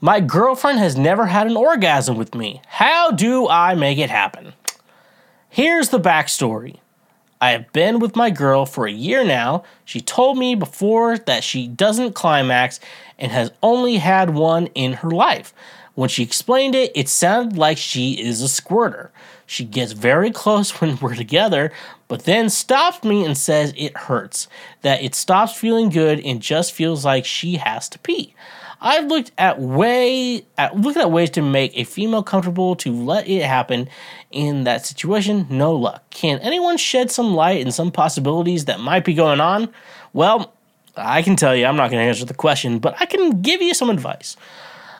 [0.01, 2.61] My girlfriend has never had an orgasm with me.
[2.67, 4.53] How do I make it happen?
[5.49, 6.79] Here's the backstory.
[7.39, 9.63] I have been with my girl for a year now.
[9.85, 12.81] She told me before that she doesn't climax
[13.17, 15.53] and has only had one in her life.
[15.93, 19.11] When she explained it, it sounded like she is a squirter.
[19.45, 21.71] She gets very close when we're together,
[22.09, 24.49] but then stops me and says it hurts,
[24.81, 28.33] that it stops feeling good and just feels like she has to pee.
[28.81, 33.27] I've looked at way at looking at ways to make a female comfortable to let
[33.27, 33.89] it happen
[34.31, 35.47] in that situation.
[35.49, 36.09] No luck.
[36.09, 39.73] Can anyone shed some light and some possibilities that might be going on?
[40.13, 40.53] Well,
[40.97, 43.61] I can tell you, I'm not going to answer the question, but I can give
[43.61, 44.37] you some advice.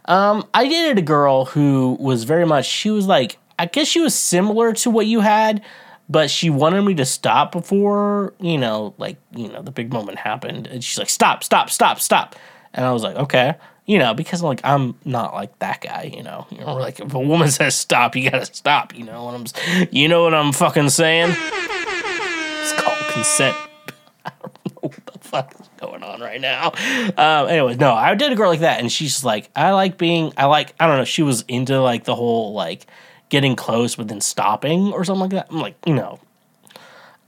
[0.06, 2.66] Um, I dated a girl who was very much.
[2.66, 5.64] She was like, I guess she was similar to what you had,
[6.10, 10.20] but she wanted me to stop before you know, like you know, the big moment
[10.20, 12.36] happened, and she's like, "Stop, stop, stop, stop,"
[12.76, 13.56] and I was like, "Okay."
[13.88, 16.48] You know, because like I'm not like that guy, you know.
[16.50, 18.96] You know, like if a woman says stop, you gotta stop.
[18.96, 21.30] You know what I'm, you know what I'm fucking saying?
[21.32, 23.56] It's called consent.
[24.26, 26.72] I don't know what the fuck is going on right now.
[27.16, 30.34] Um, anyways, no, I did a girl like that, and she's like, I like being,
[30.36, 32.88] I like, I don't know, she was into like the whole like
[33.30, 35.48] getting close but then stopping or something like that.
[35.52, 36.20] I'm like, you know,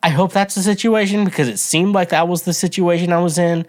[0.01, 3.37] I hope that's the situation because it seemed like that was the situation I was
[3.37, 3.65] in.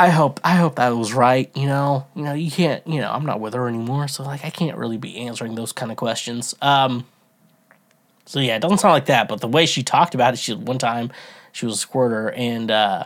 [0.00, 2.06] I hope I hope that was right, you know.
[2.14, 4.78] You know, you can't, you know, I'm not with her anymore, so like I can't
[4.78, 6.54] really be answering those kind of questions.
[6.62, 7.06] Um
[8.24, 10.54] so yeah, it doesn't sound like that, but the way she talked about it, she
[10.54, 11.12] one time
[11.52, 13.04] she was a squirter and uh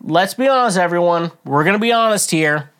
[0.00, 2.70] let's be honest everyone, we're to be honest here.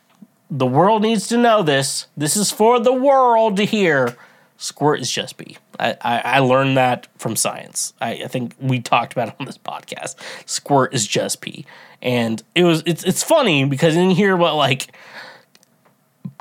[0.49, 2.07] The world needs to know this.
[2.17, 4.17] This is for the world to hear.
[4.57, 5.57] Squirt is just pee.
[5.81, 7.93] I, I, I learned that from science.
[8.01, 10.17] I, I think we talked about it on this podcast.
[10.47, 11.67] Squirt is just pee.
[12.01, 14.93] And it was it's it's funny because in here what like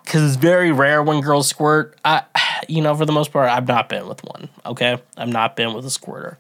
[0.08, 1.98] because it's very rare when girls squirt.
[2.06, 2.24] I,
[2.70, 4.48] you know, for the most part, I've not been with one.
[4.66, 6.38] Okay, I've not been with a squirter.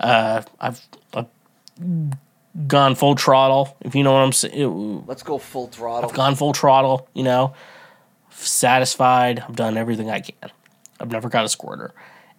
[0.00, 0.80] Uh, I've,
[1.12, 1.26] I've
[2.66, 3.76] gone full throttle.
[3.82, 5.04] If you know what I'm saying.
[5.06, 6.08] Let's go full throttle.
[6.08, 7.06] I've gone full throttle.
[7.12, 7.54] You know,
[8.30, 9.40] satisfied.
[9.40, 10.50] I've done everything I can.
[10.98, 11.92] I've never got a squirter,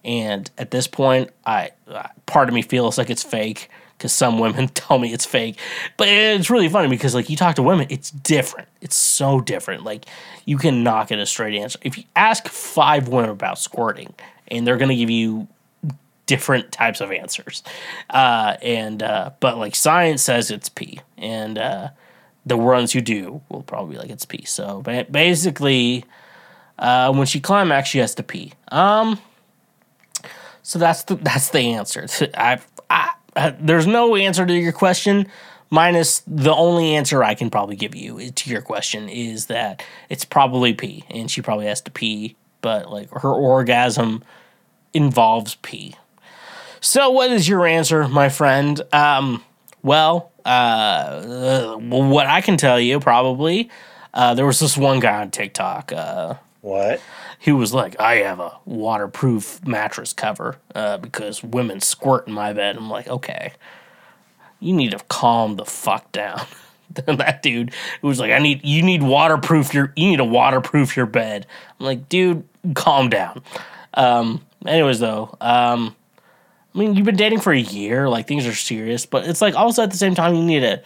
[0.03, 3.69] and at this point, I uh, part of me feels like it's fake
[4.03, 5.57] because some women tell me it's fake.
[5.95, 8.67] But it's really funny because like you talk to women, it's different.
[8.81, 9.85] It's so different.
[9.85, 10.05] Like
[10.43, 11.79] you cannot get a straight answer.
[11.81, 14.13] If you ask five women about squirting,
[14.49, 15.47] and they're gonna give you
[16.25, 17.63] different types of answers.
[18.09, 21.87] Uh, and uh, but like science says it's pee, and uh,
[22.45, 24.43] the ones who do will probably be like it's pee.
[24.43, 26.03] So ba- basically,
[26.77, 28.51] uh, when she climax, she has to pee.
[28.69, 29.17] Um,
[30.61, 32.05] so that's the that's the answer.
[32.33, 32.59] I,
[32.89, 35.27] I, I there's no answer to your question.
[35.69, 40.23] Minus the only answer I can probably give you to your question is that it's
[40.23, 44.23] probably pee, and she probably has to pee, but like her orgasm
[44.93, 45.95] involves pee.
[46.79, 48.79] So, what is your answer, my friend?
[48.93, 49.43] Um,
[49.81, 53.69] well, uh, what I can tell you probably,
[54.13, 55.91] uh, there was this one guy on TikTok.
[55.91, 57.01] Uh, what?
[57.43, 62.53] He was like, I have a waterproof mattress cover uh, because women squirt in my
[62.53, 62.77] bed.
[62.77, 63.51] I'm like, okay,
[64.61, 66.45] you need to calm the fuck down.
[66.93, 71.05] that dude was like, I need you need waterproof your you need to waterproof your
[71.05, 71.45] bed.
[71.81, 73.43] I'm like, dude, calm down.
[73.93, 75.97] Um, anyways, though, um,
[76.73, 79.55] I mean, you've been dating for a year, like things are serious, but it's like
[79.55, 80.81] also at the same time, you need to,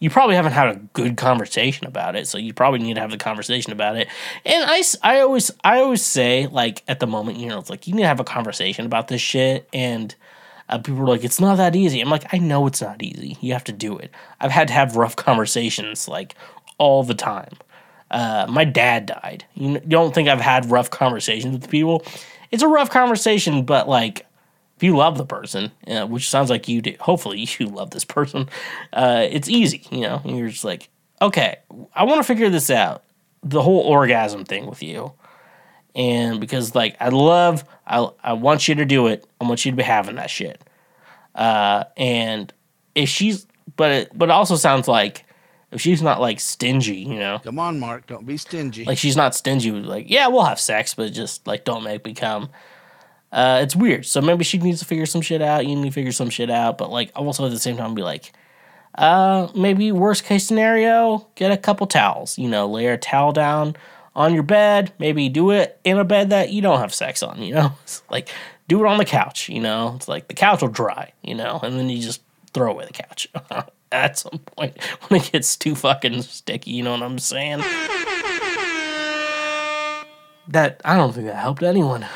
[0.00, 3.10] you probably haven't had a good conversation about it, so you probably need to have
[3.12, 4.08] the conversation about it.
[4.44, 7.86] And I, I always, I always say, like, at the moment, you know, it's like
[7.86, 10.14] you need to have a conversation about this shit, and
[10.68, 12.00] uh, people are like, it's not that easy.
[12.00, 13.36] I'm like, I know it's not easy.
[13.40, 14.10] You have to do it.
[14.40, 16.34] I've had to have rough conversations, like,
[16.78, 17.52] all the time.
[18.10, 19.44] Uh, my dad died.
[19.54, 22.04] You don't think I've had rough conversations with people?
[22.50, 24.26] It's a rough conversation, but like,
[24.80, 28.06] if you love the person, uh, which sounds like you do, hopefully you love this
[28.06, 28.48] person,
[28.94, 29.82] uh, it's easy.
[29.90, 30.88] You know, you're just like,
[31.20, 31.58] okay,
[31.94, 33.04] I want to figure this out.
[33.42, 35.12] The whole orgasm thing with you.
[35.94, 39.26] And because like I love, I I want you to do it.
[39.38, 40.62] I want you to be having that shit.
[41.34, 42.50] Uh, and
[42.94, 43.46] if she's,
[43.76, 45.26] but it, but it also sounds like
[45.72, 48.06] if she's not like stingy, you know, Come on, Mark.
[48.06, 48.86] Don't be stingy.
[48.86, 49.72] like she's not stingy.
[49.72, 52.48] Like, yeah, we'll have sex, but just like don't make me come.
[53.32, 54.06] Uh, it's weird.
[54.06, 55.66] So maybe she needs to figure some shit out.
[55.66, 56.78] You need to figure some shit out.
[56.78, 58.32] But like also at the same time, be like,
[58.96, 62.38] uh, maybe worst case scenario, get a couple towels.
[62.38, 63.76] You know, lay a towel down
[64.16, 64.92] on your bed.
[64.98, 67.40] Maybe do it in a bed that you don't have sex on.
[67.40, 68.28] You know, it's like
[68.68, 69.48] do it on the couch.
[69.48, 71.12] You know, it's like the couch will dry.
[71.22, 73.28] You know, and then you just throw away the couch.
[73.92, 77.58] At some point, when it gets too fucking sticky, you know what I'm saying?
[80.46, 82.06] That I don't think that helped anyone.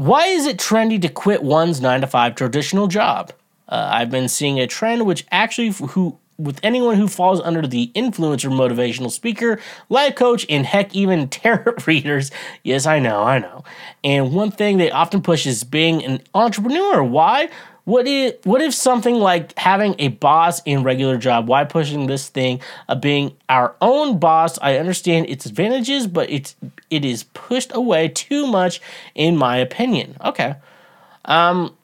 [0.00, 3.34] Why is it trendy to quit one's nine to five traditional job?
[3.68, 7.92] Uh, I've been seeing a trend which actually who with anyone who falls under the
[7.94, 9.60] influencer, motivational speaker,
[9.90, 12.30] life coach, and heck, even tarot readers.
[12.64, 13.62] Yes, I know, I know.
[14.02, 17.02] And one thing they often push is being an entrepreneur.
[17.04, 17.50] Why?
[17.90, 21.48] What if, what if something like having a boss in regular job?
[21.48, 24.60] Why pushing this thing of being our own boss?
[24.62, 26.54] I understand its advantages, but it's
[26.88, 28.80] it is pushed away too much,
[29.16, 30.16] in my opinion.
[30.24, 30.54] Okay,
[31.24, 31.76] um,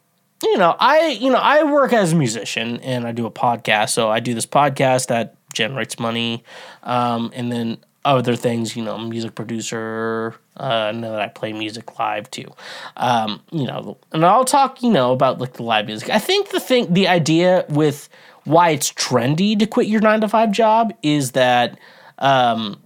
[0.45, 3.89] you know, I you know I work as a musician and I do a podcast,
[3.91, 6.45] so I do this podcast that generates money,
[6.85, 8.77] um, and then other things.
[8.77, 10.35] You know, music producer.
[10.59, 12.51] Uh, I know that I play music live too.
[12.97, 16.09] Um, you know, and I'll talk, you know, about like the live music.
[16.11, 18.09] I think the thing, the idea with
[18.45, 21.79] why it's trendy to quit your nine to five job is that
[22.19, 22.81] um,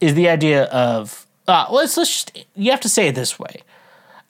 [0.00, 3.62] is the idea of uh, let's let's just you have to say it this way.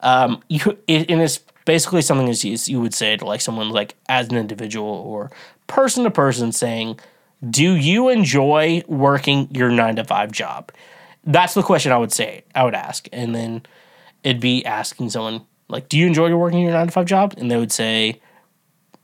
[0.01, 3.69] Um, you it, and it's basically something as you, you would say to like someone
[3.69, 5.31] like as an individual or
[5.67, 6.99] person to person saying
[7.49, 10.71] do you enjoy working your nine to five job?
[11.23, 12.43] That's the question I would say.
[12.53, 13.63] I would ask, and then
[14.23, 17.49] it'd be asking someone like, "Do you enjoy working your nine to five job?" And
[17.49, 18.19] they would say,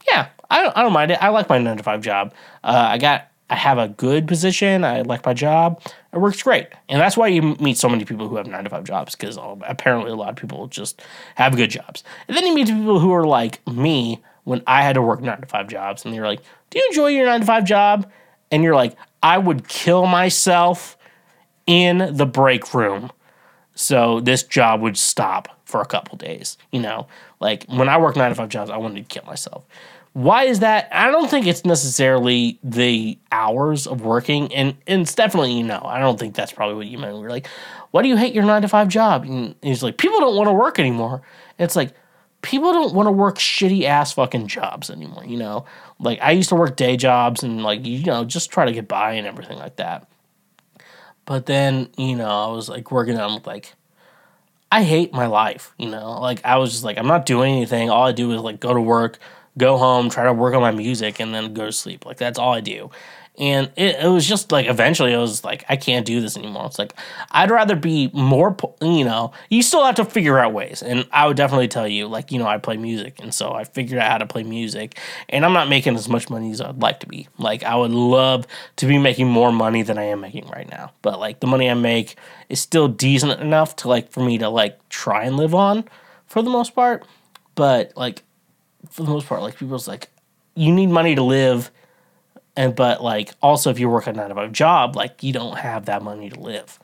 [0.08, 1.22] "Yeah, I don't, I don't mind it.
[1.22, 2.34] I like my nine to five job.
[2.64, 4.84] Uh, I got, I have a good position.
[4.84, 5.82] I like my job.
[6.14, 8.70] It works great, and that's why you meet so many people who have nine to
[8.70, 9.38] five jobs because
[9.68, 11.02] apparently a lot of people just
[11.36, 12.04] have good jobs.
[12.28, 15.42] And then you meet people who are like me when I had to work nine
[15.42, 18.10] to five jobs, and they're like, "Do you enjoy your nine to five job?"
[18.52, 20.98] And you're like, "I would kill myself
[21.66, 23.12] in the break room."
[23.76, 26.58] So this job would stop for a couple days.
[26.72, 27.08] You know,
[27.40, 29.66] like when I work nine to five jobs, I wanted to kill myself.
[30.14, 30.90] Why is that?
[30.92, 35.82] I don't think it's necessarily the hours of working, and, and it's definitely you know.
[35.86, 37.18] I don't think that's probably what you meant.
[37.18, 37.48] We are like,
[37.92, 39.26] why do you hate your nine to five job?
[39.26, 41.22] And he's like, people don't want to work anymore.
[41.60, 41.94] And it's like,
[42.42, 45.24] people don't want to work shitty ass fucking jobs anymore.
[45.26, 45.66] You know,
[46.00, 48.88] like I used to work day jobs and like you know just try to get
[48.88, 50.08] by and everything like that.
[51.26, 53.74] But then you know I was like working on like
[54.72, 56.20] I hate my life, you know.
[56.20, 57.90] Like I was just like I'm not doing anything.
[57.90, 59.20] All I do is like go to work,
[59.58, 62.06] go home, try to work on my music, and then go to sleep.
[62.06, 62.90] Like that's all I do.
[63.40, 66.66] And it, it was just like eventually I was like I can't do this anymore.
[66.66, 66.94] It's like
[67.32, 69.32] I'd rather be more, you know.
[69.50, 72.40] You still have to figure out ways, and I would definitely tell you like you
[72.40, 74.98] know I play music, and so I figured out how to play music,
[75.30, 77.28] and I'm not making as much money as I'd like to be.
[77.38, 78.48] Like I would love
[78.78, 81.70] to be making more money than I am making right now, but like the money
[81.70, 82.16] I make
[82.50, 85.86] is still decent enough to like for me to like try and live on
[86.26, 87.06] for the most part.
[87.56, 88.24] But like
[88.90, 90.10] for the most part, like people's like,
[90.56, 91.72] you need money to live,
[92.58, 95.58] and but like also if you work a nine to five job, like you don't
[95.58, 96.80] have that money to live.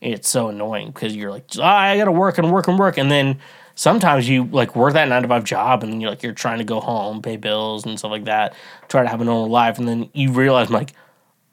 [0.00, 3.10] It's so annoying because you're like, ah, I gotta work and work and work, and
[3.10, 3.38] then
[3.76, 6.64] sometimes you like work that nine to five job, and you're like you're trying to
[6.64, 8.54] go home, pay bills and stuff like that,
[8.88, 10.92] try to have a normal life, and then you realize like,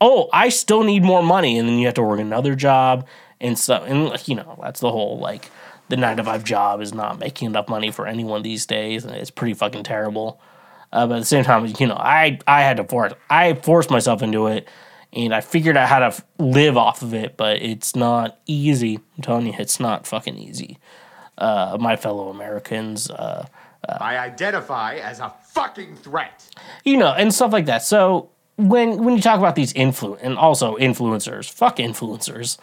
[0.02, 3.06] oh, I still need more money, and then you have to work another job
[3.42, 5.52] and so and like, you know that's the whole like
[5.90, 9.16] the nine to five job is not making enough money for anyone these days, and
[9.16, 10.40] it's pretty fucking terrible.
[10.92, 13.90] Uh, but at the same time, you know, I I had to force I forced
[13.92, 14.68] myself into it,
[15.14, 17.36] and I figured out how to f- live off of it.
[17.38, 19.00] But it's not easy.
[19.18, 20.78] I'm telling you, it's not fucking easy.
[21.38, 23.46] Uh, my fellow Americans, uh,
[24.00, 26.48] I identify as a fucking threat.
[26.86, 27.84] you know, and stuff like that.
[27.84, 32.58] So when when you talk about these influ and also influencers, fuck influencers.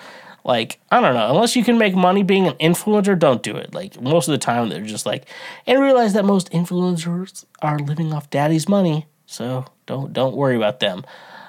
[0.45, 3.73] Like I don't know, unless you can make money being an influencer, don't do it.
[3.75, 5.27] Like most of the time, they're just like,
[5.67, 10.81] and realize that most influencers are living off daddy's money, so don't don't worry about
[10.81, 11.05] them.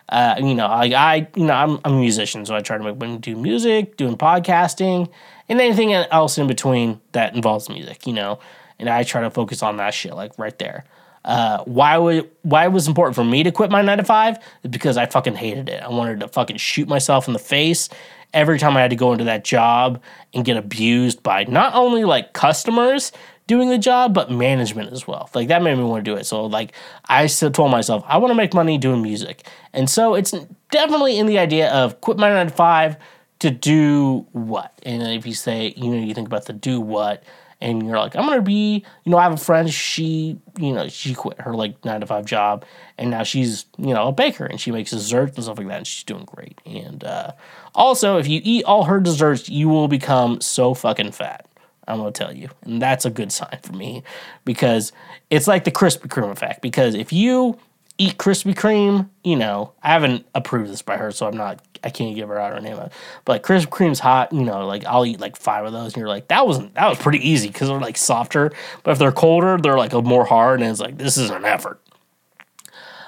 [0.10, 2.84] Uh, you know, like I, you know, I'm, I'm a musician, so I try to
[2.84, 5.10] make money doing music, doing podcasting,
[5.50, 8.06] and anything else in between that involves music.
[8.06, 8.40] You know,
[8.78, 10.86] and I try to focus on that shit, like right there.
[11.26, 14.38] Uh, why would why it was important for me to quit my nine to five
[14.70, 15.82] because I fucking hated it.
[15.82, 17.90] I wanted to fucking shoot myself in the face
[18.34, 20.02] every time I had to go into that job
[20.34, 23.12] and get abused by not only like customers
[23.48, 25.30] doing the job but management as well.
[25.34, 26.26] Like that made me want to do it.
[26.26, 26.74] So like
[27.06, 30.34] I still told myself I want to make money doing music, and so it's
[30.72, 32.98] definitely in the idea of quit my nine to five
[33.40, 34.74] to do what.
[34.84, 37.24] And if you say you know you think about the do what
[37.64, 40.90] and you're like, I'm gonna be, you know, I have a friend, she, you know,
[40.90, 42.66] she quit her like nine to five job
[42.98, 45.78] and now she's, you know, a baker and she makes desserts and stuff like that
[45.78, 46.60] and she's doing great.
[46.66, 47.32] And uh,
[47.74, 51.48] also, if you eat all her desserts, you will become so fucking fat.
[51.88, 52.50] I'm gonna tell you.
[52.64, 54.04] And that's a good sign for me
[54.44, 54.92] because
[55.30, 56.62] it's like the Krispy Kreme effect.
[56.62, 57.58] Because if you
[57.98, 61.90] eat Krispy Kreme, you know, I haven't approved this by her, so I'm not, I
[61.90, 62.78] can't give her out her name.
[62.78, 62.92] But
[63.28, 66.08] like Krispy Kreme's hot, you know, like I'll eat like five of those, and you're
[66.08, 68.52] like, that wasn't, that was pretty easy because they're like softer.
[68.84, 71.46] But if they're colder, they're like a more hard, and it's like this is an
[71.46, 71.80] effort.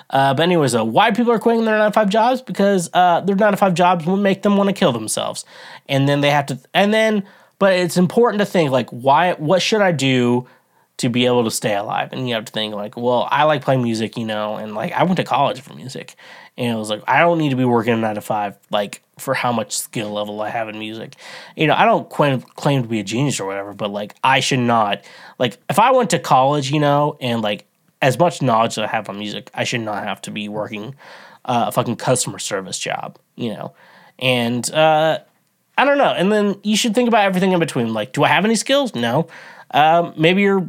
[0.10, 2.42] Uh, but anyways, uh, why people are quitting their nine to five jobs?
[2.42, 5.46] Because uh, their nine to five jobs will make them want to kill themselves,
[5.90, 6.60] and then they have to.
[6.74, 7.24] And then,
[7.58, 9.34] but it's important to think like, why?
[9.34, 10.48] What should I do
[10.98, 12.14] to be able to stay alive?
[12.14, 14.94] And you have to think like, well, I like playing music, you know, and like
[14.94, 16.16] I went to college for music,
[16.58, 19.34] and it was like I don't need to be working nine to five like for
[19.34, 21.16] how much skill level I have in music.
[21.56, 24.40] You know, I don't claim claim to be a genius or whatever, but like I
[24.40, 25.04] should not
[25.40, 27.66] like if I went to college, you know, and like
[28.02, 30.96] as much knowledge that I have on music, I should not have to be working
[31.46, 33.74] uh, a fucking customer service job, you know.
[34.20, 35.20] And uh,
[35.78, 36.12] I don't know.
[36.12, 37.94] And then you should think about everything in between.
[37.94, 38.96] Like, do I have any skills?
[38.96, 39.28] No.
[39.76, 40.66] Um, maybe you're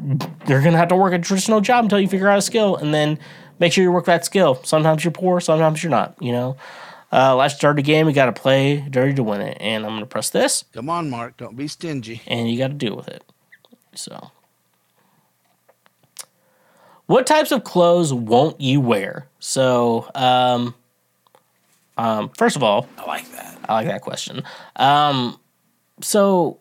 [0.47, 2.93] you're gonna have to work a traditional job until you figure out a skill, and
[2.93, 3.19] then
[3.59, 4.61] make sure you work that skill.
[4.65, 6.15] Sometimes you're poor, sometimes you're not.
[6.21, 6.57] You know.
[7.13, 8.09] Uh, let's start a game.
[8.09, 9.57] You got to play dirty to win it.
[9.61, 11.37] And I'm gonna press this, Come on, Mark.
[11.37, 12.21] Don't be stingy.
[12.27, 13.23] and you got to deal with it.
[13.95, 14.33] So.
[17.07, 19.29] What types of clothes won't you wear?
[19.39, 20.75] So, um,
[21.99, 23.59] Um, first of all, I like that.
[23.69, 24.43] I like that question.
[24.75, 25.39] Um,
[26.03, 26.59] so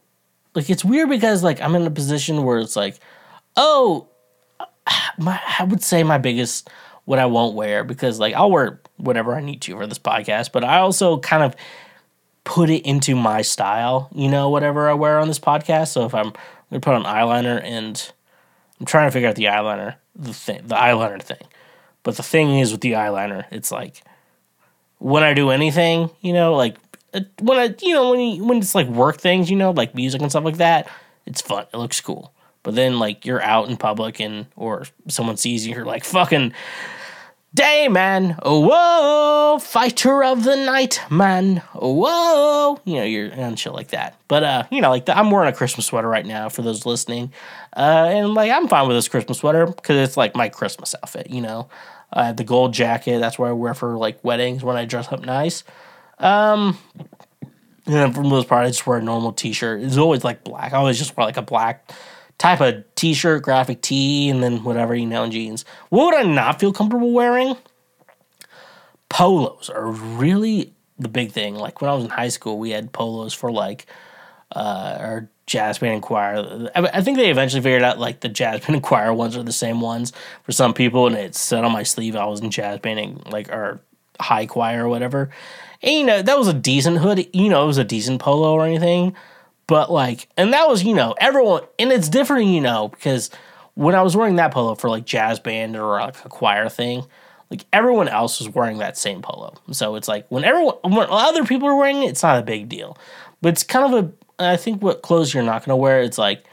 [0.55, 2.99] like it's weird because like I'm in a position where it's like,
[3.55, 4.07] oh,
[5.17, 6.69] my I would say my biggest
[7.03, 10.51] what I won't wear because like I'll wear whatever I need to for this podcast,
[10.51, 11.55] but I also kind of
[12.45, 15.89] put it into my style, you know, whatever I wear on this podcast.
[15.89, 16.31] So if I'm
[16.69, 18.11] gonna put on eyeliner and
[18.79, 21.45] I'm trying to figure out the eyeliner, the thing, the eyeliner thing.
[22.03, 24.03] But the thing is with the eyeliner, it's like
[24.99, 26.77] when I do anything, you know, like
[27.39, 30.21] when I, you know, when you, when it's like work things, you know, like music
[30.21, 30.89] and stuff like that,
[31.25, 31.65] it's fun.
[31.73, 32.33] It looks cool.
[32.63, 36.53] But then like you're out in public and or someone sees you, you're like fucking,
[37.55, 43.57] day man, oh whoa, fighter of the night man, oh whoa, you know, you're and
[43.57, 44.19] shit like that.
[44.27, 46.85] But uh, you know, like the, I'm wearing a Christmas sweater right now for those
[46.85, 47.31] listening,
[47.75, 51.29] uh, and like I'm fine with this Christmas sweater because it's like my Christmas outfit,
[51.29, 51.69] you know.
[52.11, 53.19] I have the gold jacket.
[53.19, 55.63] That's what I wear for like weddings when I dress up nice.
[56.19, 56.77] Um,
[57.85, 59.81] and for the most part, I just wear a normal t-shirt.
[59.81, 60.73] It's always like black.
[60.73, 61.91] I always just wear like a black
[62.37, 65.65] type of t-shirt, graphic tee, and then whatever you know, and jeans.
[65.89, 67.55] What would I not feel comfortable wearing?
[69.09, 71.55] Polos are really the big thing.
[71.55, 73.85] Like when I was in high school, we had polos for like
[74.55, 76.69] uh, our jazz band and choir.
[76.75, 79.43] I, I think they eventually figured out like the jazz band and choir ones are
[79.43, 80.11] the same ones
[80.43, 83.31] for some people, and it said on my sleeve I was in jazz band and
[83.31, 83.79] like or
[84.19, 85.29] high choir or whatever.
[85.81, 87.27] And you know that was a decent hood.
[87.33, 89.15] You know it was a decent polo or anything,
[89.67, 93.29] but like, and that was you know everyone, and it's different, you know, because
[93.75, 97.05] when I was wearing that polo for like jazz band or like a choir thing.
[97.51, 101.45] Like everyone else was wearing that same polo, so it's like when everyone, when other
[101.45, 102.97] people are wearing it, it's not a big deal.
[103.39, 104.03] But it's kind of
[104.39, 106.43] a, I think what clothes you're not gonna wear, it's like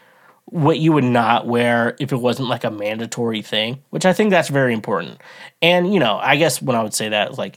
[0.45, 4.31] what you would not wear if it wasn't like a mandatory thing, which I think
[4.31, 5.19] that's very important.
[5.63, 7.57] And you know, I guess when I would say that, like,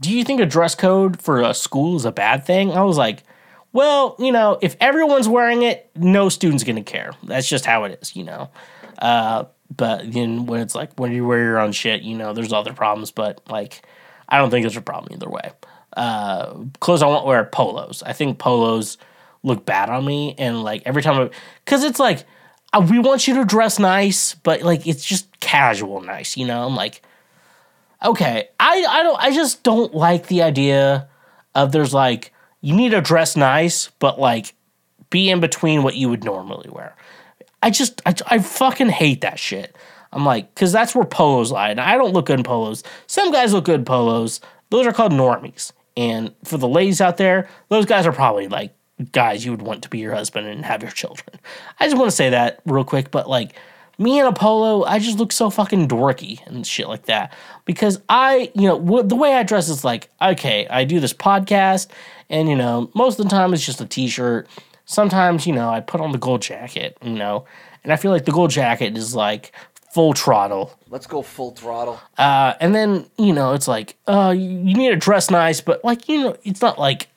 [0.00, 2.72] do you think a dress code for a school is a bad thing?
[2.72, 3.24] I was like,
[3.72, 7.12] well, you know, if everyone's wearing it, no student's gonna care.
[7.22, 8.50] That's just how it is, you know.
[8.98, 9.44] Uh,
[9.74, 12.72] but then when it's like when you wear your own shit, you know, there's other
[12.72, 13.10] problems.
[13.10, 13.82] But like,
[14.28, 15.50] I don't think there's a problem either way.
[15.96, 18.02] Uh, clothes I won't wear polos.
[18.02, 18.98] I think polos
[19.42, 21.30] look bad on me, and like every time,
[21.64, 22.24] because it's like
[22.72, 26.66] uh, we want you to dress nice, but like it's just casual nice, you know.
[26.66, 27.02] I'm like,
[28.04, 31.08] okay, I I don't I just don't like the idea
[31.54, 34.54] of there's like you need to dress nice, but like
[35.10, 36.96] be in between what you would normally wear.
[37.62, 39.76] I just I, I fucking hate that shit.
[40.12, 41.70] I'm like, because that's where polos lie.
[41.70, 42.82] And I don't look good in polos.
[43.06, 44.40] Some guys look good in polos.
[44.70, 45.72] Those are called normies.
[45.96, 48.74] And for the ladies out there, those guys are probably like
[49.12, 51.38] guys you would want to be your husband and have your children.
[51.78, 53.54] I just want to say that real quick, but like
[53.98, 57.32] me in a polo, I just look so fucking dorky and shit like that.
[57.64, 61.12] Because I, you know, wh- the way I dress is like, okay, I do this
[61.12, 61.88] podcast,
[62.30, 64.48] and you know, most of the time it's just a t shirt.
[64.84, 67.44] Sometimes, you know, I put on the gold jacket, you know,
[67.84, 69.52] and I feel like the gold jacket is like
[69.92, 70.72] full throttle.
[70.88, 72.00] Let's go full throttle.
[72.16, 75.84] Uh, and then, you know, it's like, uh, you you need to dress nice, but
[75.84, 77.08] like, you know, it's not like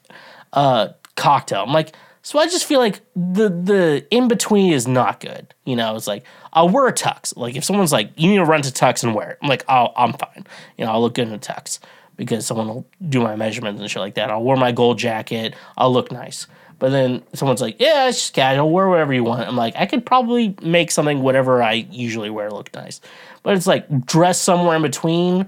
[0.52, 1.64] uh cocktail.
[1.64, 5.54] I'm like, so I just feel like the the in between is not good.
[5.66, 6.24] You know, it's like
[6.54, 7.36] I'll wear a tux.
[7.36, 9.66] Like if someone's like, you need to run to tux and wear it, I'm like,
[9.68, 10.46] oh, I'm fine.
[10.78, 11.80] You know, I'll look good in a tux
[12.18, 14.30] because someone will do my measurements and shit like that.
[14.30, 15.56] I'll wear my gold jacket.
[15.78, 16.48] I'll look nice.
[16.78, 18.72] But then someone's like, yeah, it's just casual.
[18.72, 19.48] Wear whatever you want.
[19.48, 23.02] I'm like, I could probably make something whatever I usually wear look nice.
[23.44, 25.48] But it's like dress somewhere in between.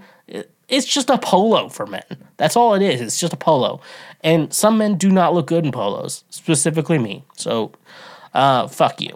[0.73, 2.03] It- It's just a polo for men.
[2.37, 3.01] That's all it is.
[3.01, 3.79] It's just a polo.
[4.21, 7.23] And some men do not look good in polos, specifically me.
[7.35, 7.71] So,
[8.33, 9.15] uh, fuck you.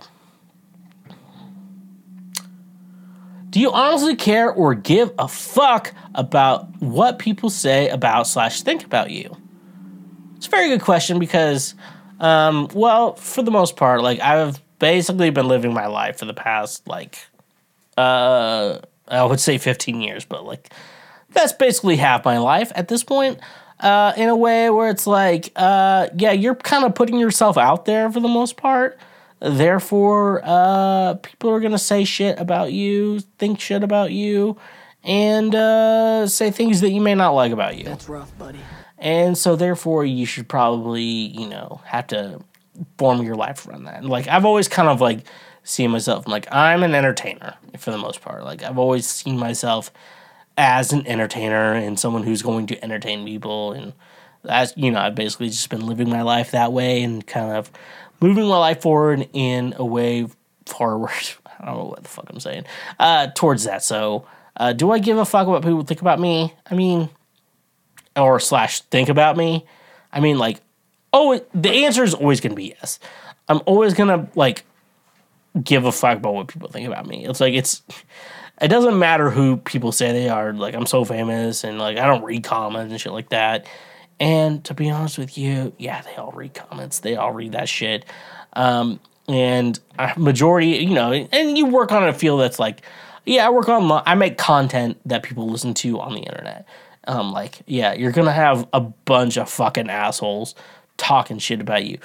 [3.50, 8.84] Do you honestly care or give a fuck about what people say about slash think
[8.84, 9.36] about you?
[10.36, 11.74] It's a very good question because,
[12.20, 16.34] um, well, for the most part, like I've basically been living my life for the
[16.34, 17.18] past like,
[17.98, 20.72] uh, I would say 15 years, but like
[21.38, 23.40] that's basically half my life at this point.
[23.80, 27.86] Uh, in a way where it's like, uh, yeah, you're kind of putting yourself out
[27.86, 28.98] there for the most part.
[29.40, 34.58] Therefore, uh, people are gonna say shit about you, think shit about you,
[35.04, 37.84] and uh, say things that you may not like about you.
[37.84, 38.60] That's rough, buddy.
[38.98, 42.42] And so, therefore, you should probably, you know, have to
[42.98, 44.04] form your life around that.
[44.04, 45.20] Like, I've always kind of like
[45.64, 48.44] seen myself, I'm like, I'm an entertainer for the most part.
[48.44, 49.92] Like, I've always seen myself
[50.58, 53.74] as an entertainer and someone who's going to entertain people.
[53.74, 53.94] And
[54.44, 57.72] that's, you know, I've basically just been living my life that way and kind of
[58.20, 60.28] moving my life forward in a way
[60.66, 61.12] forward.
[61.60, 62.66] I don't know what the fuck I'm saying.
[63.00, 63.84] Uh, towards that.
[63.84, 64.26] So,
[64.58, 66.54] uh, do I give a fuck what people think about me?
[66.70, 67.10] I mean,
[68.16, 69.66] or slash think about me,
[70.12, 70.62] I mean, like,
[71.14, 73.00] oh, the answer is always gonna be yes.
[73.48, 74.66] I'm always gonna like
[75.64, 77.26] give a fuck about what people think about me.
[77.26, 77.84] It's like it's
[78.62, 80.54] it doesn't matter who people say they are.
[80.54, 83.68] Like I'm so famous and like I don't read comments and shit like that.
[84.20, 87.00] And to be honest with you, yeah, they all read comments.
[87.00, 88.06] They all read that shit.
[88.54, 89.80] Um, and
[90.16, 92.82] majority, you know, and you work on a field that's like,
[93.26, 96.66] yeah, I work on, I make content that people listen to on the internet.
[97.08, 100.56] Um, like, yeah, you're gonna have a bunch of fucking assholes
[100.98, 102.00] talking shit about you.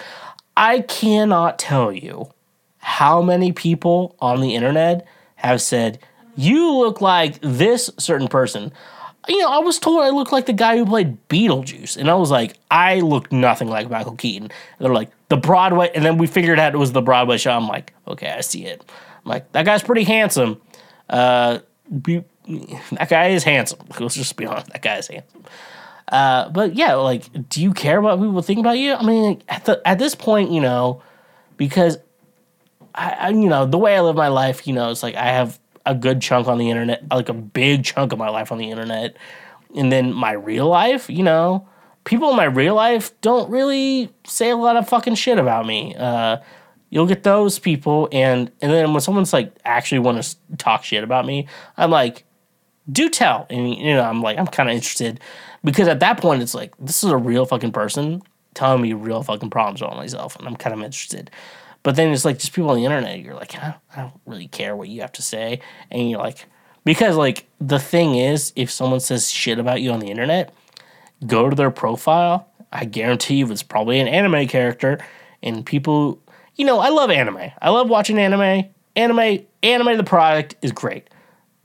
[0.57, 2.31] I cannot tell you
[2.79, 5.07] how many people on the internet
[5.37, 5.99] have said,
[6.35, 8.73] You look like this certain person.
[9.29, 11.97] You know, I was told I looked like the guy who played Beetlejuice.
[11.97, 14.45] And I was like, I look nothing like Michael Keaton.
[14.45, 15.91] And they're like, the Broadway.
[15.95, 17.53] And then we figured out it was the Broadway show.
[17.53, 18.85] I'm like, okay, I see it.
[19.25, 20.61] I'm like, that guy's pretty handsome.
[21.09, 21.61] Uh,
[22.03, 22.25] be,
[22.93, 23.79] that guy is handsome.
[24.01, 24.69] Let's just be honest.
[24.69, 25.45] That guy is handsome.
[26.09, 28.95] Uh, but yeah, like, do you care what people think about you?
[28.95, 31.03] I mean, at the at this point, you know,
[31.57, 31.97] because
[32.95, 35.27] I, I, you know, the way I live my life, you know, it's like I
[35.27, 38.59] have a good chunk on the internet, like a big chunk of my life on
[38.59, 39.17] the internet,
[39.75, 41.67] and then my real life, you know,
[42.05, 45.95] people in my real life don't really say a lot of fucking shit about me.
[45.97, 46.39] Uh,
[46.91, 51.05] you'll get those people, and and then when someone's like actually want to talk shit
[51.05, 51.47] about me,
[51.77, 52.25] I'm like,
[52.91, 55.21] do tell, and you know, I'm like, I'm kind of interested
[55.65, 58.23] because at that point, it's like this is a real fucking person
[58.55, 61.31] telling me real fucking problems about myself, and I'm kind of interested.
[61.83, 63.21] But then it's like just people on the internet.
[63.21, 65.61] You're like, I don't, I don't really care what you have to say,
[65.91, 66.47] and you're like,
[66.85, 70.55] because like the thing is, if someone says shit about you on the internet,
[71.27, 72.49] go to their profile.
[72.73, 74.99] I guarantee you, it's probably an anime character,
[75.43, 76.21] and people,
[76.57, 77.51] you know, I love anime.
[77.61, 78.67] I love watching anime.
[78.95, 81.09] Anime, anime, the product is great,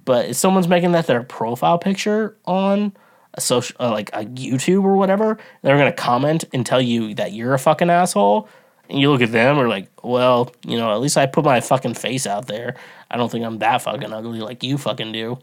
[0.06, 2.94] but if someone's making that their profile picture on
[3.34, 7.34] a social, uh, like a YouTube or whatever, they're gonna comment and tell you that
[7.34, 8.48] you're a fucking asshole
[8.90, 11.60] and you look at them or like, well, you know, at least I put my
[11.60, 12.76] fucking face out there.
[13.10, 15.40] I don't think I'm that fucking ugly like you fucking do.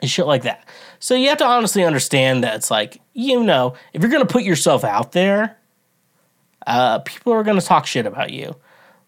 [0.00, 0.68] And shit like that.
[0.98, 4.42] So you have to honestly understand that it's like, you know, if you're gonna put
[4.42, 5.56] yourself out there,
[6.66, 8.56] uh, people are gonna talk shit about you.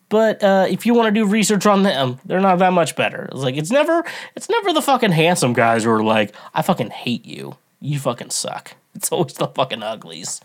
[0.09, 3.29] But uh, if you want to do research on them, they're not that much better.
[3.31, 4.03] It's like it's never,
[4.35, 7.57] it's never the fucking handsome guys who are like, I fucking hate you.
[7.81, 8.75] You fucking suck.
[8.95, 10.41] It's always the fucking uglies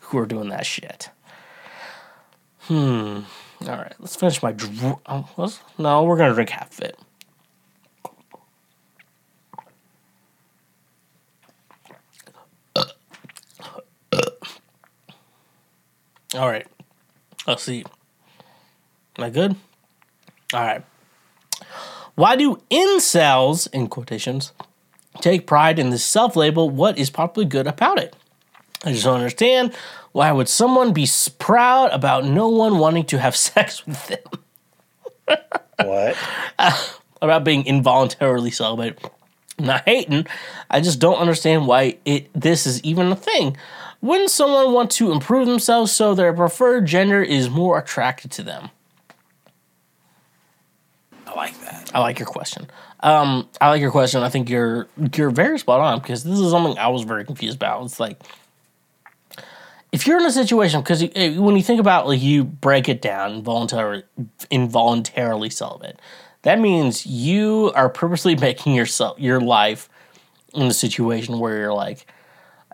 [0.00, 1.10] who are doing that shit.
[2.66, 3.20] Hmm.
[3.62, 4.52] All right, let's finish my.
[4.52, 4.98] Dr-
[5.36, 6.98] let's- no, we're gonna drink half of it.
[16.34, 16.66] All right.
[17.46, 17.84] Let's see.
[19.18, 19.56] Am I good?
[20.52, 20.82] All right.
[22.14, 24.52] Why do incels, in quotations,
[25.20, 26.68] take pride in the self label?
[26.68, 28.16] What is probably good about it?
[28.84, 29.72] I just don't understand.
[30.16, 31.06] Why would someone be
[31.38, 35.36] proud about no one wanting to have sex with them?
[35.78, 36.16] What?
[37.20, 38.98] about being involuntarily celibate.
[39.58, 40.26] I'm not hating.
[40.70, 43.58] I just don't understand why it this is even a thing.
[44.00, 48.70] Wouldn't someone want to improve themselves so their preferred gender is more attracted to them?
[51.26, 51.90] I like that.
[51.94, 52.68] I like your question.
[53.00, 54.22] Um, I like your question.
[54.22, 57.56] I think you're you're very spot on because this is something I was very confused
[57.56, 57.84] about.
[57.84, 58.18] It's like
[59.96, 63.00] if you're in a situation because eh, when you think about like you break it
[63.00, 64.02] down involuntarily
[64.50, 65.98] involuntarily celibate,
[66.42, 69.88] that means you are purposely making yourself your life
[70.52, 72.06] in a situation where you're like,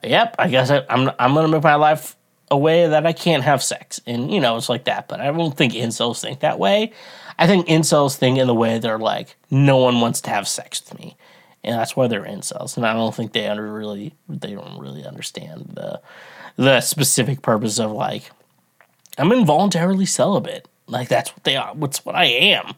[0.03, 2.16] yep, I guess I, I'm I'm gonna make my life
[2.51, 5.07] a way that I can't have sex, and you know it's like that.
[5.07, 6.93] But I don't think incels think that way.
[7.39, 10.82] I think incels think in the way they're like, no one wants to have sex
[10.82, 11.16] with me,
[11.62, 12.77] and that's why they're incels.
[12.77, 16.01] And I don't think they under really they don't really understand the
[16.57, 18.31] the specific purpose of like
[19.19, 20.69] I'm involuntarily celibate.
[20.87, 21.74] Like that's what they are.
[21.74, 22.74] What's what I am,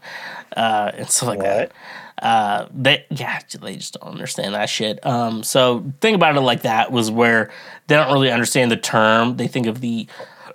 [0.57, 1.73] uh, and stuff like that.
[2.21, 5.05] Uh, they yeah, they just don't understand that shit.
[5.05, 7.51] Um, so think about it like that was where
[7.87, 9.37] they don't really understand the term.
[9.37, 10.07] They think of the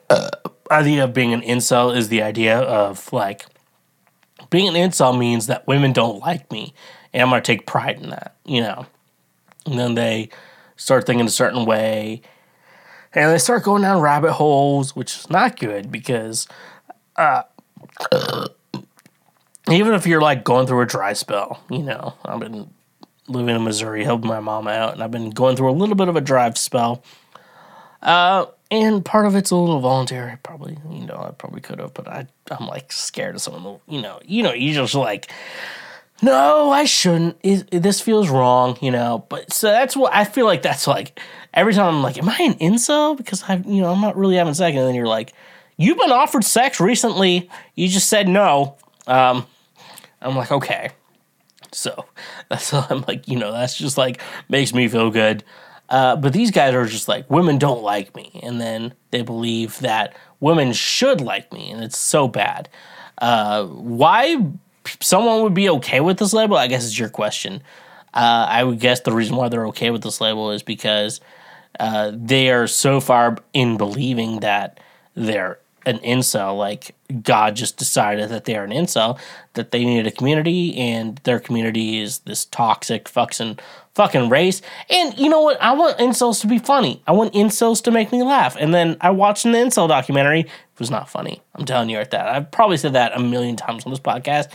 [0.09, 0.29] uh,
[0.71, 3.45] idea of being an incel is the idea of like
[4.49, 6.73] being an incel means that women don't like me,
[7.13, 8.85] and I'm gonna take pride in that, you know.
[9.65, 10.29] And then they
[10.77, 12.21] start thinking a certain way,
[13.13, 16.47] and they start going down rabbit holes, which is not good because
[17.15, 17.43] uh,
[19.69, 22.69] even if you're like going through a dry spell, you know, I've been
[23.27, 26.07] living in Missouri, helping my mom out, and I've been going through a little bit
[26.07, 27.03] of a dry spell.
[28.01, 30.77] Uh, and part of it's a little voluntary, probably.
[30.89, 33.79] You know, I probably could have, but I, I'm like scared of someone.
[33.87, 35.31] you know, you know, you just like,
[36.21, 37.37] no, I shouldn't.
[37.43, 39.25] It, this feels wrong, you know.
[39.29, 40.61] But so that's what I feel like.
[40.61, 41.19] That's like
[41.53, 43.17] every time I'm like, am I an incel?
[43.17, 44.75] Because I, you know, I'm not really having sex.
[44.75, 45.33] And then you're like,
[45.77, 47.49] you've been offered sex recently.
[47.75, 48.75] You just said no.
[49.07, 49.45] Um,
[50.21, 50.91] I'm like, okay.
[51.71, 52.05] So
[52.49, 55.43] that's I'm like, you know, that's just like makes me feel good.
[55.89, 59.79] Uh, but these guys are just like, women don't like me, and then they believe
[59.79, 62.69] that women should like me, and it's so bad.
[63.17, 64.37] Uh, why
[64.99, 66.57] someone would be okay with this label?
[66.57, 67.63] I guess is your question.
[68.13, 71.21] Uh, I would guess the reason why they're okay with this label is because
[71.79, 74.79] uh, they are so far in believing that
[75.15, 76.57] they're an incel.
[76.57, 79.19] Like God just decided that they are an incel,
[79.53, 83.59] that they need a community, and their community is this toxic fucking
[83.95, 84.61] fucking race.
[84.89, 85.61] And you know what?
[85.61, 87.01] I want incels to be funny.
[87.07, 88.55] I want incels to make me laugh.
[88.57, 90.41] And then I watched an incel documentary.
[90.41, 91.41] It was not funny.
[91.55, 92.27] I'm telling you right that.
[92.27, 94.49] I've probably said that a million times on this podcast.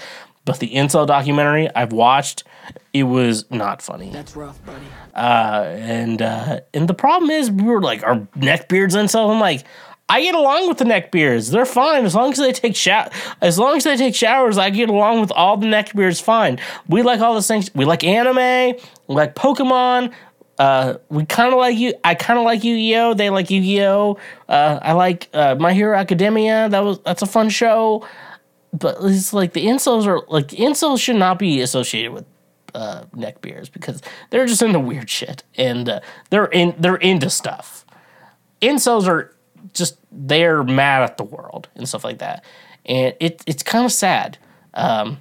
[0.45, 2.45] But the incel documentary I've watched,
[2.93, 4.11] it was not funny.
[4.11, 4.85] That's rough, buddy.
[5.15, 9.31] Uh, and uh, and the problem is we were like our neck beards and stuff.
[9.31, 9.65] I'm like,
[10.09, 11.51] I get along with the neck beards.
[11.51, 13.09] They're fine as long as they take shower.
[13.41, 16.21] As long as they take showers, I get along with all the neck beards.
[16.21, 16.61] Fine.
[16.89, 17.75] We like all the things.
[17.75, 18.79] We like anime.
[19.09, 20.12] We like Pokemon.
[20.59, 21.95] Uh, we kind of like you.
[22.05, 23.15] I kind of like Yu-Gi-Oh.
[23.15, 24.19] They like Yu-Gi-Oh.
[24.49, 26.69] Uh, I like uh, My Hero Academia.
[26.69, 28.07] That was that's a fun show.
[28.74, 32.24] But it's like the incels are like incels should not be associated with
[32.74, 37.30] uh, neck beards because they're just into weird shit and uh, they're in they're into
[37.30, 37.86] stuff.
[38.60, 39.32] Incels are
[39.72, 42.44] just they're mad at the world and stuff like that,
[42.84, 44.38] and it it's kind of sad.
[44.74, 45.20] Um,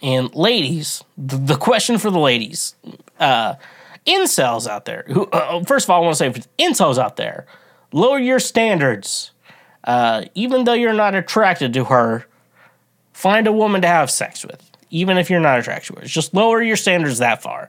[0.00, 2.76] and ladies, the, the question for the ladies,
[3.20, 3.56] uh,
[4.06, 5.04] incels out there.
[5.08, 7.46] Who uh, first of all, I want to say, for incels out there,
[7.92, 9.32] lower your standards.
[9.84, 12.26] Uh, even though you're not attracted to her,
[13.18, 16.06] find a woman to have sex with, even if you're not attracted to her.
[16.06, 17.68] Just lower your standards that far.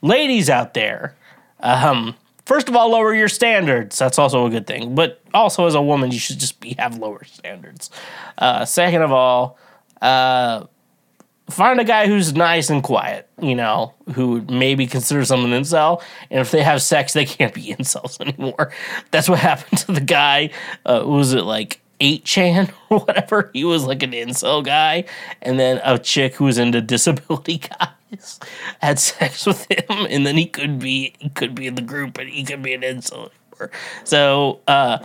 [0.00, 1.14] Ladies out there,
[1.60, 2.16] um,
[2.46, 3.98] first of all, lower your standards.
[3.98, 4.94] That's also a good thing.
[4.94, 7.90] But also, as a woman, you should just be have lower standards.
[8.38, 9.58] Uh, second of all,
[10.00, 10.64] uh,
[11.50, 16.00] find a guy who's nice and quiet, you know, who maybe consider someone an incel.
[16.30, 18.72] And if they have sex, they can't be incels anymore.
[19.10, 20.48] That's what happened to the guy.
[20.86, 23.50] Uh, was it like 8chan or whatever?
[23.52, 25.04] He was like an incel guy.
[25.42, 27.58] And then a chick who was into disability
[28.10, 28.40] guys
[28.80, 30.06] had sex with him.
[30.08, 32.74] And then he could be, he could be in the group and he could be
[32.74, 33.30] an incel.
[34.04, 34.98] So, uh,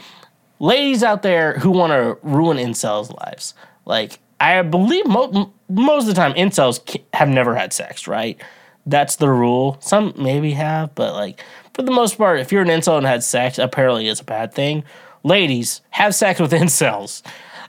[0.59, 3.53] ladies out there who want to ruin incels' lives,
[3.85, 8.39] like I believe mo- most of the time incels have never had sex, right?
[8.85, 9.77] That's the rule.
[9.79, 11.43] Some maybe have, but like
[11.73, 14.53] for the most part, if you're an incel and had sex, apparently it's a bad
[14.53, 14.83] thing.
[15.23, 17.21] Ladies, have sex with incels.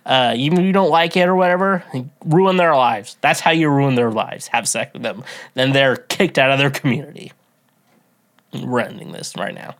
[0.05, 1.82] Uh, even if you don't like it or whatever,
[2.26, 3.16] ruin their lives.
[3.22, 4.48] That's how you ruin their lives.
[4.48, 5.24] Have sex with them.
[5.55, 7.32] Then they're kicked out of their community.
[8.52, 9.76] We're ending this right now.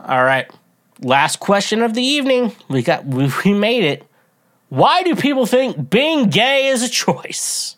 [0.00, 0.50] All right.
[1.00, 2.52] Last question of the evening.
[2.68, 4.04] We got we, we made it.
[4.68, 7.76] Why do people think being gay is a choice?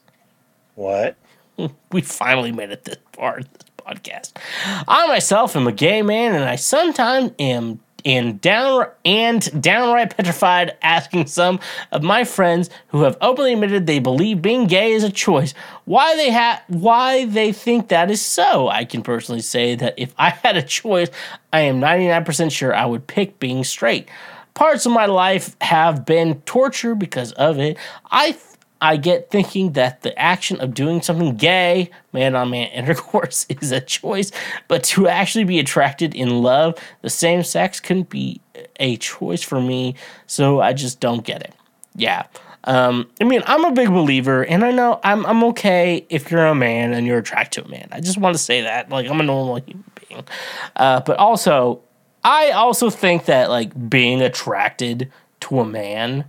[0.74, 1.16] What?
[1.92, 3.40] We finally made it this far
[3.90, 4.32] podcast.
[4.86, 10.76] I myself am a gay man, and I sometimes am and down and downright petrified
[10.80, 11.60] asking some
[11.92, 15.52] of my friends who have openly admitted they believe being gay is a choice
[15.84, 18.68] why they ha- why they think that is so.
[18.68, 21.10] I can personally say that if i had a choice
[21.52, 24.08] i am 99% sure i would pick being straight.
[24.54, 27.76] Parts of my life have been torture because of it.
[28.10, 28.32] I
[28.80, 33.72] I get thinking that the action of doing something gay, man on man intercourse, is
[33.72, 34.32] a choice,
[34.68, 38.40] but to actually be attracted in love, the same sex couldn't be
[38.78, 39.94] a choice for me,
[40.26, 41.54] so I just don't get it.
[41.94, 42.26] Yeah.
[42.64, 46.46] Um, I mean, I'm a big believer, and I know I'm I'm okay if you're
[46.46, 47.88] a man and you're attracted to a man.
[47.90, 50.24] I just want to say that, like, I'm a normal human being.
[50.76, 51.80] Uh, but also,
[52.22, 56.24] I also think that like being attracted to a man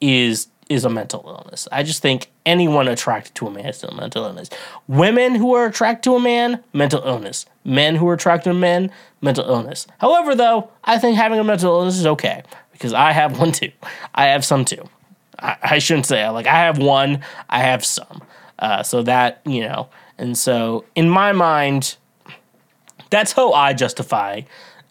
[0.00, 1.68] is is a mental illness.
[1.70, 4.50] I just think anyone attracted to a man is a mental illness.
[4.88, 7.46] Women who are attracted to a man, mental illness.
[7.64, 8.90] Men who are attracted to men,
[9.20, 9.86] mental illness.
[9.98, 13.70] However, though, I think having a mental illness is okay because I have one too.
[14.14, 14.88] I have some too.
[15.38, 17.22] I, I shouldn't say like I have one.
[17.48, 18.22] I have some.
[18.58, 19.88] Uh, so that you know,
[20.18, 21.96] and so in my mind,
[23.10, 24.42] that's how I justify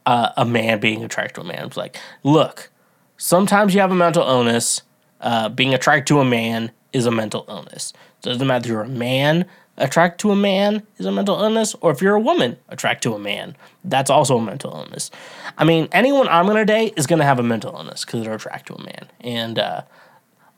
[0.06, 1.66] uh, a man being attracted to a man.
[1.66, 2.70] It's like, look,
[3.18, 4.84] sometimes you have a mental illness.
[5.26, 7.92] Uh, being attracted to a man is a mental illness.
[8.24, 9.46] It doesn't matter if you're a man
[9.78, 13.16] attracted to a man is a mental illness, or if you're a woman attracted to
[13.16, 15.12] a man, that's also a mental illness.
[15.58, 18.68] I mean, anyone I'm gonna date is gonna have a mental illness because they're attracted
[18.76, 19.82] to a man, and uh,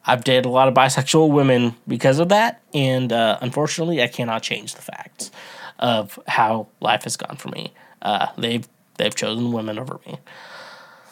[0.05, 4.43] I've dated a lot of bisexual women because of that, and uh, unfortunately, I cannot
[4.43, 5.31] change the facts.
[5.79, 7.73] of how life has gone for me.
[8.01, 8.67] Uh, they've
[8.97, 10.19] they've chosen women over me.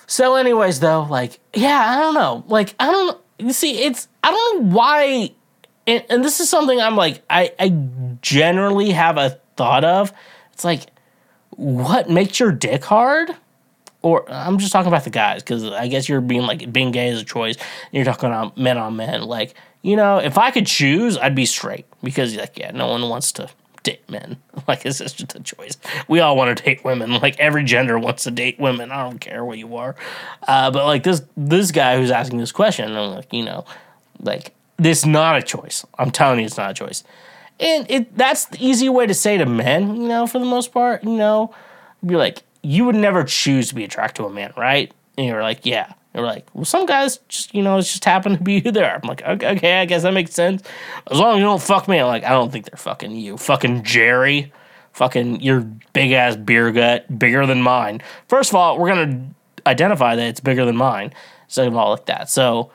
[0.07, 2.44] So, anyways, though, like, yeah, I don't know.
[2.48, 3.18] Like, I don't.
[3.39, 5.31] You see, it's I don't know why,
[5.85, 7.69] and, and this is something I'm like, I I
[8.21, 10.13] generally have a thought of.
[10.53, 10.87] It's like,
[11.51, 13.35] what makes your dick hard?
[14.01, 17.09] Or I'm just talking about the guys because I guess you're being like being gay
[17.09, 17.57] is a choice.
[17.91, 19.23] You're talking about men on men.
[19.23, 23.09] Like, you know, if I could choose, I'd be straight because, like, yeah, no one
[23.09, 23.49] wants to
[23.85, 24.37] date men.
[24.67, 25.77] Like, it's just a choice.
[26.07, 27.11] We all want to date women.
[27.21, 28.91] Like, every gender wants to date women.
[28.91, 29.95] I don't care what you are.
[30.47, 33.63] Uh, but like this this guy who's asking this question, I'm like, you know,
[34.19, 35.85] like this not a choice.
[35.99, 37.03] I'm telling you, it's not a choice.
[37.59, 40.71] And it that's the easy way to say to men, you know, for the most
[40.71, 41.53] part, you know,
[42.03, 44.91] be like, you would never choose to be attracted to a man, right?
[45.17, 45.93] And you're like, yeah.
[46.15, 48.83] We're like, well, some guys just, you know, it's just happen to be who they
[48.83, 48.99] are.
[49.01, 50.63] I'm like, okay, okay, I guess that makes sense.
[51.11, 53.37] As long as you don't fuck me, I'm like, I don't think they're fucking you.
[53.37, 54.51] Fucking Jerry.
[54.93, 55.59] Fucking your
[55.91, 58.01] big ass beer gut, bigger than mine.
[58.29, 59.27] First of all, we're gonna
[59.67, 61.13] identify that it's bigger than mine.
[61.49, 62.29] Second of all, like that.
[62.29, 62.71] So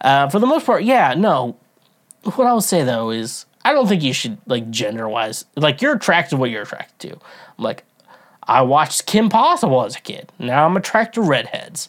[0.00, 1.56] uh, for the most part, yeah, no.
[2.22, 5.82] What I would say though is I don't think you should like gender wise like
[5.82, 7.16] you're attracted to what you're attracted to.
[7.16, 7.84] I'm Like
[8.44, 10.30] I watched Kim Possible as a kid.
[10.38, 11.88] Now I'm attracted to redheads.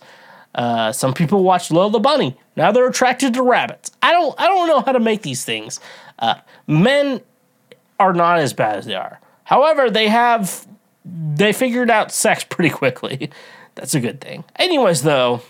[0.57, 2.35] Uh, some people watch Lola the Bunny.
[2.55, 3.91] Now they're attracted to rabbits.
[4.01, 5.79] I don't I don't know how to make these things.
[6.17, 6.35] Uh,
[6.65, 7.21] men
[7.99, 9.19] are not as bad as they are.
[9.43, 10.67] However, they have
[11.05, 13.29] they figured out sex pretty quickly.
[13.75, 14.43] That's a good thing.
[14.55, 15.43] Anyways, though,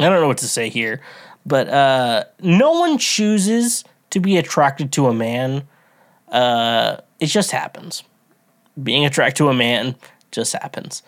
[0.00, 1.02] I don't know what to say here,
[1.44, 5.68] but uh, no one chooses to be attracted to a man.
[6.28, 8.02] Uh, it just happens.
[8.82, 9.96] Being attracted to a man
[10.30, 11.02] just happens.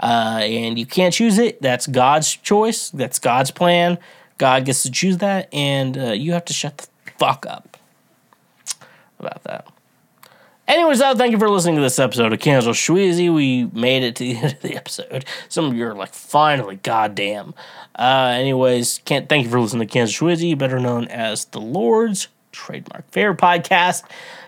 [0.00, 1.60] Uh, and you can't choose it.
[1.60, 2.90] That's God's choice.
[2.90, 3.98] That's God's plan.
[4.38, 7.76] God gets to choose that, and uh, you have to shut the fuck up
[9.18, 9.66] about that.
[10.66, 13.34] Anyways, though, thank you for listening to this episode of Cancel Shweezy.
[13.34, 15.24] We made it to the end of the episode.
[15.48, 17.54] Some of you are like, finally, goddamn.
[17.96, 22.28] Uh, anyways, can't thank you for listening to Cancel Shweezy, better known as the Lord's
[22.52, 24.04] trademark favorite podcast.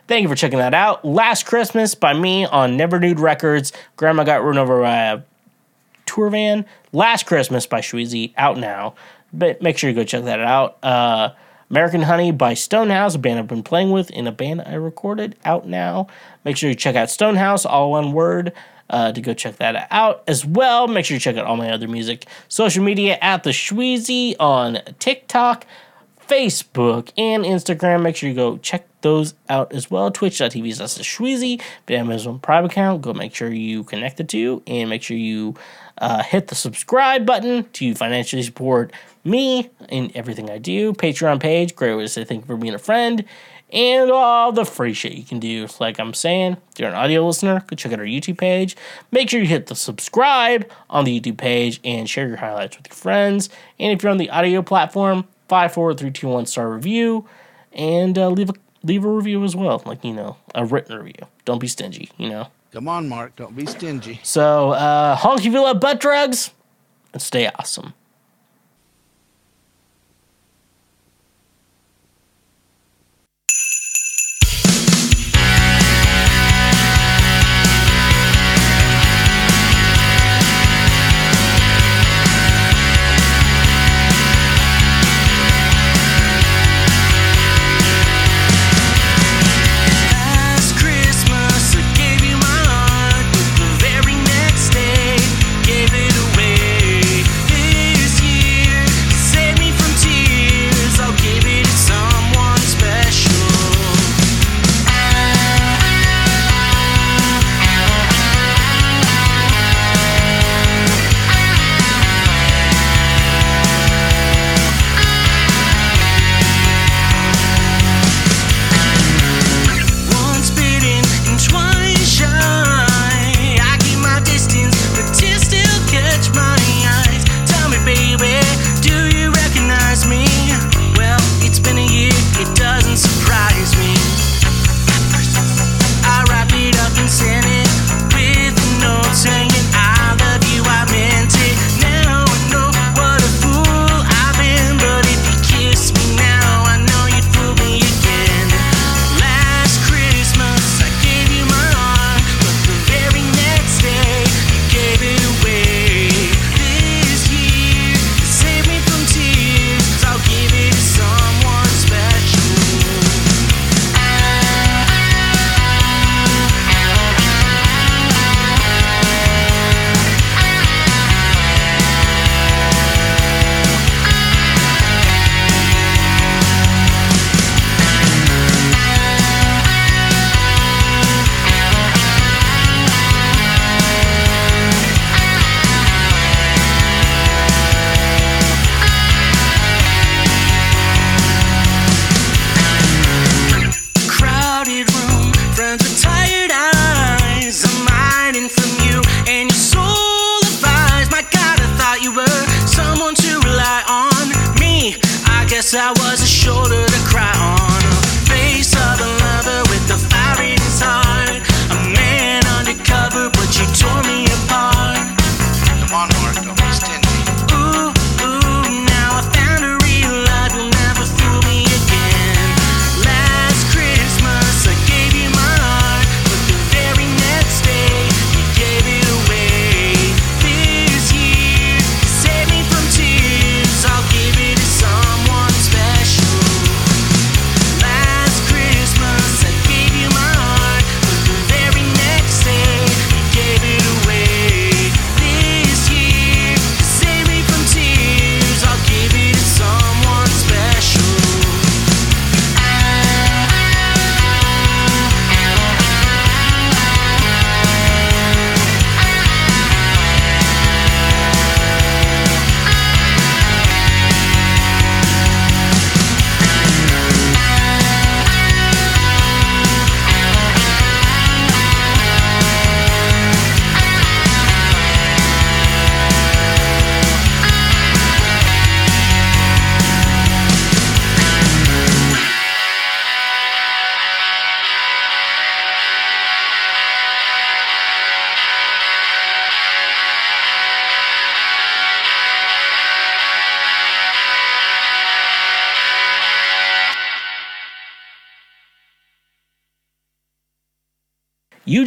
[0.07, 1.05] Thank you for checking that out.
[1.05, 3.73] Last Christmas by me on Never Nude Records.
[3.97, 5.21] Grandma got run over by a
[6.13, 6.67] tour van.
[6.93, 8.95] Last Christmas by Shweezy, out now.
[9.33, 10.79] But make sure you go check that out.
[10.83, 11.31] Uh,
[11.71, 15.37] American Honey by Stonehouse, a band I've been playing with in a band I recorded,
[15.45, 16.07] out now.
[16.45, 18.53] Make sure you check out Stonehouse, all one word,
[18.91, 20.87] uh, to go check that out as well.
[20.87, 24.81] Make sure you check out all my other music, social media at the Shweezy on
[24.99, 25.67] TikTok,
[26.29, 28.03] Facebook, and Instagram.
[28.03, 30.11] Make sure you go check those out as well.
[30.11, 33.01] Twitch.tv slash the Shweezy, Amazon Prime account.
[33.01, 35.55] Go make sure you connect the two and make sure you
[35.99, 38.93] uh, hit the subscribe button to financially support
[39.25, 40.93] me in everything I do.
[40.93, 43.25] Patreon page, great way to say thank you for being a friend.
[43.71, 45.67] And all the free shit you can do.
[45.81, 48.77] Like I'm saying, if you're an audio listener, go check out our YouTube page.
[49.11, 52.89] Make sure you hit the subscribe on the YouTube page and share your highlights with
[52.89, 53.49] your friends.
[53.81, 57.27] And if you're on the audio platform, five, four, three, two, one star review,
[57.73, 59.83] and uh, leave a leave a review as well.
[59.87, 61.27] Like you know, a written review.
[61.45, 62.11] Don't be stingy.
[62.19, 62.49] You know.
[62.73, 63.37] Come on, Mark.
[63.37, 64.21] Don't be stingy.
[64.23, 65.15] So, uh,
[65.53, 66.53] you love butt drugs,
[67.13, 67.93] and stay awesome.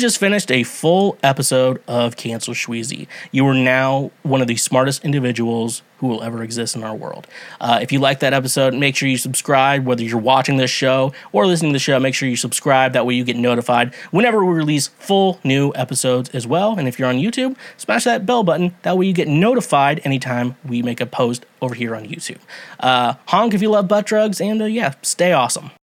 [0.06, 3.08] Just finished a full episode of Cancel Shweezy.
[3.32, 7.26] You are now one of the smartest individuals who will ever exist in our world.
[7.60, 11.12] Uh, if you like that episode, make sure you subscribe, whether you're watching this show
[11.32, 12.94] or listening to the show, make sure you subscribe.
[12.94, 16.78] That way you get notified whenever we release full new episodes as well.
[16.78, 18.76] And if you're on YouTube, smash that bell button.
[18.84, 22.42] That way you get notified anytime we make a post over here on YouTube.
[22.80, 25.72] Uh, honk if you love butt drugs, and uh, yeah, stay awesome.